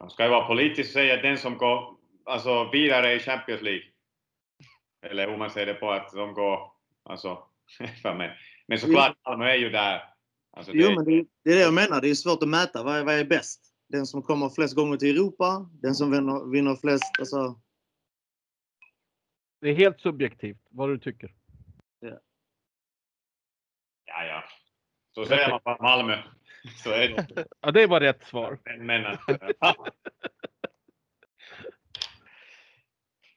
Man 0.01 0.11
ska 0.11 0.25
ju 0.25 0.31
vara 0.31 0.47
politiskt 0.47 0.93
säga 0.93 1.15
att 1.15 1.23
den 1.23 1.39
som 1.39 1.59
går 1.59 1.97
alltså, 2.25 2.71
vidare 2.73 3.15
i 3.15 3.19
Champions 3.19 3.63
League 3.63 3.92
eller 5.03 5.29
hur 5.29 5.37
man 5.37 5.51
ser 5.51 5.67
det 5.67 5.75
på 5.75 5.91
att 5.91 6.13
de 6.13 6.35
går, 6.35 6.73
alltså, 7.03 7.47
mig. 8.05 8.39
Men 8.67 8.79
såklart, 8.79 9.17
Malmö 9.27 9.45
är 9.45 9.57
ju 9.57 9.71
där. 9.71 10.03
Alltså, 10.57 10.73
det... 10.73 10.79
Jo, 10.79 10.91
men 10.95 11.05
det, 11.05 11.25
det, 11.45 11.51
är 11.51 11.55
det 11.55 11.63
jag 11.63 11.75
menar. 11.75 12.01
Det 12.01 12.11
är 12.11 12.15
svårt 12.15 12.43
att 12.43 12.49
mäta. 12.49 12.83
Vad 12.83 12.97
är, 12.97 13.05
vad 13.05 13.15
är 13.15 13.25
bäst? 13.25 13.75
Den 13.89 14.07
som 14.07 14.23
kommer 14.23 14.49
flest 14.49 14.75
gånger 14.75 14.97
till 14.97 15.17
Europa? 15.17 15.71
Den 15.73 15.95
som 15.95 16.11
vinner, 16.11 16.51
vinner 16.51 16.77
flest? 16.77 17.13
Alltså... 17.19 17.61
Det 19.61 19.69
är 19.69 19.75
helt 19.75 20.01
subjektivt 20.01 20.67
vad 20.71 20.89
du 20.89 20.99
tycker. 20.99 21.35
Ja, 24.07 24.25
ja. 24.25 24.45
Så 25.15 25.27
säger 25.27 25.51
man 25.51 25.61
bara 25.65 25.83
Malmö. 25.83 26.19
Så 26.83 26.91
är 26.91 27.09
det. 27.09 27.47
Ja, 27.61 27.71
det 27.71 27.87
var 27.87 28.01
rätt 28.01 28.25
svar. 28.25 28.59
Men, 28.65 28.87
men 28.87 29.19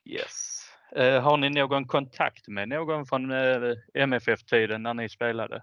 Yes. 0.04 0.45
Eh, 0.96 1.22
har 1.22 1.36
ni 1.36 1.50
någon 1.50 1.86
kontakt 1.86 2.48
med 2.48 2.68
någon 2.68 3.06
från 3.06 3.30
eh, 3.30 3.76
MFF-tiden 3.94 4.82
när 4.82 4.94
ni 4.94 5.08
spelade? 5.08 5.62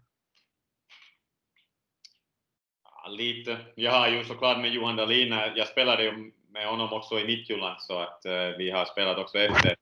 Ja, 2.83 3.09
lite. 3.09 3.57
Jag 3.75 3.91
har 3.91 4.07
ju 4.07 4.23
såklart 4.23 4.57
med 4.57 4.73
Johan 4.73 4.95
Dahlin, 4.95 5.31
jag 5.55 5.67
spelade 5.67 6.03
ju 6.03 6.31
med 6.49 6.67
honom 6.67 6.93
också 6.93 7.19
i 7.19 7.25
Midtjylland 7.25 7.81
så 7.81 7.99
att 7.99 8.25
eh, 8.25 8.47
vi 8.57 8.71
har 8.71 8.85
spelat 8.85 9.17
också 9.17 9.37
efter, 9.37 9.75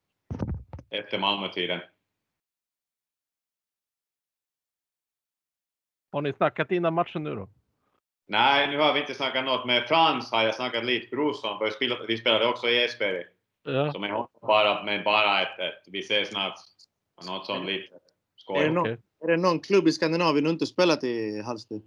efter 0.90 1.20
Malmötiden. 1.20 1.80
Har 6.12 6.22
ni 6.22 6.34
snackat 6.34 6.72
innan 6.72 6.94
matchen 6.94 7.24
nu 7.24 7.36
då? 7.36 7.50
Nej, 8.28 8.68
nu 8.68 8.78
har 8.78 8.94
vi 8.94 9.00
inte 9.00 9.14
snackat 9.14 9.46
något. 9.46 9.66
Med 9.66 9.88
Frans 9.88 10.32
har 10.32 10.44
jag 10.44 10.56
snackat 10.56 10.86
lite. 10.86 11.16
Brorsson, 11.16 11.70
vi 12.08 12.18
spelade 12.18 12.48
också 12.48 12.70
i 12.70 12.84
Esberg. 12.84 13.26
Ja. 13.64 13.94
Som 13.94 14.04
är 14.04 14.28
bara, 14.42 14.84
men 14.84 15.04
bara 15.04 15.42
ett, 15.42 15.60
ett 15.60 15.84
vi 15.88 16.00
ses 16.00 16.30
snart. 16.30 16.56
Något 17.26 17.46
sånt 17.46 17.66
lite 17.66 17.88
Är 17.88 17.94
det, 17.94 18.00
skoj. 18.36 18.70
någon, 18.70 18.88
är 18.90 19.28
det 19.28 19.38
någon 19.38 19.60
klubb 19.60 19.88
i 19.88 19.92
Skandinavien 19.92 20.44
du 20.44 20.50
inte 20.50 20.68
spelat 20.68 21.04
i, 21.04 21.42
Hallsby? 21.42 21.82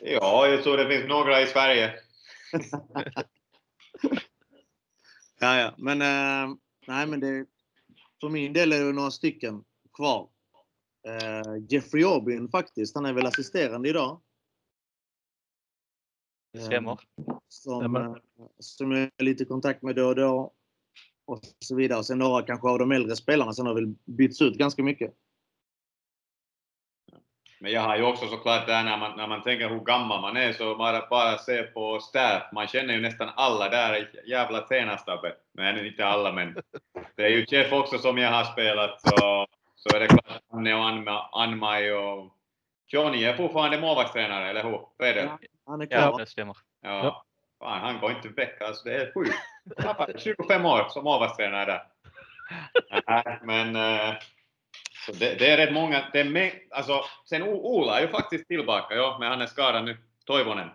Ja, 0.00 0.46
jag 0.46 0.62
tror 0.62 0.76
det 0.76 0.88
finns 0.88 1.08
några 1.08 1.42
i 1.42 1.46
Sverige. 1.46 1.94
Ja, 5.42 5.56
ja. 5.60 5.74
Men, 5.78 6.02
eh, 6.02 6.56
nej, 6.86 7.06
men 7.06 7.20
det, 7.20 7.46
för 8.20 8.28
min 8.28 8.52
del 8.52 8.72
är 8.72 8.84
det 8.84 8.92
några 8.92 9.10
stycken 9.10 9.64
kvar. 9.92 10.28
Eh, 11.08 11.64
Jeffrey 11.68 12.04
Aubin 12.04 12.48
faktiskt, 12.48 12.94
han 12.94 13.06
är 13.06 13.12
väl 13.12 13.26
assisterande 13.26 13.88
idag. 13.88 14.22
Eh, 16.58 16.64
Stämmer. 16.64 17.00
Som, 17.48 17.96
eh, 17.96 18.14
som 18.58 18.92
jag 18.92 19.10
är 19.16 19.24
lite 19.24 19.42
i 19.42 19.46
kontakt 19.46 19.82
med 19.82 19.96
då 19.96 20.08
och 20.08 20.16
då. 20.16 20.52
Och 21.32 21.40
så 21.58 21.76
vidare. 21.76 21.98
Och 21.98 22.06
sen 22.06 22.18
några 22.18 22.42
kanske 22.42 22.68
av 22.68 22.78
de 22.78 22.92
äldre 22.92 23.16
spelarna 23.16 23.52
som 23.52 23.66
har 23.66 23.74
väl 23.74 23.94
bytts 24.04 24.42
ut 24.42 24.58
ganska 24.58 24.82
mycket. 24.82 25.12
Men 27.60 27.72
jag 27.72 27.80
har 27.80 27.96
ju 27.96 28.02
också 28.02 28.26
såklart 28.26 28.66
där 28.66 28.84
när 28.84 28.98
man, 28.98 29.16
när 29.16 29.26
man 29.26 29.42
tänker 29.42 29.68
hur 29.68 29.80
gammal 29.80 30.20
man 30.20 30.36
är 30.36 30.52
så 30.52 30.74
bara, 30.76 31.06
bara 31.10 31.38
se 31.38 31.62
på 31.62 32.00
staff. 32.00 32.42
Man 32.52 32.66
känner 32.66 32.94
ju 32.94 33.00
nästan 33.00 33.30
alla 33.36 33.68
där 33.68 33.96
i 33.96 34.30
jävla 34.30 34.60
tränarstabbet. 34.60 35.36
Men 35.52 35.86
inte 35.86 36.06
alla 36.06 36.32
men. 36.32 36.56
Det 37.16 37.22
är 37.22 37.28
ju 37.28 37.46
Jeff 37.48 37.72
också 37.72 37.98
som 37.98 38.18
jag 38.18 38.30
har 38.30 38.44
spelat 38.44 39.00
så, 39.00 39.46
så 39.74 39.96
är 39.96 40.00
det 40.00 40.06
klart 40.06 40.42
Anne 40.52 40.74
och 40.74 40.88
Anma, 40.88 41.28
Anmaj 41.32 41.92
och 41.92 42.36
Johnny 42.86 43.24
är 43.24 43.36
fortfarande 43.36 43.80
målvaktstränare, 43.80 44.50
eller 44.50 44.64
hur? 44.64 44.80
Peder? 44.98 45.38
Han 45.66 45.80
är 45.80 45.86
kvar. 45.86 45.98
Ja, 45.98 46.16
det 46.18 46.26
stämmer. 46.26 46.56
Ja. 46.82 47.24
Ja. 47.62 47.68
Fan, 47.68 47.80
han 47.80 48.00
går 48.00 48.10
inte 48.10 48.28
väck 48.28 48.62
alltså. 48.62 48.84
Det 48.84 48.94
är 48.94 49.12
sjukt. 49.14 49.34
Han 49.76 49.94
var 49.98 50.12
25 50.18 50.66
år 50.66 50.88
som 50.88 51.04
målvaktstränare 51.04 51.66
där. 51.66 51.82
Nej, 53.06 53.38
men 53.42 53.76
eh, 53.76 54.14
så 55.06 55.12
det, 55.12 55.38
det 55.38 55.50
är 55.50 55.56
rätt 55.56 55.74
många. 55.74 56.04
Det 56.12 56.20
är 56.20 56.24
med, 56.24 56.52
alltså, 56.70 57.00
sen 57.28 57.42
Ola 57.42 57.98
är 57.98 58.02
ju 58.02 58.08
faktiskt 58.08 58.48
tillbaka, 58.48 58.94
ja, 58.94 59.16
men 59.20 59.28
han 59.28 59.40
är 59.40 59.46
skadad 59.46 59.84
nu. 59.84 59.96
Toivonen. 60.26 60.68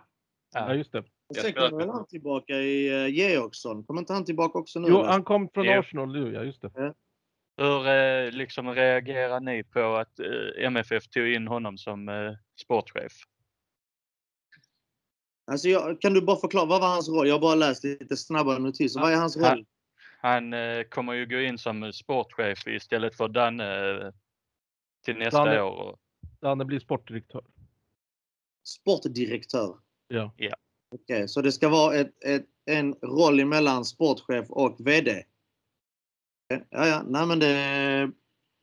Ja, 0.54 0.74
just 0.74 0.92
det. 0.92 1.04
Och 1.28 1.36
sen 1.36 1.52
kommer 1.52 1.78
väl 1.78 1.88
han 1.88 2.06
tillbaka 2.06 2.54
i 2.54 2.90
uh, 2.90 3.08
Georgsson. 3.08 3.84
Kommer 3.84 4.00
inte 4.00 4.12
han 4.12 4.24
tillbaka 4.24 4.58
också 4.58 4.80
nu? 4.80 4.88
Jo, 4.90 4.98
eller? 4.98 5.08
han 5.08 5.24
kom 5.24 5.48
från 5.54 5.64
Ja. 5.64 5.78
Arsenal 5.78 6.12
nu, 6.12 6.32
ja 6.32 6.42
just 6.42 6.62
det. 6.62 6.94
Hur 7.56 7.88
eh, 7.88 8.30
liksom 8.30 8.74
reagerar 8.74 9.40
ni 9.40 9.64
på 9.64 9.96
att 9.96 10.20
eh, 10.20 10.64
MFF 10.64 11.08
tog 11.08 11.28
in 11.28 11.48
honom 11.48 11.78
som 11.78 12.08
eh, 12.08 12.32
sportchef? 12.60 13.12
Alltså, 15.50 15.68
jag, 15.68 16.00
kan 16.00 16.12
du 16.14 16.20
bara 16.20 16.36
förklara, 16.36 16.64
vad 16.66 16.80
var 16.80 16.88
hans 16.88 17.08
roll? 17.08 17.26
Jag 17.28 17.34
har 17.34 17.40
bara 17.40 17.54
läst 17.54 17.84
lite 17.84 18.16
snabba 18.16 18.58
notiser. 18.58 19.00
Vad 19.00 19.12
är 19.12 19.16
hans 19.16 19.36
Han- 19.36 19.56
roll? 19.56 19.66
Han 20.20 20.52
eh, 20.52 20.82
kommer 20.82 21.12
ju 21.12 21.26
gå 21.26 21.40
in 21.40 21.58
som 21.58 21.92
sportchef 21.92 22.66
istället 22.66 23.14
för 23.16 23.28
Danne 23.28 23.90
eh, 23.90 24.12
till 25.04 25.16
nästa 25.16 25.44
Danne- 25.44 25.60
år. 25.62 25.98
Danne 26.40 26.64
blir 26.64 26.80
sportdirektör. 26.80 27.44
Sportdirektör? 28.64 29.76
Ja. 30.08 30.32
Ja. 30.36 30.56
Okej, 30.94 31.28
så 31.28 31.42
det 31.42 31.52
ska 31.52 31.68
vara 31.68 31.94
ett, 31.94 32.24
ett, 32.24 32.46
en 32.64 32.94
roll 32.94 33.40
emellan 33.40 33.84
sportchef 33.84 34.50
och 34.50 34.76
VD? 34.78 35.24
Ja, 36.48 36.86
ja, 36.86 37.02
nej 37.06 37.26
men 37.26 37.38
det, 37.38 38.10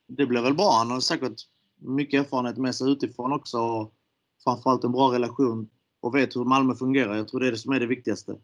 det 0.08 0.26
blir 0.26 0.42
väl 0.42 0.54
bra. 0.54 0.70
Han 0.72 0.90
har 0.90 1.00
säkert 1.00 1.36
mycket 1.76 2.20
erfarenhet 2.24 2.56
med 2.56 2.74
sig 2.74 2.92
utifrån 2.92 3.32
också. 3.32 3.58
Och 3.58 3.94
framförallt 4.44 4.84
en 4.84 4.92
bra 4.92 5.12
relation 5.14 5.70
och 6.06 6.14
vet 6.14 6.36
hur 6.36 6.44
Malmö 6.44 6.74
fungerar. 6.74 7.16
Jag 7.16 7.28
tror 7.28 7.40
det 7.40 7.46
är 7.46 7.50
det 7.50 7.58
som 7.58 7.72
är 7.72 7.80
det 7.80 7.86
viktigaste. 7.86 8.36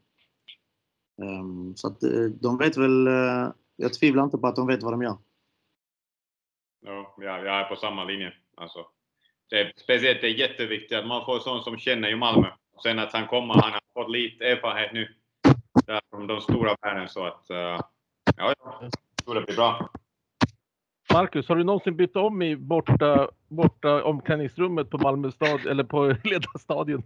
Ehm, 1.22 1.76
så 1.76 1.88
att 1.88 2.02
eh, 2.02 2.24
de 2.40 2.58
vet 2.58 2.76
väl... 2.76 3.06
eh, 3.06 3.48
jag 3.76 3.94
tvivlar 3.94 4.24
inte 4.24 4.38
på 4.38 4.46
att 4.46 4.56
de 4.56 4.66
vet 4.66 4.82
vad 4.82 4.92
de 4.92 5.02
gör. 5.02 5.16
Ja, 6.86 7.14
jag, 7.18 7.46
är 7.46 7.64
på 7.64 7.76
samma 7.76 8.04
linje. 8.04 8.32
Alltså, 8.56 8.86
det 9.50 9.60
är, 9.60 9.72
speciellt 9.76 10.20
det 10.20 10.26
är 10.26 10.38
jätteviktigt 10.48 10.98
att 10.98 11.06
man 11.06 11.24
får 11.24 11.38
sån 11.38 11.62
som 11.62 11.78
känner 11.78 12.08
ju 12.08 12.16
Malmö. 12.16 12.48
Sen 12.82 12.98
att 12.98 13.12
han 13.12 13.26
kommer, 13.26 13.54
han 13.54 13.72
har 13.72 13.80
fått 13.94 14.10
lite 14.10 14.44
erfarenhet 14.44 14.92
nu. 14.92 15.14
Där 15.86 16.00
från 16.10 16.26
de 16.26 16.40
stora 16.40 16.76
världen 16.82 17.08
så 17.08 17.26
att... 17.26 17.50
eh, 17.50 17.56
ja, 17.56 17.82
ja. 18.36 18.54
Jag 18.80 19.24
tror 19.24 19.34
det 19.34 19.42
blir 19.42 19.56
bra. 19.56 19.90
Marcus, 21.12 21.48
har 21.48 21.56
du 21.56 21.64
någonsin 21.64 21.96
bytt 21.96 22.16
om 22.16 22.42
i 22.42 22.56
borta, 22.56 23.30
borta 23.48 24.04
omklädningsrummet 24.04 24.90
på 24.90 24.98
Malmö 24.98 25.30
stad 25.30 25.66
eller 25.66 25.84
på 25.84 26.16
Ledarstadion? 26.24 27.02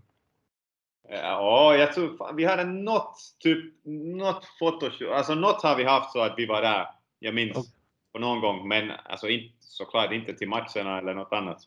Ja, 1.39 1.77
jag 1.77 1.93
tror 1.93 2.17
fan, 2.17 2.37
vi 2.37 2.45
hade 2.45 2.65
något, 2.65 3.17
typ, 3.39 3.75
något 3.85 4.45
fotoshoot, 4.59 5.13
alltså 5.13 5.35
något 5.35 5.63
har 5.63 5.77
vi 5.77 5.85
haft 5.85 6.13
så 6.13 6.21
att 6.21 6.35
vi 6.37 6.47
var 6.47 6.63
där. 6.63 6.87
Jag 7.19 7.35
minns 7.35 7.57
Okej. 7.57 7.71
på 8.13 8.19
någon 8.19 8.41
gång, 8.41 8.69
men 8.69 8.91
alltså 8.91 9.29
inte, 9.29 9.57
såklart 9.61 10.13
inte 10.13 10.35
till 10.35 10.49
matcherna 10.49 10.99
eller 10.99 11.15
något 11.15 11.33
annat. 11.33 11.59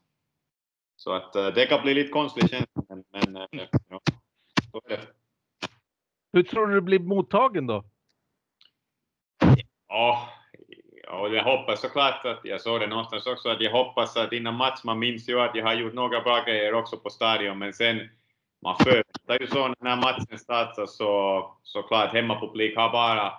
Så 0.95 1.13
att 1.13 1.35
eh, 1.35 1.47
det 1.47 1.65
kan 1.65 1.81
bli 1.81 1.93
lite 1.93 2.09
konstigt 2.09 2.49
känsla, 2.49 2.83
men, 2.89 3.03
men 3.09 3.35
eh, 3.35 3.67
ja, 3.89 4.01
så 4.71 4.81
är 4.85 4.89
det. 4.89 5.07
Hur 6.33 6.43
tror 6.43 6.67
du 6.67 6.75
det 6.75 6.81
blir 6.81 6.99
mottagen 6.99 7.67
då? 7.67 7.83
Ja, 9.87 10.29
ja, 11.03 11.27
jag 11.27 11.43
hoppas 11.43 11.81
såklart 11.81 12.25
att, 12.25 12.39
jag 12.43 12.61
såg 12.61 12.79
det 12.79 12.87
någonstans 12.87 13.25
också, 13.25 13.49
att 13.49 13.61
jag 13.61 13.71
hoppas 13.71 14.17
att 14.17 14.33
innan 14.33 14.55
match, 14.55 14.83
man 14.83 14.99
minns 14.99 15.29
ju 15.29 15.39
att 15.39 15.55
jag 15.55 15.65
har 15.65 15.73
gjort 15.73 15.93
några 15.93 16.21
bra 16.21 16.43
grejer 16.43 16.73
också 16.73 16.97
på 16.97 17.09
stadion, 17.09 17.57
men 17.57 17.73
sen 17.73 18.09
man 18.61 18.75
förväntar 18.77 19.39
ju 19.39 19.47
så 19.47 19.73
när 19.79 19.95
matchen 19.95 20.39
startar 20.39 20.85
så 20.85 21.43
såklart 21.63 22.13
hemmapublik 22.13 22.75
har 22.77 22.91
bara 22.91 23.33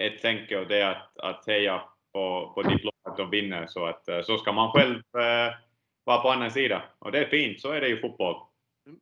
ett 0.00 0.22
tänke 0.22 0.58
och 0.58 0.68
det 0.68 0.80
är 0.80 0.90
att, 0.90 1.18
att 1.18 1.46
heja 1.46 1.82
på, 2.12 2.52
på 2.54 2.62
ditt 2.62 2.84
lag 2.84 2.92
att 3.02 3.16
de 3.16 3.30
vinner. 3.30 3.66
Så 3.66 3.86
att 3.86 4.08
eh, 4.08 4.22
så 4.22 4.36
ska 4.38 4.52
man 4.52 4.72
själv 4.72 4.96
eh, 4.96 5.54
vara 6.04 6.20
på 6.22 6.30
andra 6.30 6.50
sidan. 6.50 6.80
Och 6.98 7.12
det 7.12 7.18
är 7.18 7.28
fint, 7.28 7.60
så 7.60 7.70
är 7.72 7.80
det 7.80 7.88
ju 7.88 8.00
fotboll. 8.00 8.36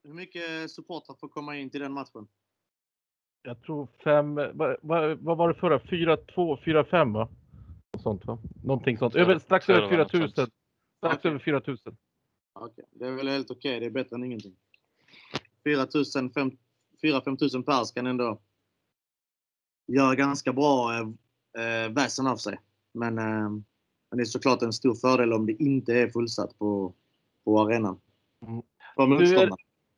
Hur- 0.03 0.15
mycket 0.15 0.71
supportrar 0.71 1.17
får 1.21 1.29
komma 1.29 1.57
in 1.57 1.71
till 1.71 1.81
den 1.81 1.93
matchen? 1.93 2.29
Jag 3.43 3.63
tror 3.63 3.89
fem, 4.05 4.35
vad, 4.35 4.77
vad, 4.83 5.19
vad 5.19 5.37
var 5.37 5.49
det 5.49 5.55
förra? 5.55 5.79
4-2, 5.79 6.57
4-5 6.65 7.13
va? 7.15 7.29
Och 7.97 8.01
sånt 8.01 8.25
va? 8.27 8.39
Någonting 8.65 8.99
sånt. 8.99 9.15
Över, 9.15 9.39
strax 9.39 9.69
över 9.69 9.81
det 9.81 9.89
var 9.89 9.97
något 9.99 10.11
4 10.11 10.21
000. 10.21 10.31
sånt. 10.31 10.53
Strax 10.99 11.17
Okej. 11.19 11.29
över 11.31 11.39
4 11.39 11.63
000. 11.67 11.77
Okej, 12.59 12.85
Det 12.91 13.07
är 13.07 13.11
väl 13.13 13.29
helt 13.29 13.51
okej. 13.51 13.81
Det 13.81 13.87
är 13.87 13.91
bättre 13.91 14.17
än 14.17 14.25
ingenting. 14.25 14.57
4 15.65 17.21
5 17.25 17.37
tusen 17.37 17.63
pers 17.63 17.93
kan 17.93 18.07
ändå 18.07 18.41
göra 19.87 20.15
ganska 20.15 20.53
bra 20.53 20.99
eh, 20.99 21.91
väsen 21.91 22.27
av 22.27 22.37
sig. 22.37 22.59
Men, 22.95 23.19
eh, 23.19 23.51
men 24.11 24.17
det 24.17 24.23
är 24.23 24.25
såklart 24.25 24.63
en 24.63 24.73
stor 24.73 24.95
fördel 24.95 25.33
om 25.33 25.47
det 25.47 25.63
inte 25.63 25.95
är 25.95 26.09
fullsatt 26.09 26.59
på, 26.59 26.95
på 27.45 27.61
arenan. 27.61 28.01
Mm. 28.47 29.19
Du 29.19 29.37
är-. 29.37 29.51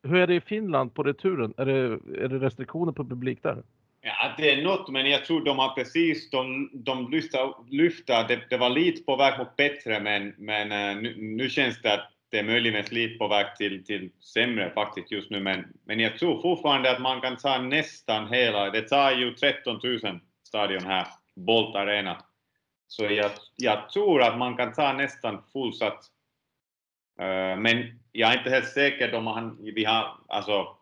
Hur 0.03 0.15
är 0.15 0.27
det 0.27 0.35
i 0.35 0.41
Finland 0.41 0.93
på 0.93 1.03
returen? 1.03 1.53
Är 1.57 1.65
det, 1.65 1.99
är 2.23 2.27
det 2.27 2.39
restriktioner 2.39 2.91
på 2.91 3.05
publik 3.05 3.43
där? 3.43 3.63
Ja, 4.01 4.33
det 4.37 4.51
är 4.51 4.63
något, 4.63 4.89
men 4.89 5.09
jag 5.09 5.25
tror 5.25 5.45
de 5.45 5.59
har 5.59 5.75
precis, 5.75 6.29
de, 6.29 6.69
de 6.73 7.09
lyfta, 7.11 7.55
lyfta 7.69 8.27
det, 8.27 8.41
det 8.49 8.57
var 8.57 8.69
lite 8.69 9.03
på 9.03 9.15
väg 9.15 9.39
mot 9.39 9.55
bättre, 9.55 9.99
men, 9.99 10.33
men 10.37 10.71
eh, 10.71 11.01
nu, 11.01 11.15
nu 11.17 11.49
känns 11.49 11.81
det 11.81 11.93
att 11.93 12.11
det 12.29 12.39
är 12.39 12.43
möjligen 12.43 12.85
lite 12.91 13.17
på 13.17 13.27
väg 13.27 13.55
till, 13.55 13.85
till 13.85 14.09
sämre 14.19 14.71
faktiskt 14.71 15.11
just 15.11 15.29
nu, 15.29 15.39
men, 15.39 15.73
men 15.83 15.99
jag 15.99 16.19
tror 16.19 16.41
fortfarande 16.41 16.91
att 16.91 17.01
man 17.01 17.21
kan 17.21 17.37
ta 17.37 17.57
nästan 17.57 18.33
hela, 18.33 18.69
det 18.69 18.81
tar 18.81 19.11
ju 19.11 19.33
13 19.33 19.79
000 19.83 20.19
stadion 20.43 20.85
här, 20.85 21.07
Bolt 21.35 21.75
Arena. 21.75 22.23
Så 22.87 23.03
jag, 23.03 23.31
jag 23.55 23.89
tror 23.89 24.21
att 24.21 24.37
man 24.37 24.57
kan 24.57 24.73
ta 24.73 24.93
nästan 24.93 25.43
fullsatt. 25.53 26.05
Uh, 27.21 27.59
men 27.59 27.99
jag 28.11 28.33
är 28.33 28.37
inte 28.37 28.49
helt 28.49 28.67
säker 28.67 29.15
om 29.15 29.23
man, 29.23 29.57
vi 29.61 29.85
har, 29.85 30.15
alltså 30.27 30.75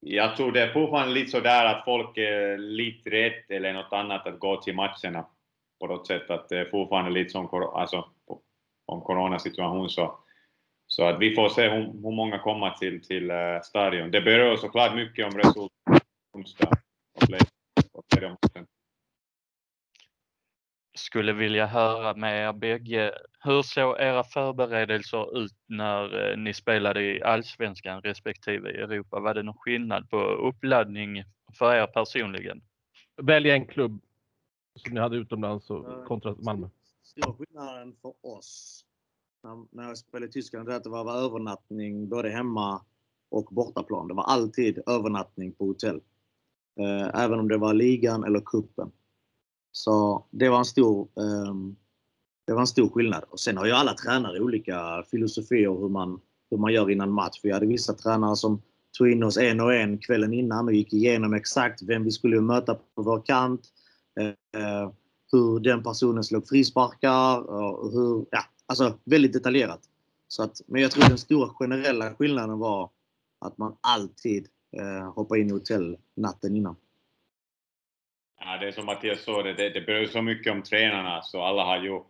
jag 0.00 0.36
tror 0.36 0.52
det 0.52 0.62
är 0.62 0.72
fortfarande 0.72 1.14
lite 1.14 1.30
sådär 1.30 1.66
att 1.66 1.84
folk 1.84 2.18
är 2.18 2.58
lite 2.58 3.10
rädda 3.10 3.54
eller 3.54 3.72
något 3.72 3.92
annat 3.92 4.26
att 4.26 4.38
gå 4.38 4.62
till 4.62 4.74
matcherna. 4.74 5.26
på 5.80 5.86
något 5.86 6.06
sätt 6.06 6.30
att 6.30 6.48
det 6.48 6.58
är 6.58 6.64
fortfarande 6.64 7.10
lite 7.10 7.30
som 7.30 7.48
alltså, 7.74 8.08
om 8.92 9.00
coronasituation 9.00 9.90
så, 9.90 10.18
så 10.86 11.04
att 11.04 11.20
vi 11.20 11.34
får 11.34 11.48
se 11.48 11.68
hur, 11.68 11.80
hur 11.80 12.16
många 12.16 12.38
kommer 12.38 12.70
till, 12.70 13.02
till 13.02 13.30
eh, 13.30 13.60
stadion. 13.62 14.10
Det 14.10 14.20
beror 14.20 14.56
såklart 14.56 14.94
mycket 14.94 15.26
om 15.26 15.38
resultat 15.38 16.02
onsdag 16.32 16.70
och 17.14 17.26
play- 17.26 17.40
och 17.92 18.04
play-matchen. 18.08 18.66
Skulle 20.94 21.32
vilja 21.32 21.66
höra 21.66 22.14
med 22.14 22.48
er 22.48 22.52
bägge. 22.52 23.14
Hur 23.40 23.62
såg 23.62 24.00
era 24.00 24.24
förberedelser 24.24 25.38
ut 25.38 25.56
när 25.66 26.30
eh, 26.30 26.36
ni 26.36 26.54
spelade 26.54 27.02
i 27.02 27.22
Allsvenskan 27.22 28.02
respektive 28.02 28.70
i 28.70 28.76
Europa? 28.76 29.20
Var 29.20 29.34
det 29.34 29.42
någon 29.42 29.58
skillnad 29.58 30.10
på 30.10 30.18
uppladdning 30.20 31.24
för 31.58 31.74
er 31.74 31.86
personligen? 31.86 32.62
Välj 33.22 33.50
en 33.50 33.66
klubb 33.66 34.02
som 34.74 34.94
ni 34.94 35.00
hade 35.00 35.16
utomlands 35.16 35.70
och 35.70 36.04
kontra 36.06 36.34
Malmö 36.38 36.68
stor 37.12 37.32
skillnaden 37.32 37.96
för 38.02 38.14
oss 38.22 38.84
när, 39.70 39.88
jag 39.88 39.98
spelade 39.98 40.26
i 40.26 40.32
Tyskland 40.32 40.68
var 40.68 40.74
att 40.74 40.84
det 40.84 40.90
var, 40.90 41.16
övernattning 41.16 42.08
både 42.08 42.30
hemma 42.30 42.84
och 43.30 43.48
bortaplan. 43.50 44.08
Det 44.08 44.14
var 44.14 44.24
alltid 44.24 44.82
övernattning 44.86 45.52
på 45.52 45.66
hotell. 45.66 46.00
Eh, 46.80 47.22
även 47.22 47.38
om 47.38 47.48
det 47.48 47.58
var 47.58 47.74
ligan 47.74 48.24
eller 48.24 48.40
kuppen. 48.40 48.90
Så 49.72 50.24
det 50.30 50.48
var 50.48 50.58
en 50.58 50.64
stor, 50.64 51.08
ehm, 51.20 51.76
det 52.46 52.52
var 52.52 52.60
en 52.60 52.66
stor 52.66 52.88
skillnad. 52.88 53.24
Och 53.30 53.40
sen 53.40 53.56
har 53.56 53.66
ju 53.66 53.72
alla 53.72 53.94
tränare 53.94 54.40
olika 54.40 55.04
filosofier 55.10 55.80
hur 55.80 55.88
man, 55.88 56.20
hur 56.50 56.58
man 56.58 56.72
gör 56.72 56.90
innan 56.90 57.12
match. 57.12 57.40
Vi 57.42 57.52
hade 57.52 57.66
vissa 57.66 57.92
tränare 57.92 58.36
som 58.36 58.62
tog 58.98 59.10
in 59.10 59.22
oss 59.22 59.36
en 59.36 59.60
och 59.60 59.74
en 59.74 59.98
kvällen 59.98 60.32
innan 60.32 60.66
och 60.66 60.74
gick 60.74 60.92
igenom 60.92 61.34
exakt 61.34 61.82
vem 61.82 62.04
vi 62.04 62.10
skulle 62.10 62.40
möta 62.40 62.74
på 62.74 63.02
vår 63.02 63.22
kant. 63.26 63.68
Eh, 64.20 64.92
hur 65.32 65.60
den 65.60 65.82
personen 65.82 66.24
slog 66.24 66.48
frisparkar 66.48 67.50
och 67.50 67.92
hur, 67.92 68.26
ja, 68.30 68.44
alltså 68.66 68.98
väldigt 69.04 69.32
detaljerat. 69.32 69.80
Så 70.28 70.42
att, 70.42 70.60
men 70.66 70.82
jag 70.82 70.90
tror 70.90 71.08
den 71.08 71.18
stora 71.18 71.48
generella 71.48 72.14
skillnaden 72.14 72.58
var 72.58 72.90
att 73.40 73.58
man 73.58 73.76
alltid 73.80 74.48
eh, 74.76 75.12
hoppar 75.12 75.36
in 75.36 75.48
i 75.48 75.52
hotell 75.52 75.96
natten 76.14 76.56
innan. 76.56 76.76
Ja, 78.40 78.58
det 78.58 78.68
är 78.68 78.72
som 78.72 78.86
Mattias 78.86 79.24
sa, 79.24 79.42
det, 79.42 79.54
det, 79.54 79.68
det 79.68 79.80
beror 79.80 80.06
så 80.06 80.22
mycket 80.22 80.52
om 80.52 80.62
tränarna 80.62 81.22
så 81.22 81.42
alla 81.42 81.64
har 81.64 81.82
ju... 81.82 82.02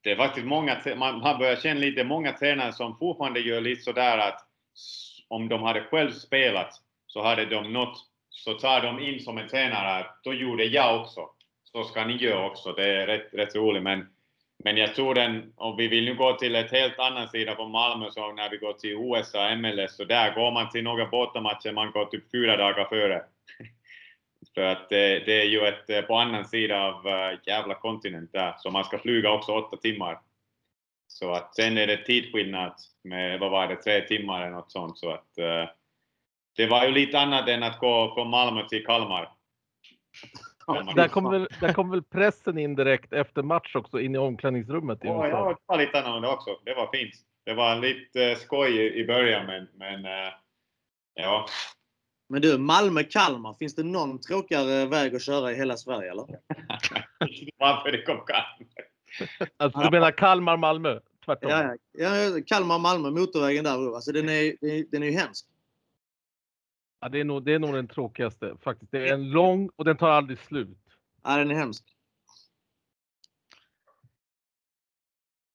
Det 0.00 0.12
är 0.12 0.16
faktiskt 0.16 0.46
många, 0.46 0.80
man, 0.96 1.18
man 1.18 1.38
börjar 1.38 1.56
känna 1.56 1.80
lite, 1.80 2.04
många 2.04 2.32
tränare 2.32 2.72
som 2.72 2.98
fortfarande 2.98 3.40
gör 3.40 3.60
lite 3.60 3.82
sådär 3.82 4.18
att 4.18 4.46
om 5.28 5.48
de 5.48 5.62
hade 5.62 5.84
själv 5.84 6.12
spelat 6.12 6.82
så 7.06 7.22
hade 7.22 7.44
de 7.46 7.72
nått, 7.72 7.98
så 8.30 8.54
tar 8.54 8.80
de 8.80 9.00
in 9.00 9.20
som 9.20 9.38
en 9.38 9.48
tränare 9.48 10.06
då 10.24 10.34
gjorde 10.34 10.64
jag 10.64 11.00
också. 11.00 11.20
Så 11.76 11.84
ska 11.84 12.04
ni 12.04 12.16
göra 12.16 12.46
också. 12.46 12.72
Det 12.72 12.84
är 12.84 13.06
rätt, 13.06 13.28
rätt 13.32 13.56
roligt 13.56 13.82
men 13.82 14.06
men 14.64 14.76
jag 14.76 14.94
tror 14.94 15.14
den, 15.14 15.52
om 15.56 15.76
vi 15.76 15.88
vill 15.88 16.04
nu 16.04 16.14
gå 16.14 16.32
till 16.32 16.54
ett 16.54 16.70
helt 16.70 16.98
annan 16.98 17.28
sida 17.28 17.54
på 17.54 17.68
Malmö, 17.68 18.10
så 18.10 18.32
när 18.32 18.50
vi 18.50 18.56
går 18.56 18.72
till 18.72 18.90
USA, 18.90 19.56
MLS, 19.56 19.96
så 19.96 20.04
där 20.04 20.34
går 20.34 20.50
man 20.50 20.70
till 20.70 20.84
några 20.84 21.06
bortamatcher, 21.06 21.72
man 21.72 21.90
går 21.90 22.04
typ 22.04 22.30
fyra 22.30 22.56
dagar 22.56 22.84
före. 22.84 23.22
För 24.54 24.62
att 24.62 24.88
det, 24.88 25.18
det 25.18 25.40
är 25.40 25.44
ju 25.44 25.66
ett, 25.66 25.90
eh, 25.90 26.00
på 26.00 26.16
annan 26.16 26.44
sida 26.44 26.82
av 26.82 27.06
eh, 27.06 27.38
jävla 27.46 27.74
kontinent 27.74 28.32
där, 28.32 28.54
så 28.58 28.70
man 28.70 28.84
ska 28.84 28.98
flyga 28.98 29.30
också 29.30 29.52
åtta 29.52 29.76
timmar. 29.76 30.18
Så 31.08 31.32
att 31.32 31.54
sen 31.54 31.78
är 31.78 31.86
det 31.86 32.04
tidsskillnad 32.04 32.74
med, 33.04 33.40
vad 33.40 33.50
var 33.50 33.68
det, 33.68 33.76
tre 33.76 34.00
timmar 34.00 34.42
eller 34.42 34.56
något 34.56 34.72
sånt. 34.72 34.98
Så 34.98 35.10
att 35.10 35.34
det 36.56 36.66
var 36.66 36.84
ju 36.84 36.92
lite 36.92 37.18
annat 37.18 37.48
än 37.48 37.62
att 37.62 37.78
gå 37.78 38.14
från 38.14 38.30
Malmö 38.30 38.68
till 38.68 38.84
Kalmar. 38.84 39.32
Där 40.96 41.08
kom, 41.08 41.30
väl, 41.30 41.48
där 41.60 41.72
kom 41.72 41.90
väl 41.90 42.02
pressen 42.02 42.58
in 42.58 42.74
direkt 42.74 43.12
efter 43.12 43.42
match 43.42 43.76
också 43.76 44.00
in 44.00 44.14
i 44.14 44.18
omklädningsrummet 44.18 45.04
i 45.04 45.06
Ja, 45.06 45.26
USA. 45.26 45.38
ja, 45.38 45.48
det 45.48 45.56
var 45.66 45.78
lite 45.78 46.02
annorlunda 46.02 46.32
också. 46.32 46.50
Det 46.64 46.74
var 46.74 46.90
fint. 46.92 47.14
Det 47.44 47.54
var 47.54 47.76
lite 47.76 48.24
eh, 48.24 48.36
skoj 48.36 48.78
i, 48.78 49.06
början, 49.06 49.46
men, 49.46 49.68
men 49.74 50.04
eh, 50.04 50.32
ja. 51.14 51.46
Men 52.28 52.42
du, 52.42 52.58
Malmö-Kalmar, 52.58 53.54
finns 53.54 53.74
det 53.74 53.82
någon 53.82 54.20
tråkigare 54.20 54.86
väg 54.86 55.16
att 55.16 55.22
köra 55.22 55.52
i 55.52 55.54
hela 55.54 55.76
Sverige 55.76 56.10
eller? 56.10 56.24
Varför 57.58 57.92
det 57.92 58.02
kom 58.02 58.16
Kalmar? 58.26 58.56
Alltså, 59.56 59.78
du 59.78 59.90
menar 59.90 60.10
Kalmar-Malmö? 60.10 61.00
Tvärtom. 61.24 61.50
Ja, 61.50 61.76
ja. 61.92 62.16
ja 62.16 62.40
Kalmar-Malmö, 62.46 63.10
motorvägen 63.10 63.64
där. 63.64 63.94
Alltså, 63.94 64.12
den, 64.12 64.28
är, 64.28 64.54
den 64.90 65.02
är 65.02 65.06
ju 65.06 65.12
hemsk. 65.12 65.46
Ja, 67.00 67.08
det, 67.08 67.20
är 67.20 67.24
nog, 67.24 67.42
det 67.44 67.52
är 67.54 67.58
nog 67.58 67.74
den 67.74 67.88
tråkigaste 67.88 68.56
faktiskt. 68.64 68.92
Det 68.92 69.08
är 69.08 69.14
en 69.14 69.30
lång 69.30 69.70
och 69.76 69.84
den 69.84 69.96
tar 69.96 70.10
aldrig 70.10 70.38
slut. 70.38 70.78
Ja, 71.24 71.36
den 71.36 71.50
är 71.50 71.54
hemsk. 71.54 71.84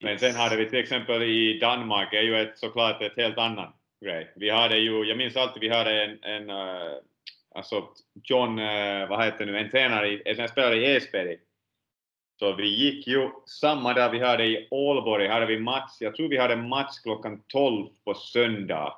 Men 0.03 0.19
sen 0.19 0.35
hade 0.35 0.55
vi 0.57 0.69
till 0.69 0.79
exempel 0.79 1.23
i 1.23 1.59
Danmark, 1.59 2.13
är 2.13 2.21
ju 2.21 2.41
ett, 2.41 2.57
såklart 2.57 3.01
ett 3.01 3.17
helt 3.17 3.37
annan 3.37 3.73
grej. 4.05 4.33
Vi 4.35 4.49
hade 4.49 4.77
ju, 4.77 5.03
jag 5.03 5.17
minns 5.17 5.35
alltid 5.37 5.61
vi 5.61 5.69
hade 5.69 6.03
en, 6.03 6.23
en 6.23 6.49
uh, 6.49 6.97
alltså 7.55 7.87
John, 8.23 8.59
uh, 8.59 9.09
vad 9.09 9.25
heter 9.25 9.45
nu, 9.45 9.57
en 9.57 9.69
tränare, 9.69 10.09
i- 10.09 10.21
en 10.25 10.47
spelare 10.49 10.75
i 10.75 10.95
Esberg. 10.95 11.37
Så 12.39 12.55
vi 12.55 12.67
gick 12.67 13.07
ju 13.07 13.29
samma 13.45 13.93
dag 13.93 14.09
vi 14.09 14.19
hade 14.19 14.45
i 14.45 14.67
Ålborg, 14.71 15.27
hade 15.27 15.45
vi 15.45 15.59
match, 15.59 15.91
jag 15.99 16.15
tror 16.15 16.29
vi 16.29 16.37
hade 16.37 16.55
match 16.55 16.99
klockan 17.03 17.43
12 17.47 17.87
på 18.03 18.13
söndag. 18.13 18.93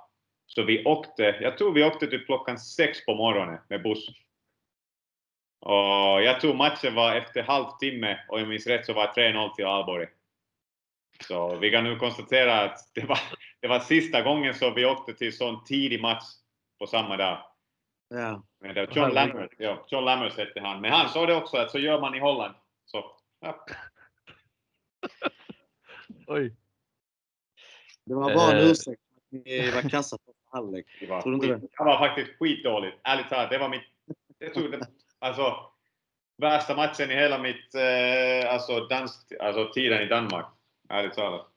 Så 0.55 0.63
vi 0.63 0.85
åkte, 0.85 1.23
jag 1.23 1.57
tror 1.57 1.73
vi 1.73 1.83
åkte 1.83 2.07
typ 2.07 2.25
klockan 2.25 2.59
6 2.59 3.05
på 3.05 3.15
morgonen 3.15 3.59
med 3.69 3.83
buss. 3.83 4.07
Och 5.59 6.23
jag 6.23 6.41
tror 6.41 6.53
matchen 6.53 6.95
var 6.95 7.15
efter 7.15 7.43
halvtimme 7.43 8.19
och 8.29 8.39
jag 8.39 8.47
minns 8.47 8.67
rätt 8.67 8.85
så 8.85 8.93
var 8.93 9.11
det 9.15 9.31
3-0 9.31 9.55
till 9.55 9.65
Alborg. 9.65 10.07
Så 11.27 11.55
vi 11.55 11.71
kan 11.71 11.83
nu 11.83 11.95
konstatera 11.95 12.61
att 12.61 12.77
det 12.93 13.05
var, 13.05 13.19
det 13.59 13.67
var 13.67 13.79
sista 13.79 14.21
gången 14.21 14.53
som 14.53 14.73
vi 14.73 14.85
åkte 14.85 15.13
till 15.13 15.37
sån 15.37 15.63
tidig 15.63 16.01
match 16.01 16.23
på 16.79 16.87
samma 16.87 17.17
dag. 17.17 17.45
Ja. 18.09 18.43
Men 18.59 18.75
det 18.75 18.85
var 18.85 18.95
John 18.95 19.13
Lammers, 19.13 19.51
ja, 19.57 19.85
John 19.87 20.05
Lammers 20.05 20.37
hette 20.37 20.59
han. 20.59 20.81
Men 20.81 20.91
han 20.91 21.09
sa 21.09 21.25
det 21.25 21.35
också 21.35 21.57
att 21.57 21.71
så 21.71 21.79
gör 21.79 22.01
man 22.01 22.15
i 22.15 22.19
Holland. 22.19 22.55
Så, 22.85 23.15
ja. 23.39 23.65
Oj. 26.27 26.55
Det 28.05 28.13
var 28.13 28.33
bara 28.35 28.51
en 28.51 28.57
Eh. 28.57 28.69
ursäkt 28.69 29.01
att 29.15 29.45
ni 29.45 29.71
var 29.71 29.89
kassa 29.89 30.17
på 30.17 30.32
halvlek. 30.53 30.85
Det 30.99 31.09
var, 31.09 31.21
Tror 31.21 31.39
skit, 31.41 31.49
det? 31.49 31.67
det 31.77 31.83
var 31.83 31.97
faktiskt 31.97 32.31
skitdåligt. 32.39 32.97
Ärligt 33.03 33.29
talat, 33.29 33.49
det 33.49 33.57
var 33.57 33.69
mitt... 33.69 33.83
Jag 34.39 34.53
tror 34.53 34.69
det, 34.69 34.87
alltså, 35.19 35.55
värsta 36.37 36.75
matchen 36.75 37.11
i 37.11 37.15
hela 37.15 37.37
mitt... 37.37 37.75
Eh, 37.75 38.53
alltså, 38.53 38.79
dans, 38.79 39.27
alltså 39.39 39.71
tiden 39.73 40.01
i 40.01 40.05
Danmark. 40.05 40.45
Ärligt 40.89 41.13
talat. 41.13 41.47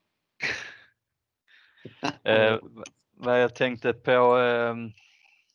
Eh, 2.24 2.58
vad 3.12 3.42
jag 3.42 3.54
tänkte 3.54 3.92
på, 3.92 4.38
eh, 4.38 4.74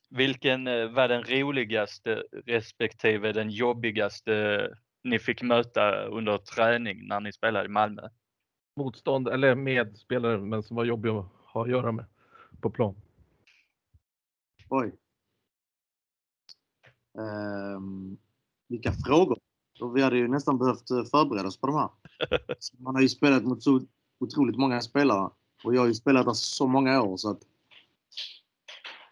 vilken 0.09 0.65
var 0.93 1.07
den 1.07 1.23
roligaste 1.23 2.23
respektive 2.45 3.31
den 3.31 3.49
jobbigaste 3.49 4.67
ni 5.03 5.19
fick 5.19 5.41
möta 5.41 6.05
under 6.05 6.37
träning 6.37 7.07
när 7.07 7.19
ni 7.19 7.33
spelade 7.33 7.65
i 7.65 7.69
Malmö? 7.69 8.09
Motstånd 8.75 9.27
eller 9.27 9.55
medspelare, 9.55 10.37
men 10.37 10.63
som 10.63 10.75
var 10.75 10.85
jobbig 10.85 11.09
att 11.09 11.25
ha 11.45 11.63
att 11.63 11.69
göra 11.69 11.91
med 11.91 12.05
på 12.61 12.69
plan. 12.69 12.95
Oj. 14.73 14.91
Ehm, 17.17 18.17
vilka 18.67 18.93
frågor? 18.93 19.39
Och 19.79 19.97
vi 19.97 20.01
hade 20.01 20.17
ju 20.17 20.27
nästan 20.27 20.57
behövt 20.57 20.91
eh, 20.91 21.03
förbereda 21.03 21.47
oss 21.47 21.57
på 21.57 21.67
de 21.67 21.75
här. 21.75 21.89
Man 22.77 22.95
har 22.95 23.01
ju 23.01 23.09
spelat 23.09 23.43
mot 23.43 23.63
så 23.63 23.81
otroligt 24.19 24.57
många 24.57 24.81
spelare. 24.81 25.29
Och 25.63 25.75
jag 25.75 25.81
har 25.81 25.87
ju 25.87 25.93
spelat 25.93 26.25
där 26.25 26.33
så 26.33 26.67
många 26.67 27.01
år 27.01 27.17
så 27.17 27.29
att... 27.29 27.41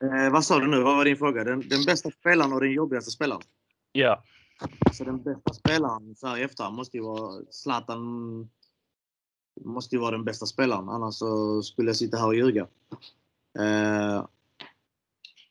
Eh, 0.03 0.31
vad 0.31 0.45
sa 0.45 0.59
du 0.59 0.67
nu? 0.67 0.83
Vad 0.83 0.97
var 0.97 1.05
din 1.05 1.17
fråga? 1.17 1.43
Den, 1.43 1.69
den 1.69 1.83
bästa 1.85 2.11
spelaren 2.11 2.53
och 2.53 2.61
den 2.61 2.71
jobbigaste 2.71 3.11
spelaren? 3.11 3.41
Ja. 3.91 4.23
Så 4.93 5.03
den 5.03 5.23
bästa 5.23 5.53
spelaren 5.53 6.15
så 6.15 6.27
här 6.27 6.37
i 6.37 6.43
efterhand 6.43 6.75
måste 6.75 6.97
ju 6.97 7.03
vara 7.03 7.43
Zlatan. 7.49 8.49
Måste 9.65 9.95
ju 9.95 10.01
vara 10.01 10.11
den 10.11 10.25
bästa 10.25 10.45
spelaren, 10.45 10.89
annars 10.89 11.15
så 11.15 11.61
skulle 11.61 11.89
jag 11.89 11.95
sitta 11.95 12.17
här 12.17 12.27
och 12.27 12.35
ljuga. 12.35 12.67
Eh, 13.59 14.25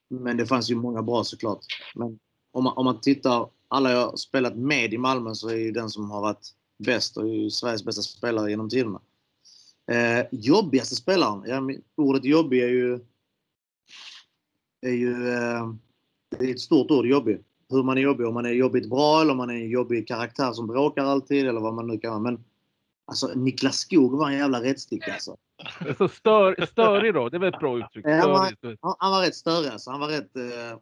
men 0.08 0.36
det 0.36 0.46
fanns 0.46 0.70
ju 0.70 0.74
många 0.74 1.02
bra 1.02 1.24
såklart. 1.24 1.64
Men 1.94 2.18
om 2.52 2.64
man, 2.64 2.76
om 2.76 2.84
man 2.84 3.00
tittar, 3.00 3.48
alla 3.68 3.92
jag 3.92 4.10
har 4.10 4.16
spelat 4.16 4.56
med 4.56 4.94
i 4.94 4.98
Malmö 4.98 5.34
så 5.34 5.48
är 5.48 5.56
ju 5.56 5.72
den 5.72 5.90
som 5.90 6.10
har 6.10 6.20
varit 6.20 6.54
bäst 6.78 7.16
och 7.16 7.28
är 7.28 7.32
ju 7.32 7.50
Sveriges 7.50 7.84
bästa 7.84 8.02
spelare 8.02 8.50
genom 8.50 8.68
tiderna. 8.68 9.00
Eh, 9.90 10.26
jobbigaste 10.32 10.96
spelaren? 10.96 11.42
Ja, 11.46 11.80
ordet 11.96 12.24
jobbig 12.24 12.62
är 12.62 12.68
ju... 12.68 13.00
Är 14.80 14.92
ju 14.92 15.28
eh, 15.28 15.72
det 16.38 16.44
är 16.44 16.54
ett 16.54 16.60
stort 16.60 16.90
ord, 16.90 17.06
jobbig. 17.06 17.44
Hur 17.68 17.82
man 17.82 17.98
är 17.98 18.02
jobbig. 18.02 18.26
Om 18.26 18.34
man 18.34 18.46
är 18.46 18.50
jobbigt 18.50 18.90
bra 18.90 19.20
eller 19.20 19.30
om 19.30 19.36
man 19.36 19.50
är 19.50 19.54
en 19.54 19.70
jobbig 19.70 20.08
karaktär 20.08 20.52
som 20.52 20.66
bråkar 20.66 21.04
alltid 21.04 21.48
eller 21.48 21.60
vad 21.60 21.74
man 21.74 21.86
nu 21.86 21.98
kan 21.98 22.10
vara. 22.10 22.20
Men 22.20 22.44
alltså 23.08 23.26
Niklas 23.26 23.76
Skog 23.76 24.18
var 24.18 24.30
en 24.30 24.38
jävla 24.38 24.62
rättsstick 24.62 25.08
alltså. 25.08 25.36
Så 25.98 26.08
stör, 26.08 26.66
störig 26.66 27.14
då, 27.14 27.28
det 27.28 27.36
är 27.36 27.38
väl 27.38 27.54
ett 27.54 27.60
bra 27.60 27.78
uttryck? 27.78 28.06
Han 28.06 28.30
var, 28.30 28.52
han 28.98 29.12
var 29.12 29.22
rätt 29.22 29.34
störig 29.34 29.68
alltså. 29.68 29.90
Han 29.90 30.00
var 30.00 30.08
rätt... 30.08 30.36
Eh, 30.36 30.78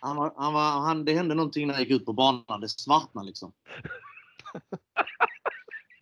han 0.00 0.16
var, 0.16 0.32
han 0.36 0.52
var, 0.52 0.70
han, 0.80 1.04
det 1.04 1.14
hände 1.14 1.34
någonting 1.34 1.66
när 1.66 1.74
jag 1.74 1.82
gick 1.82 1.90
ut 1.90 2.06
på 2.06 2.12
banan. 2.12 2.60
Det 2.60 2.68
svartnade 2.68 3.26
liksom. 3.26 3.52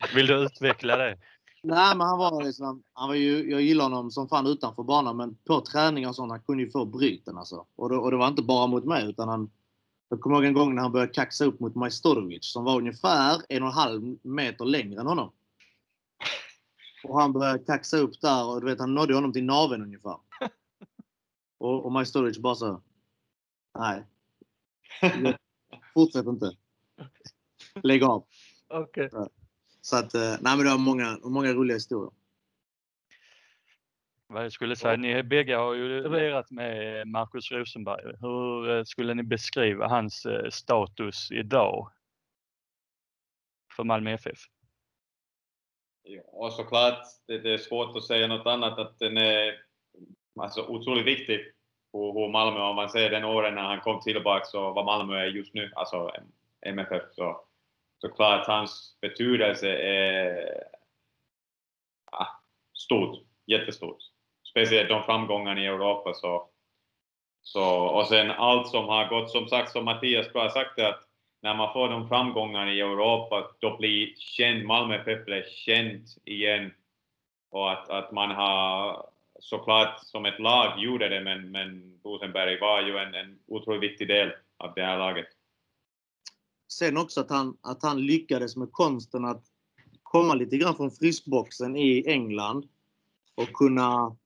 Vill 0.14 0.26
du 0.26 0.34
utveckla 0.34 0.96
det? 0.96 1.18
Nej, 1.62 1.96
men 1.96 2.06
han 2.06 2.18
var 2.18 2.44
liksom, 2.44 2.82
han 2.92 3.08
var 3.08 3.14
ju, 3.14 3.50
jag 3.50 3.60
gillar 3.62 3.84
honom 3.84 4.10
som 4.10 4.28
fan 4.28 4.46
utanför 4.46 4.82
banan, 4.82 5.16
men 5.16 5.34
på 5.34 5.60
träningar 5.60 6.08
och 6.08 6.16
sånt, 6.16 6.30
han 6.30 6.40
kunde 6.40 6.62
ju 6.62 6.70
få 6.70 6.84
bryten 6.84 7.38
alltså. 7.38 7.66
Och 7.76 7.88
det, 7.88 7.96
och 7.96 8.10
det 8.10 8.16
var 8.16 8.28
inte 8.28 8.42
bara 8.42 8.66
mot 8.66 8.84
mig, 8.84 9.08
utan 9.08 9.28
han, 9.28 9.50
jag 10.08 10.20
kommer 10.20 10.36
ihåg 10.36 10.44
en 10.44 10.52
gång 10.52 10.74
när 10.74 10.82
han 10.82 10.92
började 10.92 11.12
kaxa 11.12 11.44
upp 11.44 11.60
mot 11.60 11.74
Majstorovic 11.74 12.52
som 12.52 12.64
var 12.64 12.76
ungefär 12.76 13.42
en 13.48 13.62
och 13.62 13.68
en 13.68 13.74
halv 13.74 14.16
meter 14.22 14.64
längre 14.64 15.00
än 15.00 15.06
honom. 15.06 15.32
Och 17.04 17.20
han 17.20 17.32
började 17.32 17.64
kaxa 17.64 17.96
upp 17.96 18.20
där 18.20 18.48
och 18.48 18.60
du 18.60 18.66
vet, 18.66 18.78
han 18.78 18.94
nådde 18.94 19.14
honom 19.14 19.32
till 19.32 19.44
naveln 19.44 19.82
ungefär. 19.82 20.16
Och, 21.58 21.84
och 21.84 21.92
Majstorovic 21.92 22.38
bara 22.38 22.54
så. 22.54 22.82
Nej. 23.78 24.04
Fortsätt 25.94 26.26
inte. 26.26 26.56
Lägg 27.82 28.04
av. 28.04 28.26
Okej. 28.68 29.10
Så 29.80 29.96
att, 29.96 30.14
eh, 30.14 30.20
nej 30.40 30.56
men 30.56 30.58
det 30.58 30.70
var 30.70 30.78
många, 30.78 31.18
många 31.22 31.52
roliga 31.52 31.76
historier. 31.76 32.12
Vad 34.26 34.44
jag 34.44 34.52
skulle 34.52 34.76
säga, 34.76 34.96
ni 34.96 35.22
bägge 35.22 35.56
har 35.56 35.74
ju 35.74 36.08
lirat 36.08 36.50
med 36.50 37.08
Markus 37.08 37.50
Rosenberg. 37.50 38.16
Hur 38.20 38.70
eh, 38.70 38.84
skulle 38.84 39.14
ni 39.14 39.22
beskriva 39.22 39.88
hans 39.88 40.26
eh, 40.26 40.50
status 40.50 41.30
idag? 41.30 41.92
För 43.76 43.84
Malmö 43.84 44.12
FF? 44.12 44.38
Ja, 46.02 46.50
såklart. 46.50 47.02
Det, 47.26 47.38
det 47.38 47.52
är 47.52 47.58
svårt 47.58 47.96
att 47.96 48.04
säga 48.04 48.26
något 48.26 48.46
annat. 48.46 48.78
Att 48.78 48.98
den 48.98 49.16
är 49.16 49.54
alltså, 50.40 50.66
otroligt 50.66 51.06
viktig 51.06 51.52
hur, 51.92 52.12
hur 52.12 52.28
Malmö, 52.28 52.60
om 52.60 52.76
man 52.76 52.90
ser 52.90 53.10
den 53.10 53.24
åren 53.24 53.54
när 53.54 53.62
han 53.62 53.80
kom 53.80 54.00
tillbaka 54.00 54.44
så 54.44 54.72
vad 54.72 54.84
Malmö 54.84 55.16
är 55.16 55.26
just 55.26 55.54
nu, 55.54 55.72
alltså 55.74 56.10
MFF, 56.66 57.02
så 57.12 57.44
såklart 58.00 58.46
hans 58.46 58.98
betydelse 59.00 59.68
är 59.76 60.64
ja, 62.12 62.26
stort, 62.74 63.18
jättestort. 63.46 63.98
Speciellt 64.50 64.88
de 64.88 65.02
framgångarna 65.02 65.60
i 65.60 65.66
Europa 65.66 66.14
så, 66.14 66.50
så 67.42 67.86
och 67.86 68.06
sen 68.06 68.30
allt 68.30 68.68
som 68.68 68.88
har 68.88 69.08
gått, 69.08 69.30
som 69.30 69.48
sagt 69.48 69.72
som 69.72 69.84
Mattias 69.84 70.32
bra 70.32 70.50
sagt 70.50 70.78
att 70.78 71.11
när 71.42 71.54
man 71.54 71.72
får 71.72 71.88
de 71.88 72.08
framgångarna 72.08 72.72
i 72.72 72.80
Europa 72.80 73.50
då 73.58 73.76
blir 73.76 74.14
känd, 74.16 74.64
Malmö 74.64 74.94
FF 74.94 75.24
blir 75.24 75.44
känt 75.48 76.08
igen 76.24 76.70
och 77.50 77.72
att, 77.72 77.90
att 77.90 78.12
man 78.12 78.30
har 78.30 79.06
såklart 79.40 80.06
som 80.06 80.24
ett 80.26 80.40
lag 80.40 80.82
gjorde 80.82 81.08
det 81.08 81.20
men, 81.20 81.50
men 81.50 82.00
Rosenberg 82.04 82.60
var 82.60 82.82
ju 82.82 82.98
en, 82.98 83.14
en 83.14 83.38
otroligt 83.46 83.82
viktig 83.82 84.08
del 84.08 84.32
av 84.56 84.72
det 84.74 84.82
här 84.82 84.98
laget. 84.98 85.26
Sen 86.68 86.96
också 86.96 87.20
att 87.20 87.30
han, 87.30 87.56
att 87.60 87.82
han 87.82 88.06
lyckades 88.06 88.56
med 88.56 88.72
konsten 88.72 89.24
att 89.24 89.44
komma 90.02 90.34
lite 90.34 90.56
grann 90.56 90.76
från 90.76 90.90
friskboxen 90.90 91.76
i 91.76 92.04
England 92.06 92.68
och 93.34 93.52
kunna 93.52 94.16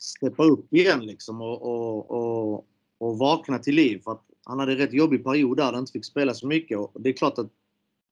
steppa 0.00 0.42
upp 0.44 0.72
igen 0.72 1.06
liksom 1.06 1.40
och, 1.40 1.62
och, 1.62 2.10
och, 2.10 2.66
och 2.98 3.18
vakna 3.18 3.58
till 3.58 3.74
liv. 3.74 4.00
För 4.04 4.12
att 4.12 4.29
han 4.44 4.58
hade 4.58 4.72
en 4.72 4.78
rätt 4.78 4.92
jobbig 4.92 5.24
period 5.24 5.56
där 5.56 5.64
han 5.64 5.74
inte 5.74 5.92
fick 5.92 6.04
spela 6.04 6.34
så 6.34 6.46
mycket. 6.46 6.78
Och 6.78 6.92
det 7.00 7.08
är 7.08 7.12
klart 7.12 7.38
att 7.38 7.50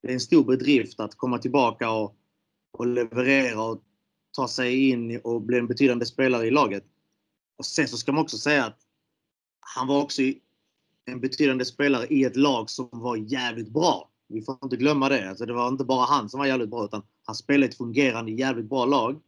det 0.01 0.09
är 0.09 0.13
en 0.13 0.19
stor 0.19 0.43
bedrift 0.43 0.99
att 0.99 1.15
komma 1.15 1.37
tillbaka 1.37 1.91
och, 1.91 2.15
och 2.71 2.87
leverera 2.87 3.61
och 3.63 3.83
ta 4.31 4.47
sig 4.47 4.89
in 4.89 5.19
och 5.23 5.41
bli 5.41 5.57
en 5.57 5.67
betydande 5.67 6.05
spelare 6.05 6.47
i 6.47 6.51
laget. 6.51 6.83
Och 7.57 7.65
sen 7.65 7.87
så 7.87 7.97
ska 7.97 8.11
man 8.11 8.21
också 8.21 8.37
säga 8.37 8.65
att 8.65 8.79
han 9.75 9.87
var 9.87 10.01
också 10.01 10.21
en 11.05 11.19
betydande 11.19 11.65
spelare 11.65 12.07
i 12.07 12.23
ett 12.23 12.35
lag 12.35 12.69
som 12.69 12.89
var 12.91 13.15
jävligt 13.15 13.69
bra. 13.69 14.09
Vi 14.27 14.41
får 14.41 14.57
inte 14.63 14.77
glömma 14.77 15.09
det. 15.09 15.29
Alltså 15.29 15.45
det 15.45 15.53
var 15.53 15.67
inte 15.67 15.83
bara 15.83 16.05
han 16.05 16.29
som 16.29 16.39
var 16.39 16.47
jävligt 16.47 16.69
bra 16.69 16.85
utan 16.85 17.03
han 17.25 17.35
spelade 17.35 17.65
ett 17.65 17.77
fungerande 17.77 18.31
jävligt 18.31 18.69
bra 18.69 18.85
lag. 18.85 19.21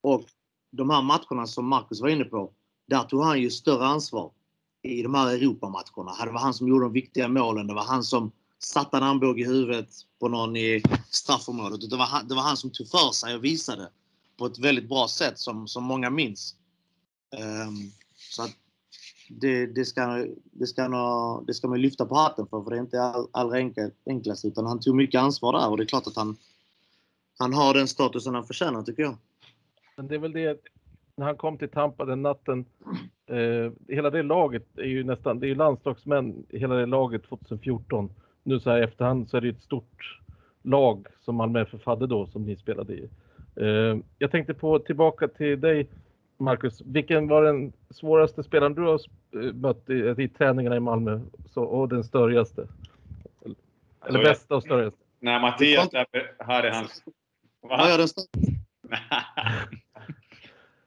Och 0.00 0.24
de 0.70 0.90
här 0.90 1.02
matcherna 1.02 1.46
som 1.46 1.68
Marcus 1.68 2.00
var 2.00 2.08
inne 2.08 2.24
på, 2.24 2.52
där 2.86 3.02
tog 3.02 3.22
han 3.22 3.42
ju 3.42 3.50
större 3.50 3.86
ansvar 3.86 4.32
i 4.86 5.02
de 5.02 5.14
här 5.14 5.34
Europamatcherna. 5.34 6.24
Det 6.24 6.30
var 6.30 6.40
han 6.40 6.54
som 6.54 6.68
gjorde 6.68 6.84
de 6.84 6.92
viktiga 6.92 7.28
målen. 7.28 7.66
Det 7.66 7.74
var 7.74 7.84
han 7.84 8.04
som 8.04 8.32
satte 8.58 8.96
en 8.96 9.02
armbåge 9.02 9.42
i 9.42 9.46
huvudet 9.46 9.88
på 10.20 10.28
någon 10.28 10.56
i 10.56 10.82
straffområdet. 11.10 11.90
Det 11.90 11.96
var, 11.96 12.06
han, 12.06 12.28
det 12.28 12.34
var 12.34 12.42
han 12.42 12.56
som 12.56 12.70
tog 12.70 12.88
för 12.88 13.12
sig 13.12 13.34
och 13.34 13.44
visade 13.44 13.90
på 14.36 14.46
ett 14.46 14.58
väldigt 14.58 14.88
bra 14.88 15.08
sätt 15.08 15.38
som, 15.38 15.68
som 15.68 15.84
många 15.84 16.10
minns. 16.10 16.54
Um, 17.66 17.92
så 18.30 18.42
att 18.42 18.56
det, 19.28 19.66
det, 19.66 19.84
ska, 19.84 20.26
det, 20.52 20.66
ska 20.66 20.88
nå, 20.88 21.44
det 21.46 21.54
ska 21.54 21.68
man 21.68 21.80
lyfta 21.80 22.06
på 22.06 22.14
hatten 22.14 22.46
för, 22.46 22.62
för 22.62 22.70
det 22.70 22.76
är 22.76 22.80
inte 22.80 23.02
all, 23.02 23.28
allra 23.30 23.58
enkel, 23.58 23.90
enklast. 24.06 24.44
Utan 24.44 24.66
han 24.66 24.80
tog 24.80 24.96
mycket 24.96 25.20
ansvar 25.20 25.52
där 25.52 25.68
och 25.68 25.76
det 25.76 25.82
är 25.82 25.86
klart 25.86 26.06
att 26.06 26.16
han, 26.16 26.36
han 27.38 27.54
har 27.54 27.74
den 27.74 27.88
statusen 27.88 28.34
han 28.34 28.46
förtjänar 28.46 28.82
tycker 28.82 29.02
jag. 29.02 29.16
Men 29.96 30.08
det 30.08 30.14
är 30.14 30.18
väl 30.18 30.32
det, 30.32 30.60
när 31.16 31.26
han 31.26 31.36
kom 31.36 31.58
till 31.58 31.68
Tampa 31.68 32.04
den 32.04 32.22
natten, 32.22 32.64
eh, 33.26 33.72
hela 33.88 34.10
det 34.10 34.22
laget 34.22 34.78
är 34.78 34.84
ju 34.84 35.04
nästan, 35.04 35.40
det 35.40 35.46
är 35.46 35.48
ju 35.48 35.54
landslagsmän, 35.54 36.46
hela 36.48 36.74
det 36.74 36.86
laget 36.86 37.24
2014. 37.24 38.10
Nu 38.42 38.60
så 38.60 38.70
här 38.70 38.78
i 38.78 38.84
efterhand 38.84 39.30
så 39.30 39.36
är 39.36 39.40
det 39.40 39.48
ett 39.48 39.62
stort 39.62 40.20
lag 40.62 41.06
som 41.20 41.36
Malmö 41.36 41.60
FF 41.62 41.86
hade 41.86 42.06
då 42.06 42.26
som 42.26 42.42
ni 42.42 42.56
spelade 42.56 42.94
i. 42.94 43.08
Eh, 43.56 43.96
jag 44.18 44.30
tänkte 44.30 44.54
på, 44.54 44.78
tillbaka 44.78 45.28
till 45.28 45.60
dig 45.60 45.88
Marcus, 46.38 46.80
vilken 46.80 47.28
var 47.28 47.42
den 47.42 47.72
svåraste 47.90 48.42
spelaren 48.42 48.74
du 48.74 48.82
har 48.82 49.00
eh, 49.34 49.52
mött 49.52 49.90
i, 49.90 50.22
i 50.22 50.28
träningarna 50.28 50.76
i 50.76 50.80
Malmö 50.80 51.20
så, 51.50 51.62
och 51.62 51.88
den 51.88 52.04
störigaste? 52.04 52.68
Eller 53.42 53.56
Alltså, 54.00 54.22
bästa 54.22 54.56
och 54.56 54.62
störigaste? 54.62 54.98
När 55.20 55.40
Mattias 55.40 55.90
där 55.90 56.06
hade 56.38 56.70
hans... 56.74 57.02
Ja, 57.62 57.88
ja, 57.88 57.96
den 57.96 58.08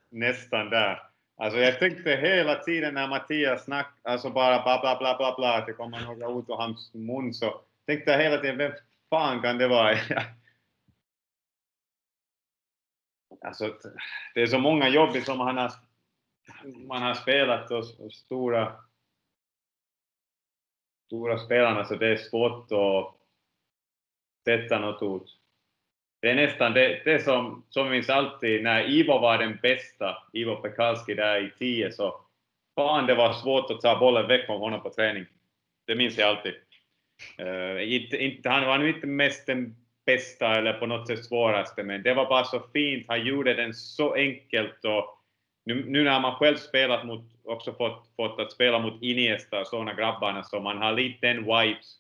Nästan 0.10 0.70
där. 0.70 1.04
Alltså 1.36 1.60
jag 1.60 1.80
tänkte 1.80 2.10
hela 2.10 2.56
tiden 2.56 2.94
när 2.94 3.08
Mattias 3.08 3.64
snackade, 3.64 4.14
alltså 4.14 4.30
bara 4.30 4.64
bla 4.64 4.80
bla 4.82 4.98
bla 5.00 5.18
bla 5.18 5.36
bla, 5.38 5.58
att 5.58 5.66
det 5.66 5.74
kommer 5.74 6.02
några 6.02 6.28
ord 6.28 6.50
ur 6.50 6.56
hans 6.56 6.94
mun 6.94 7.34
så 7.34 7.62
tänkte 7.86 8.12
jag 8.12 8.20
hela 8.20 8.38
tiden, 8.38 8.58
vem 8.58 8.72
fan 9.10 9.42
kan 9.42 9.58
det 9.58 9.68
vara? 9.68 9.98
alltså, 13.42 13.78
det 14.34 14.42
är 14.42 14.48
så 14.48 14.60
många 14.60 14.90
jobb 14.90 15.16
som 15.26 15.40
han 15.40 15.58
har, 15.58 15.72
man 16.88 17.02
har 17.02 17.14
spelat 17.14 17.72
och, 17.72 17.84
och 18.00 18.14
stora 18.14 18.76
stora 21.10 21.38
spelarna 21.38 21.86
så 21.86 21.96
det 21.96 22.08
är 22.08 22.18
svårt 22.18 22.72
att 22.72 23.16
sätta 24.46 24.80
något 24.80 25.02
ord. 25.02 25.28
Det 26.22 26.30
är 26.30 26.36
nästan 26.36 26.74
det, 26.74 27.02
det 27.06 27.20
som, 27.20 27.64
som 27.70 27.90
minns 27.90 28.10
alltid 28.10 28.64
när 28.64 28.90
Ivo 28.90 29.20
var 29.20 29.38
den 29.38 29.60
bästa, 29.62 30.18
Ivo 30.34 30.56
Pekalski 30.56 31.14
där 31.14 31.46
i 31.46 31.52
10 31.60 31.92
så 31.92 32.22
fan 32.76 33.06
det 33.06 33.16
var 33.16 33.34
svårt 33.34 33.72
att 33.72 33.82
ta 33.82 34.00
bollen 34.00 34.28
väck 34.28 34.46
från 34.46 34.60
honom 34.60 34.84
på 34.84 34.90
träning. 34.90 35.26
Det 35.88 35.96
minns 35.96 36.18
jag 36.18 36.30
alltid. 36.30 36.54
Uh, 37.42 37.94
inte, 37.94 38.24
inte, 38.24 38.50
han 38.50 38.66
var 38.66 38.78
nu 38.78 38.90
inte 38.90 39.08
mest 39.08 39.46
den 39.46 39.76
bästa 40.06 40.56
eller 40.56 40.74
på 40.74 40.86
något 40.86 41.08
sätt 41.08 41.26
svåraste, 41.26 41.84
men 41.84 42.04
det 42.04 42.14
var 42.14 42.26
bara 42.26 42.44
så 42.44 42.60
fint. 42.74 43.06
Han 43.08 43.26
gjorde 43.26 43.54
den 43.54 43.74
så 43.74 44.14
enkelt 44.14 44.86
och 44.86 45.20
nu, 45.66 45.86
nu 45.88 46.04
när 46.04 46.20
man 46.20 46.36
själv 46.36 46.56
spelat 46.56 47.06
mot, 47.06 47.22
också 47.44 47.74
fått, 47.74 48.08
fått 48.16 48.40
att 48.40 48.52
spela 48.52 48.80
mot 48.80 49.04
Iniesta 49.04 49.60
och 49.60 49.68
sådana 49.68 49.94
grabbarna, 49.94 50.44
så 50.44 50.60
man 50.60 50.78
har 50.78 50.94
lite 50.94 51.28
den 51.28 51.38
vibes 51.38 51.96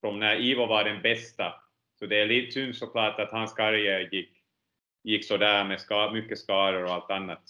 från 0.00 0.18
när 0.18 0.40
Ivo 0.40 0.66
var 0.66 0.84
den 0.84 1.02
bästa. 1.02 1.54
Så 2.00 2.06
det 2.06 2.20
är 2.22 2.26
lite 2.26 2.52
synd 2.52 2.76
såklart 2.76 3.20
att 3.20 3.30
hans 3.30 3.52
karriär 3.52 4.08
gick, 4.12 4.42
gick 5.02 5.24
sådär 5.24 5.64
med 5.64 5.80
ska, 5.80 6.10
mycket 6.12 6.38
skador 6.38 6.84
och 6.84 6.90
allt 6.90 7.10
annat. 7.10 7.42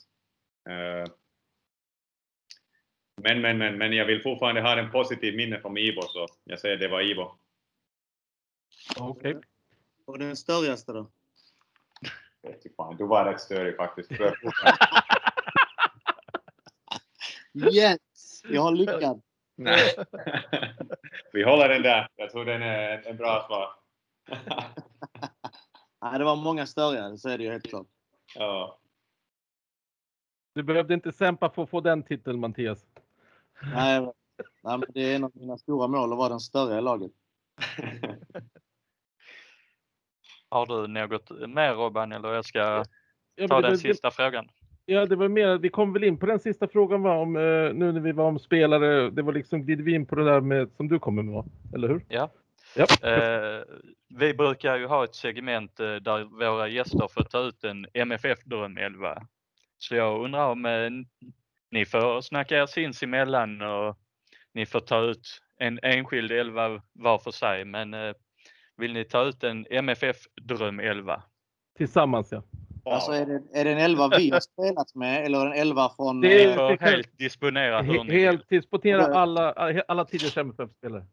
Uh, 0.68 1.05
men, 3.22 3.40
men, 3.40 3.59
men, 3.59 3.78
men 3.78 3.92
jag 3.92 4.07
vill 4.07 4.22
fortfarande 4.22 4.61
ha 4.61 4.78
en 4.78 4.90
positiv 4.90 5.36
minne 5.36 5.61
från 5.61 5.78
Ivo, 5.78 6.03
så 6.03 6.26
jag 6.44 6.59
säger 6.59 6.76
det 6.76 6.88
var 6.88 7.03
Ivo. 7.03 7.38
Okej. 8.96 9.34
Okay. 9.34 9.42
Och 10.07 10.18
den 10.18 10.36
störigaste 10.36 10.92
då? 10.92 11.11
Fan, 12.76 12.96
du 12.96 13.07
var 13.07 13.24
rätt 13.24 13.40
störig 13.40 13.76
faktiskt. 13.76 14.11
yes! 17.72 18.42
Jag 18.48 18.62
har 18.62 18.72
lyckats. 18.72 19.20
Vi 21.32 21.42
håller 21.42 21.68
den 21.68 21.82
där. 21.82 22.09
Jag 22.16 22.30
tror 22.30 22.44
den 22.44 22.62
är 22.62 23.09
en 23.09 23.16
bra 23.16 23.44
svar. 23.46 23.74
Nej, 26.02 26.18
det 26.18 26.24
var 26.24 26.36
många 26.36 26.66
störiga, 26.66 27.16
så 27.16 27.28
är 27.28 27.38
det 27.38 27.44
ju 27.44 27.50
helt 27.50 27.68
klart. 27.68 27.86
Ja. 28.34 28.78
Du 30.54 30.62
behövde 30.62 30.94
inte 30.94 31.12
sämpa 31.12 31.50
för 31.50 31.62
att 31.62 31.70
få 31.70 31.80
den 31.80 32.02
titeln 32.02 32.40
Mattias. 32.40 32.86
Nej, 33.74 34.00
nej 34.62 34.78
men 34.78 34.84
det 34.88 35.00
är 35.00 35.16
en 35.16 35.24
av 35.24 35.30
mina 35.34 35.58
stora 35.58 35.88
mål 35.88 36.12
att 36.12 36.18
vara 36.18 36.28
den 36.28 36.40
större 36.40 36.78
i 36.78 36.80
laget. 36.80 37.12
Har 40.48 40.66
du 40.66 40.86
något 40.86 41.30
mer 41.30 41.74
Robban 41.74 42.12
eller 42.12 42.34
jag 42.34 42.44
ska 42.44 42.84
Ja, 43.34 43.48
ta 43.48 43.54
men 43.54 43.62
den 43.62 43.72
det 43.72 43.78
sista 43.78 44.10
frågan? 44.10 44.48
Ja, 44.86 45.06
det 45.06 45.16
var 45.16 45.28
mer, 45.28 45.58
vi 45.58 45.68
kom 45.68 45.92
väl 45.92 46.04
in 46.04 46.18
på 46.18 46.26
den 46.26 46.40
sista 46.40 46.68
frågan 46.68 47.02
va, 47.02 47.14
om, 47.18 47.36
eh, 47.36 47.42
nu 47.74 47.92
när 47.92 48.00
vi 48.00 48.12
var 48.12 48.24
om 48.24 48.38
spelare, 48.38 49.10
det 49.10 49.22
var 49.22 49.32
liksom, 49.32 49.62
gled 49.62 49.80
vi 49.80 49.94
in 49.94 50.06
på 50.06 50.14
det 50.14 50.24
där 50.24 50.40
med, 50.40 50.70
som 50.76 50.88
du 50.88 50.98
kommer 50.98 51.22
med 51.22 51.34
va? 51.34 51.44
Eller 51.74 51.88
hur? 51.88 52.04
Ja. 52.08 52.30
Japp. 52.76 53.04
Eh, 53.04 53.62
vi 54.18 54.34
brukar 54.34 54.76
ju 54.76 54.86
ha 54.86 55.04
ett 55.04 55.14
segment 55.14 55.80
eh, 55.80 55.94
där 55.94 56.24
våra 56.50 56.68
gäster 56.68 57.08
får 57.10 57.22
ta 57.22 57.38
ut 57.38 57.64
en 57.64 57.86
MFF-drömelva. 57.94 59.22
Så 59.78 59.94
jag 59.96 60.24
undrar 60.24 60.46
om 60.46 60.66
eh, 60.66 60.90
ni 61.70 61.84
får 61.84 62.20
snacka 62.20 62.56
er 62.62 62.66
sinsemellan 62.66 63.62
och 63.62 63.96
ni 64.54 64.66
får 64.66 64.80
ta 64.80 65.00
ut 65.00 65.40
en 65.58 65.78
enskild 65.82 66.32
elva 66.32 66.82
var 66.92 67.18
för 67.18 67.30
sig. 67.30 67.64
Men 67.64 67.94
eh, 67.94 68.12
vill 68.76 68.92
ni 68.92 69.04
ta 69.04 69.22
ut 69.24 69.44
en 69.44 69.66
MFF-drömelva? 69.70 71.22
Tillsammans 71.76 72.32
ja. 72.32 72.42
Alltså 72.84 73.12
är 73.12 73.26
det, 73.26 73.42
är 73.60 73.64
det 73.64 73.70
en 73.72 73.78
elva 73.78 74.08
vi 74.08 74.30
har 74.30 74.40
spelat 74.40 74.94
med 74.94 75.24
eller 75.24 75.46
en 75.46 75.52
elva 75.52 75.90
från... 75.96 76.20
Det 76.20 76.44
är- 76.44 76.70
eh, 76.72 76.78
helt 76.80 77.18
disponera 77.18 77.82
hur 77.82 78.04
ni. 78.04 78.20
Helt 78.20 78.48
disponera 78.48 79.04
alla, 79.14 79.52
alla 79.88 80.04
tidigare 80.04 80.40
MFF-spelare. 80.40 81.04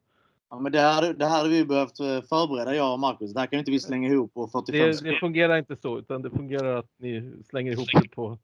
Ja, 0.50 0.60
men 0.60 0.72
det 0.72 0.80
här, 0.80 1.14
det 1.14 1.26
här 1.26 1.38
hade 1.38 1.50
vi 1.50 1.66
behövt 1.66 2.00
eh, 2.00 2.06
förbereda, 2.22 2.76
jag 2.76 2.94
och 2.94 3.00
Marcus. 3.00 3.34
Det 3.34 3.40
här 3.40 3.48
kan 3.48 3.58
ju 3.58 3.60
inte 3.60 3.72
vi 3.72 3.80
slänga 3.80 4.10
ihop 4.10 4.34
på 4.34 4.48
45 4.48 4.88
Det, 4.88 4.94
sekunder. 4.94 5.14
det 5.14 5.20
fungerar 5.20 5.58
inte 5.58 5.76
så, 5.76 6.00
utan 6.00 6.22
det 6.22 6.30
fungerar 6.30 6.76
att 6.76 6.90
ni 6.98 7.34
slänger 7.50 7.72
ihop 7.72 7.88
det 8.02 8.10
på... 8.10 8.38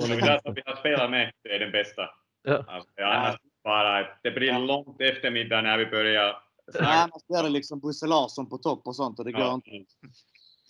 på 0.00 0.06
det 0.06 0.08
där 0.08 0.16
som 0.16 0.26
lista. 0.26 0.52
vi 0.52 0.62
har 0.66 0.76
spelat 0.76 1.10
med, 1.10 1.32
det 1.42 1.48
är 1.54 1.58
den 1.58 1.72
bästa. 1.72 2.02
Ja. 2.42 2.64
Alltså, 2.68 2.90
det 2.96 3.02
är 3.02 3.06
annars 3.06 3.36
bara, 3.64 4.06
det 4.22 4.30
blir 4.30 4.58
långt 4.58 5.00
eftermiddag 5.00 5.62
när 5.62 5.78
vi 5.78 5.86
börjar 5.86 6.42
Nej, 6.80 6.98
annars 7.02 7.26
blir 7.28 7.42
det 7.42 7.48
liksom 7.48 7.80
Bosse 7.80 8.06
Larsson 8.06 8.48
på 8.48 8.58
topp 8.58 8.86
och 8.86 8.96
sånt 8.96 9.18
och 9.18 9.24
det 9.24 9.32
går 9.32 9.40
Ja. 9.40 9.60
inte. 9.64 9.90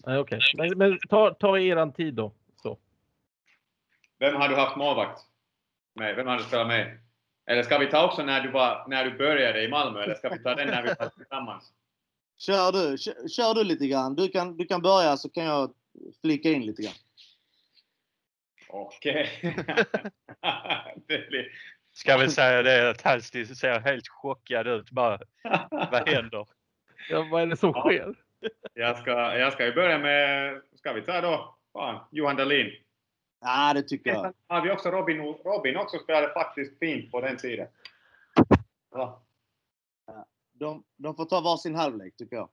Nej, 0.07 0.19
okej. 0.19 0.41
Men, 0.57 0.79
men 0.79 0.99
ta, 1.09 1.35
ta 1.35 1.59
eran 1.59 1.93
tid 1.93 2.15
då. 2.15 2.33
Så. 2.63 2.79
Vem 4.19 4.35
har 4.37 4.49
du 4.49 4.55
haft 4.57 4.77
målvakt 4.77 5.21
med? 5.95 6.17
Vem 6.17 6.27
har 6.27 6.37
du 6.37 6.43
spelat 6.45 6.67
med? 6.67 6.99
Eller 7.47 7.63
ska 7.63 7.79
vi 7.79 7.87
ta 7.87 8.07
också 8.07 8.23
när 8.23 8.41
du, 8.41 8.51
var, 8.51 8.85
när 8.89 9.05
du 9.05 9.19
började 9.19 9.63
i 9.63 9.69
Malmö, 9.69 10.03
eller 10.03 10.15
ska 10.15 10.29
vi 10.29 10.43
ta 10.43 10.55
den 10.55 10.69
när 10.69 10.83
vi 10.83 10.89
var 10.99 11.09
tillsammans? 11.09 11.73
Kör 12.39 12.73
du, 12.73 12.99
kör, 12.99 13.29
kör 13.29 13.55
du 13.55 13.65
lite 13.65 13.87
grann. 13.87 14.15
Du 14.15 14.29
kan, 14.29 14.57
du 14.57 14.67
kan 14.67 14.83
börja 14.83 15.17
så 15.17 15.29
kan 15.31 15.45
jag 15.45 15.75
flika 16.21 16.49
in 16.49 16.67
lite 16.67 16.83
grann. 16.83 16.95
Okej. 18.69 19.29
blir... 21.07 21.53
Ska 21.93 22.17
vi 22.17 22.29
säga 22.31 22.63
det 22.63 22.91
att 22.91 23.03
Halsti 23.03 23.47
ser 23.47 23.81
helt 23.81 24.09
chockad 24.09 24.67
ut 24.67 24.91
bara. 24.91 25.19
Vad 25.71 26.09
händer? 26.09 26.47
Ja, 27.11 27.29
vad 27.31 27.43
är 27.43 27.47
det 27.47 27.57
som 27.57 27.73
Ja. 27.75 27.81
sker? 27.81 28.15
Jag 28.75 28.99
ska, 28.99 29.11
jag 29.39 29.53
ska 29.53 29.67
ju 29.67 29.73
börja 29.73 29.99
med, 29.99 30.61
ska 30.75 30.93
vi 30.93 31.03
ta 31.03 31.21
då, 31.21 31.57
fan, 31.73 32.05
Johan 32.11 32.37
Dahlin. 32.37 32.71
Ja, 33.41 33.75
det 33.75 33.83
tycker 33.83 34.11
jag. 34.11 34.35
Har 34.47 34.63
vi 34.63 34.71
också 34.71 34.91
Robin, 34.91 35.19
Robin 35.21 35.77
också 35.77 35.99
spelade 35.99 36.33
faktiskt 36.33 36.79
fint 36.79 37.11
på 37.11 37.21
den 37.21 37.37
tiden. 37.37 37.69
Ja. 38.91 39.23
De, 40.53 40.85
de 40.97 41.17
får 41.17 41.25
ta 41.25 41.41
varsin 41.41 41.75
halvlek 41.75 42.17
tycker 42.17 42.37
jag. 42.37 42.49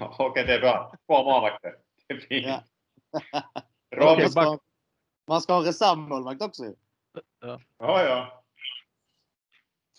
Okej, 0.18 0.44
det 0.44 0.54
är 0.54 0.60
bra. 0.60 0.94
Två 1.06 1.24
målvakter. 1.24 1.76
Det 2.06 2.14
är 2.14 2.18
fint. 2.18 2.46
Ja. 2.46 2.62
Robin, 3.90 4.22
man, 4.22 4.30
ska, 4.30 4.58
man 5.26 5.40
ska 5.40 5.52
ha 5.52 5.60
en 5.60 5.66
reservmålvakt 5.66 6.42
också 6.42 6.64
ju. 6.64 6.74
ja, 7.40 7.58
ja. 7.78 8.44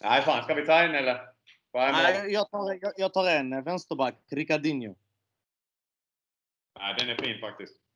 Nej, 0.01 0.21
fan, 0.21 0.43
ska 0.43 0.53
vi 0.53 0.65
ta 0.65 0.73
en 0.73 0.95
eller? 0.95 1.29
Nej, 1.73 2.33
jag, 2.33 2.51
tar, 2.51 2.77
jag, 2.81 2.93
jag 2.97 3.13
tar 3.13 3.27
en 3.27 3.63
vänsterback, 3.63 4.15
Ricardinho. 4.31 4.95
Nej, 6.79 6.95
den 6.99 7.09
är 7.09 7.15
fin 7.15 7.39
faktiskt. 7.41 7.88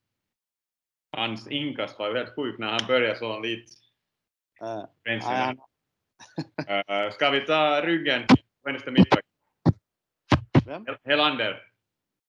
Hans 1.14 1.48
inkast 1.48 2.00
var 2.00 2.10
ju 2.10 2.18
helt 2.18 2.36
sjuk 2.36 2.60
när 2.60 2.68
han 2.68 2.88
började 2.88 3.20
så 3.20 3.40
lite. 3.40 3.72
Uh, 4.62 5.22
han, 5.22 5.60
Eh, 6.68 7.12
ska 7.12 7.30
vi 7.30 7.46
ta 7.46 7.82
ryggen, 7.82 8.24
vänster 8.64 8.92
mittback? 8.92 9.26
vem? 10.66 10.86
Hel- 10.86 10.98
Helander. 11.04 11.72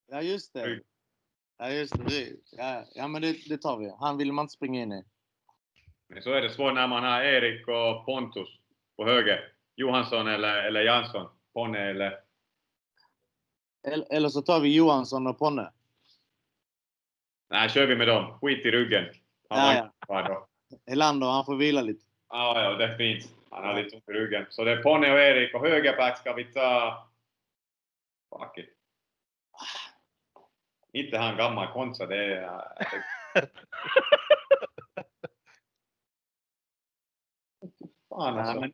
Ja, 0.07 0.23
just 0.23 0.53
det. 0.55 0.67
Rygg. 0.67 0.83
Ja, 1.59 1.71
just 1.71 1.99
det. 1.99 2.05
det. 2.05 2.33
Ja, 2.53 2.85
ja, 2.95 3.09
men 3.09 3.23
det, 3.23 3.49
det 3.49 3.59
tar 3.59 3.79
vi. 3.79 3.93
Han 4.01 4.19
vill 4.19 4.33
man 4.33 4.43
inte 4.43 4.53
springa 4.53 4.83
in 4.83 4.93
i. 4.93 5.05
Men 6.09 6.23
så 6.23 6.33
är 6.33 6.43
det 6.43 6.51
svårt 6.51 6.75
när 6.75 6.89
man 6.89 7.03
har 7.05 7.23
Erik 7.23 7.69
och 7.69 8.05
Pontus 8.07 8.49
på 8.97 9.05
höger. 9.05 9.53
Johansson 9.77 10.27
eller, 10.29 10.63
eller 10.65 10.81
Jansson. 10.81 11.29
Ponne 11.53 11.79
eller... 11.91 12.21
Eller, 13.87 14.07
eller 14.13 14.29
så 14.29 14.43
tar 14.43 14.61
vi 14.61 14.75
Johansson 14.75 15.27
och 15.27 15.39
Ponne. 15.39 15.73
Nej, 17.55 17.69
kör 17.69 17.87
vi 17.87 17.97
med 17.97 18.09
dem. 18.09 18.39
Skit 18.41 18.67
i 18.67 18.71
ryggen. 18.71 19.05
Han 19.49 19.77
Ja, 19.77 19.91
ja. 20.09 20.49
Helander, 20.87 21.27
han 21.27 21.45
får 21.45 21.57
vila 21.57 21.81
lite. 21.81 22.05
Ja, 22.29 22.63
ja, 22.63 22.71
det 22.71 22.85
är 22.85 22.97
fint. 22.97 23.35
Han 23.51 23.65
har 23.65 23.75
lite 23.83 23.97
ont 23.97 24.09
i 24.09 24.13
ryggen. 24.13 24.47
Så 24.51 24.65
det 24.65 24.73
är 24.73 24.83
Ponne 24.83 25.13
och 25.13 25.19
Erik. 25.19 25.55
Och 25.55 25.61
högerback 25.61 26.19
ska 26.19 26.33
vi 26.33 26.45
ta... 26.45 26.99
Fuck 28.31 28.59
it. 28.59 28.71
Inte 30.93 31.19
han 31.19 31.37
gammal 31.37 31.73
Konsa, 31.73 32.07
det 32.07 32.17
är... 32.17 32.49
Fan 38.09 38.39
alltså. 38.39 38.61
men, 38.61 38.73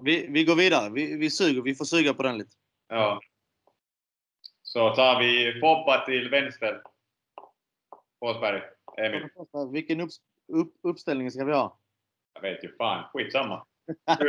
vi, 0.00 0.26
vi 0.28 0.44
går 0.44 0.56
vidare. 0.56 0.90
Vi, 0.90 1.16
vi 1.16 1.30
suger. 1.30 1.62
Vi 1.62 1.74
får 1.74 1.84
suga 1.84 2.14
på 2.14 2.22
den 2.22 2.38
lite. 2.38 2.56
Ja. 2.88 3.20
Så 4.62 4.94
tar 4.94 5.20
vi 5.20 5.60
Foppa 5.60 6.04
till 6.06 6.30
vänster. 6.30 6.82
Forsberg. 8.22 8.62
Emil. 8.96 9.28
Vilken 9.72 10.00
upp, 10.00 10.10
upp, 10.52 10.74
uppställning 10.82 11.30
ska 11.30 11.44
vi 11.44 11.52
ha? 11.52 11.78
Jag 12.34 12.42
vet 12.42 12.64
ju 12.64 12.76
fan. 12.76 13.04
Skitsamma. 13.12 13.66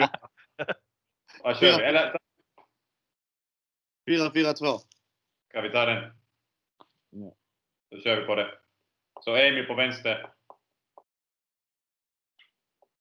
Vad 1.44 1.58
kör 1.58 1.78
vi? 1.78 1.84
Eller 1.84 2.18
4-4-2. 4.10 4.78
ska 5.50 5.62
vi 5.62 5.70
ta 5.70 5.86
den? 5.86 6.14
Ja. 7.10 7.36
Då 7.90 7.98
kör 8.02 8.22
vi 8.22 8.28
på 8.28 8.36
det. 8.36 8.58
Så 9.22 9.36
Emil 9.36 9.66
på 9.66 9.74
vänster. 9.74 10.34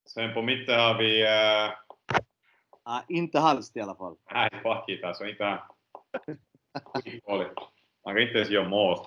Sen 0.08 0.34
på 0.34 0.42
mitten 0.42 0.80
har 0.80 0.98
vi... 0.98 1.22
Uh, 1.22 1.74
Ah, 2.84 3.02
inte 3.08 3.38
halst 3.38 3.76
i 3.76 3.80
alla 3.80 3.94
fall. 3.94 4.16
nej, 4.32 4.50
fuck 4.62 4.88
it 4.88 5.04
alltså. 5.04 5.26
Inte 5.26 5.44
han. 5.44 5.58
Skitdåligt. 7.04 7.54
Man 8.04 8.14
kan 8.14 8.22
inte 8.22 8.38
ens 8.38 8.50
göra 8.50 8.68
mål. 8.68 9.06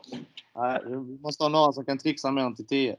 Ah, 0.54 0.80
vi 0.86 0.96
måste 0.96 1.44
ha 1.44 1.50
några 1.50 1.72
som 1.72 1.86
kan 1.86 1.98
trixa 1.98 2.32
mer 2.32 2.42
än 2.42 2.56
till 2.56 2.68
10. 2.68 2.92
Eh, 2.92 2.98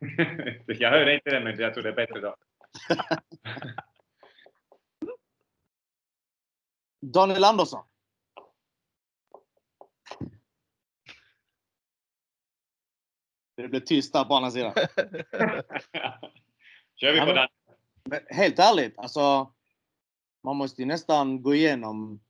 jag 0.66 0.90
hörde 0.90 1.14
inte 1.14 1.30
det, 1.30 1.40
men 1.40 1.58
jag 1.58 1.74
tror 1.74 1.82
det 1.82 1.88
är 1.88 1.92
bättre 1.92 2.20
då. 2.20 2.36
Daniel 7.00 7.44
Andersson. 7.44 7.84
Det 13.56 13.68
blev 13.68 13.80
tyst 13.80 14.12
där 14.12 14.24
på 14.24 14.34
andra 14.34 14.50
sidan. 14.50 14.72
Kör 16.96 17.12
vi 17.12 17.20
på 17.20 17.32
den? 17.32 17.48
Helt 18.28 18.58
ärligt, 18.58 18.98
alltså. 18.98 19.52
Man 20.42 20.56
måste 20.56 20.82
ju 20.82 20.86
nästan 20.86 21.42
gå 21.42 21.54
igenom. 21.54 22.23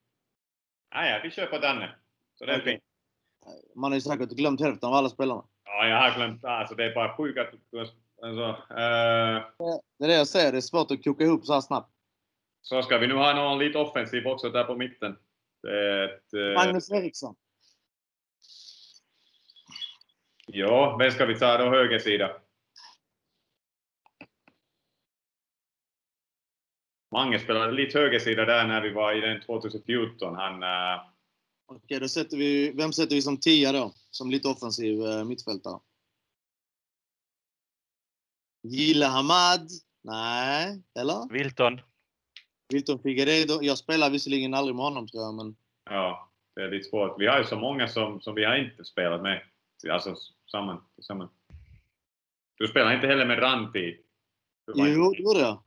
Ah, 0.96 1.06
ja, 1.06 1.20
vi 1.22 1.30
kör 1.30 1.46
på 1.46 1.58
Danne. 1.58 1.94
Så 2.34 2.44
det 2.46 2.52
är 2.52 2.60
Okej. 2.60 2.72
fint. 2.72 2.82
Man 3.76 3.92
har 3.92 3.96
ju 3.96 4.00
säkert 4.00 4.30
glömt 4.30 4.60
hälften 4.60 4.88
av 4.88 4.94
alla 4.94 5.08
spelarna. 5.08 5.44
Ja, 5.64 5.88
jag 5.88 5.96
har 5.96 6.14
glömt. 6.16 6.44
Alltså, 6.44 6.74
det 6.74 6.84
är 6.84 6.94
bara 6.94 7.16
sjukt 7.16 7.38
att... 7.38 7.54
Alltså, 8.22 8.42
eh, 8.70 9.66
Det 9.98 10.04
är 10.04 10.08
det 10.08 10.14
jag 10.14 10.28
säger, 10.28 10.52
det 10.52 10.58
är 10.58 10.60
svårt 10.60 10.90
att 10.90 11.04
koka 11.04 11.24
ihop 11.24 11.46
så 11.46 11.52
här 11.54 11.60
snabbt. 11.60 11.90
så 12.62 12.82
ska 12.82 12.98
vi 12.98 13.06
nu 13.06 13.14
ha 13.14 13.34
någon 13.34 13.58
lite 13.58 13.78
offensiv 13.78 14.26
också 14.26 14.50
där 14.50 14.64
på 14.64 14.76
mitten. 14.76 15.12
Ett, 16.04 16.34
eh, 16.34 16.54
Magnus 16.54 16.90
Eriksson. 16.90 17.34
Ja, 20.46 20.96
vem 20.96 21.10
ska 21.10 21.26
vi 21.26 21.38
ta 21.38 21.58
då? 21.58 21.70
Höger 21.70 21.98
sida? 21.98 22.36
Mange 27.14 27.38
spelade 27.38 27.72
lite 27.72 27.98
högersida 27.98 28.44
där 28.44 28.66
när 28.66 28.82
vi 28.82 28.90
var 28.90 29.14
i 29.14 29.20
den 29.20 29.40
2014. 29.40 30.34
Han... 30.34 30.62
eh, 30.62 31.02
Okej, 31.66 32.00
då 32.00 32.08
sätter 32.08 32.36
vi, 32.36 32.72
vem 32.72 32.92
sätter 32.92 33.14
vi 33.14 33.22
som 33.22 33.36
tia 33.36 33.72
då? 33.72 33.92
Som 34.10 34.30
lite 34.30 34.48
offensiv 34.48 35.02
eh, 35.06 35.24
mittfältare. 35.24 35.80
Gille 38.62 39.06
Hamad? 39.06 39.68
Nej, 40.02 40.82
eller? 40.98 41.32
Wilton. 41.32 41.80
Wilton 42.68 42.98
Figueiredo? 42.98 43.62
Jag 43.62 43.78
spelar 43.78 44.10
visserligen 44.10 44.54
aldrig 44.54 44.76
med 44.76 44.84
honom 44.84 45.08
tror 45.08 45.22
jag, 45.22 45.34
men 45.34 45.56
Ja, 45.90 46.32
det 46.54 46.62
är 46.62 46.70
lite 46.70 46.88
svårt. 46.88 47.20
Vi 47.20 47.26
har 47.26 47.38
ju 47.38 47.44
så 47.44 47.56
många 47.56 47.88
som, 47.88 48.20
som 48.20 48.34
vi 48.34 48.44
har 48.44 48.56
inte 48.56 48.84
spelat 48.84 49.22
med. 49.22 49.42
Alltså 49.90 50.16
samman, 50.50 50.84
tillsammans. 50.94 51.30
Du 52.58 52.68
spelar 52.68 52.94
inte 52.94 53.06
heller 53.06 53.26
med 53.26 53.42
Ranti? 53.42 53.96
Jo, 54.74 54.84
det 54.84 55.22
gjorde 55.22 55.40
jag. 55.40 55.62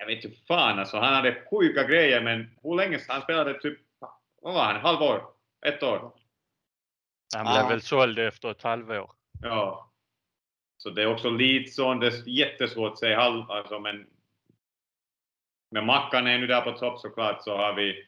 Jag 0.00 0.06
vet 0.06 0.24
inte 0.24 0.36
fan 0.46 0.78
alltså. 0.78 0.96
Han 0.98 1.14
hade 1.14 1.42
sjuka 1.50 1.84
grejer 1.84 2.20
men 2.20 2.50
hur 2.62 2.74
länge? 2.76 3.00
Han 3.08 3.22
spelade 3.22 3.60
typ, 3.60 3.78
vad 4.42 4.54
var 4.54 4.64
han? 4.64 4.80
Halvår? 4.80 5.24
Ett 5.66 5.82
år? 5.82 6.12
Han 7.36 7.46
Ah. 7.46 7.52
blev 7.58 7.68
väl 7.68 7.82
såld 7.82 8.18
efter 8.18 8.50
ett 8.50 8.62
halvår. 8.62 9.10
Ja. 9.42 9.90
Så 10.76 10.90
det 10.90 11.02
är 11.02 11.06
också 11.12 11.30
lite 11.30 11.70
så, 11.70 11.94
det 11.94 12.06
är 12.06 12.28
jättesvårt 12.28 12.92
att 12.92 12.98
säga 12.98 13.20
halv, 13.20 13.50
alltså 13.50 13.78
men 13.78 14.06
med 15.70 15.84
Mackan 15.84 16.26
är 16.26 16.38
nu 16.38 16.46
där 16.46 16.60
på 16.60 16.72
topp 16.78 17.00
såklart, 17.00 17.44
så 17.44 17.56
har 17.56 17.74
vi 17.74 18.06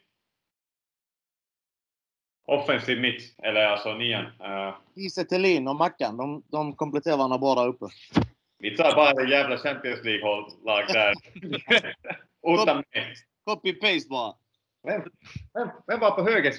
offensiv 2.47 3.01
mitt, 3.01 3.34
eller 3.43 3.66
alltså 3.66 3.95
nian. 3.95 4.24
Uh, 4.24 4.74
Kiese 4.95 5.24
Thelin 5.24 5.68
och 5.68 5.76
Mackan, 5.76 6.16
de, 6.16 6.43
de 6.47 6.76
kompletterar 6.76 7.16
varandra 7.16 7.38
bra 7.38 7.55
där 7.55 7.66
uppe. 7.66 7.86
Vi 8.62 8.76
tar 8.76 8.94
bara 8.94 9.12
det 9.12 9.30
jävla 9.30 9.56
Champions 9.58 10.04
League-lag 10.04 10.84
där. 10.88 11.14
Utan 12.62 12.76
mig. 12.76 13.14
Copy-paste 13.44 14.08
bara. 14.08 14.34
Vem, 14.82 15.02
vem, 15.54 15.68
vem 15.86 16.00
var 16.00 16.10
på 16.10 16.22
höger? 16.22 16.52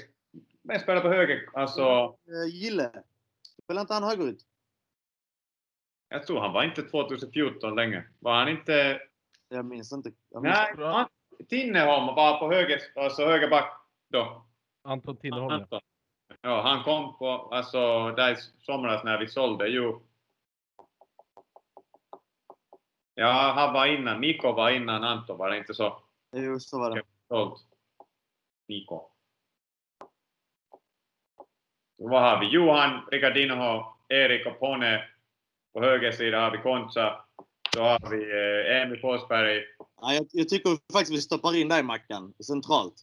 Vem 0.64 0.80
spelar 0.80 1.02
på 1.02 1.08
höger? 1.08 1.50
Alltså, 1.54 1.82
Eh, 2.28 2.56
Gille. 2.56 2.92
Spelar 3.64 3.82
inte 3.82 3.94
han 3.94 4.04
högerut? 4.04 4.46
jag 6.10 6.28
tror 6.28 6.40
han 6.40 6.54
var 6.54 6.64
inte 6.64 6.84
2014 6.84 7.76
länge. 7.76 8.04
Var 8.20 8.34
han 8.34 8.50
inte... 8.50 9.02
Jag 9.50 9.66
minns 9.66 9.92
inte. 9.94 10.12
Jag 10.30 10.44
minns 10.44 10.56
Nej, 10.56 10.86
han, 10.86 11.08
Tinnerholm 11.50 12.06
var 12.16 12.40
på 12.40 12.52
höger, 12.54 12.80
alltså 12.96 13.26
högerback 13.26 13.82
då. 14.12 14.46
Anton 14.84 15.18
Tinnerholm, 15.18 15.66
ja. 15.70 15.82
Ja, 16.42 16.62
han 16.62 16.84
kom 16.84 17.18
på, 17.18 17.28
alltså 17.28 18.12
där 18.12 18.32
i 18.32 18.36
somras 18.66 19.04
när 19.04 19.20
vi 19.20 19.28
sålde 19.28 19.68
ju. 19.68 20.00
Ja, 23.16 23.54
han 23.56 23.74
var 23.74 23.86
innan. 23.86 24.20
Mikko 24.20 24.52
var 24.52 24.70
innan 24.70 25.04
Anton, 25.04 25.38
var 25.38 25.50
det 25.50 25.58
inte 25.58 25.74
så? 25.74 26.04
Jo, 26.36 26.60
så 26.60 26.80
var 26.80 26.96
det. 26.96 27.04
Mikko. 28.68 29.10
Vad 31.98 32.22
har 32.22 32.40
vi? 32.40 32.48
Johan 32.48 33.08
Ricardinho, 33.12 33.84
Erik 34.10 34.46
och 34.46 34.60
Pone. 34.60 35.04
På 35.74 35.82
höger 35.82 36.12
sida 36.12 36.40
har 36.40 36.52
vi 36.52 36.58
Concha. 36.58 37.26
Så 37.74 37.82
har 37.82 38.10
vi 38.10 38.24
eh, 38.24 38.82
Emil 38.82 39.00
Forsberg. 39.00 39.64
Ja, 40.02 40.14
jag, 40.14 40.28
jag 40.32 40.50
tycker 40.50 40.94
faktiskt 40.94 41.14
vi 41.14 41.22
stoppar 41.22 41.56
in 41.56 41.70
dig 41.70 41.84
Mackan, 41.84 42.34
centralt. 42.48 42.94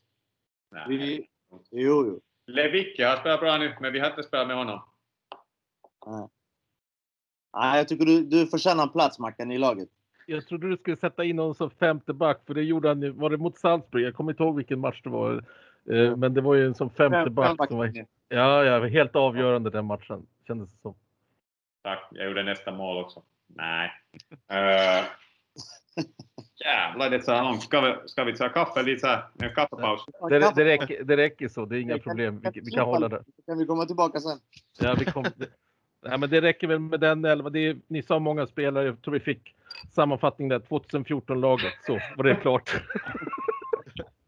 Nej. 0.71 0.85
Vi, 0.89 1.29
jo, 1.71 2.07
jo. 2.07 2.21
Lewicki 2.47 3.03
har 3.03 3.17
spelat 3.17 3.41
bra 3.41 3.59
nu, 3.59 3.77
men 3.81 3.93
vi 3.93 3.99
har 3.99 4.11
inte 4.11 4.23
spelat 4.23 4.47
med 4.47 4.57
honom. 4.57 4.81
Nej. 6.07 6.29
Nej, 7.53 7.79
jag 7.79 7.89
tycker 7.89 8.05
du, 8.05 8.25
du 8.25 8.47
förtjänar 8.47 8.83
en 8.83 8.93
plats 8.93 9.19
Mackan 9.19 9.53
i 9.53 9.59
laget. 9.59 9.89
Jag 10.31 10.47
trodde 10.47 10.69
du 10.69 10.77
skulle 10.77 10.97
sätta 10.97 11.25
in 11.25 11.39
honom 11.39 11.55
som 11.55 11.71
femte 11.71 12.13
back, 12.13 12.41
för 12.47 12.55
det 12.55 12.63
gjorde 12.63 12.89
han. 12.89 13.19
Var 13.19 13.31
det 13.31 13.37
mot 13.37 13.59
Salzburg? 13.59 14.05
Jag 14.05 14.15
kommer 14.15 14.33
inte 14.33 14.43
ihåg 14.43 14.57
vilken 14.57 14.81
match 14.81 15.01
det 15.03 15.11
var. 15.11 15.45
Eh, 15.91 16.17
Men 16.17 16.35
det 16.35 16.41
var 16.41 16.55
ju 16.55 16.67
en 16.67 16.75
som 16.75 16.91
femte 16.91 17.25
Fem- 17.25 17.35
back. 17.35 17.69
Som 17.69 17.79
var, 17.79 17.93
ja, 18.29 18.65
ja, 18.65 18.87
helt 18.87 19.17
avgörande 19.17 19.71
den 19.71 19.85
matchen. 19.85 20.27
Kändes 20.47 20.73
det 20.73 20.79
som. 20.79 20.95
Tack, 21.83 22.09
jag 22.11 22.27
gjorde 22.27 22.43
nästa 22.43 22.73
mål 22.73 23.05
också. 23.05 23.23
Nej. 23.47 23.91
Uh, 24.53 25.07
jävlar, 26.65 27.11
det 27.11 27.17
är 27.17 27.21
så 27.21 27.33
här 27.33 27.45
långt. 27.45 27.63
Ska 27.63 27.81
vi, 27.81 27.95
ska 28.09 28.25
vi 28.25 28.37
ta 28.37 28.49
kaffe 28.49 28.83
lite 28.83 29.01
så 29.01 29.07
här? 29.07 29.23
En 29.39 29.55
kaffepaus? 29.55 30.01
Det, 30.29 30.53
det, 30.55 30.65
räcker, 30.65 31.05
det 31.05 31.17
räcker 31.17 31.49
så, 31.49 31.65
det 31.65 31.79
är 31.79 31.81
inga 31.81 31.99
problem. 31.99 32.41
Vi, 32.55 32.61
vi 32.61 32.71
kan 32.71 32.87
hålla 32.87 33.09
det. 33.09 33.25
Kan 33.47 33.59
vi 33.59 33.67
komma 33.67 33.87
tillbaka 33.87 34.21
sen? 34.21 34.39
Ja, 34.81 34.97
vi 34.99 35.05
kom, 35.05 35.23
det, 35.37 35.47
nej, 36.03 36.19
men 36.19 36.31
det 36.31 36.41
räcker 36.41 36.67
väl 36.67 36.79
med 36.79 37.01
den 37.01 37.25
elva. 37.25 37.51
Det 37.51 37.59
är, 37.59 37.77
ni 37.87 38.03
sa 38.03 38.19
många 38.19 38.47
spelare. 38.47 38.87
Jag 38.87 39.03
tror 39.03 39.15
vi 39.15 39.21
fick 39.21 39.55
sammanfattning 39.91 40.49
där. 40.49 40.59
2014-laget. 40.59 41.73
Så 41.87 41.99
var 42.17 42.25
det 42.25 42.35
klart. 42.37 42.71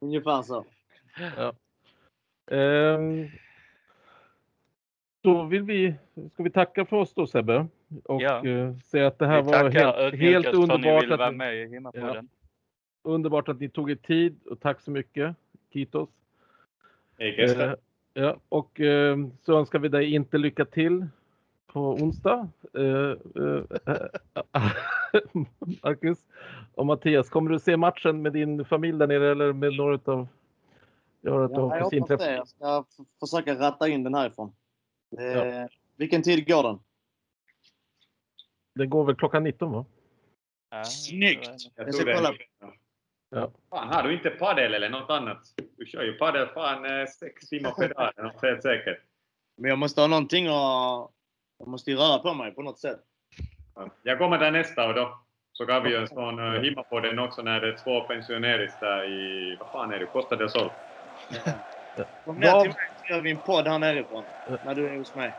Ungefär 0.00 0.42
så. 0.42 0.64
Ja. 1.36 1.52
Ehm, 2.56 3.28
då 5.22 5.44
vill 5.44 5.62
vi, 5.62 5.94
ska 6.32 6.42
vi 6.42 6.50
tacka 6.50 6.84
för 6.84 6.96
oss 6.96 7.14
då 7.14 7.26
Sebbe. 7.26 7.66
Och 8.04 8.22
Ja. 8.22 8.46
eh, 8.46 8.76
säga 8.76 9.06
att 9.06 9.18
det 9.18 9.26
här 9.26 9.42
Vi 9.42 9.46
var 9.50 9.70
tackar 9.70 10.02
helt, 10.02 10.14
helt 10.14 10.46
att 10.46 10.54
underbart. 10.54 11.08
vara 11.08 11.26
att 11.26 11.36
ni, 11.36 11.66
Himmapodden. 11.68 12.28
underbart 13.02 13.48
att 13.48 13.60
ni 13.60 13.68
tog 13.68 13.90
er 13.90 13.94
tid 13.94 14.38
och 14.46 14.60
tack 14.60 14.80
så 14.80 14.90
mycket. 14.90 15.36
Kitos. 15.72 16.08
Eh, 17.18 17.74
ja, 18.14 18.36
och 18.48 18.80
eh, 18.80 19.16
så 19.42 19.58
önskar 19.58 19.78
vi 19.78 19.88
dig 19.88 20.14
inte 20.14 20.38
lycka 20.38 20.64
till 20.64 21.06
på 21.66 21.80
onsdag. 21.94 22.48
Marcus 25.82 26.18
och 26.74 26.86
Mattias, 26.86 27.28
kommer 27.28 27.50
du 27.50 27.58
se 27.58 27.76
matchen 27.76 28.22
med 28.22 28.32
din 28.32 28.64
familj 28.64 28.98
där 28.98 29.06
nere 29.06 29.30
eller 29.30 29.52
med 29.52 29.72
några 29.76 30.12
av 30.12 30.20
att 30.20 30.28
Ja, 31.24 31.32
har 31.32 31.76
jag 31.76 31.84
hoppas 31.84 32.08
det. 32.08 32.34
Jag 32.34 32.48
ska 32.48 32.84
försöka 33.20 33.54
ratta 33.54 33.88
in 33.88 34.04
den 34.04 34.14
härifrån. 34.14 34.52
Eh, 35.18 35.66
Vilken 35.96 36.22
tid 36.22 36.48
går 36.48 36.62
den? 36.62 36.78
Det 38.74 38.86
går 38.86 39.04
väl 39.04 39.16
klockan 39.16 39.44
19 39.44 39.72
va? 39.72 39.84
Snyggt! 40.84 41.50
Jag 41.74 41.86
Jag 41.86 41.94
ska 41.94 42.14
kolla. 42.14 42.34
Ja. 43.30 43.50
Fan, 43.70 43.88
har 43.88 44.02
du 44.02 44.14
inte 44.14 44.30
padel 44.30 44.74
eller 44.74 44.90
något 44.90 45.10
annat? 45.10 45.38
Du 45.76 45.86
kör 45.86 46.02
ju 46.02 46.12
padel 46.12 46.48
fan 46.48 46.84
eh, 46.84 47.06
sex 47.06 47.48
timmar 47.48 47.70
per 47.70 47.94
dag, 47.94 48.32
helt 48.42 48.62
säkert. 48.62 48.98
Men 49.56 49.68
jag 49.68 49.78
måste 49.78 50.00
ha 50.00 50.08
någonting 50.08 50.50
och 50.50 51.12
Jag 51.58 51.68
måste 51.68 51.90
ju 51.90 51.96
röra 51.96 52.18
på 52.18 52.34
mig 52.34 52.54
på 52.54 52.62
något 52.62 52.78
sätt. 52.78 53.00
Jag 54.02 54.18
kommer 54.18 54.38
där 54.38 54.50
nästa 54.50 54.88
och 54.88 54.94
då 54.94 55.18
så 55.52 55.66
kan 55.66 55.82
vi 55.82 55.96
en 55.96 56.08
sån 56.08 56.38
uh, 56.38 56.60
Himmapodden 56.60 57.18
också 57.18 57.42
när 57.42 57.60
det 57.60 57.68
är 57.68 57.76
två 57.76 58.00
pensioneris 58.00 58.78
där 58.78 59.04
i, 59.04 59.56
vad 59.60 59.70
fan 59.70 59.92
är 59.92 59.98
det, 59.98 60.06
Costa 60.06 60.36
del 60.36 60.50
Sol. 60.50 60.70
Kom 62.24 62.38
ner 62.38 62.60
till 62.60 62.70
mig 62.70 62.76
så 62.96 63.12
gör 63.12 63.20
vi 63.20 63.30
en 63.30 63.42
podd 63.42 63.68
här 63.68 63.78
nerifrån. 63.78 64.24
När 64.62 64.74
du 64.74 64.88
är 64.88 64.98
hos 64.98 65.14
mig. 65.14 65.38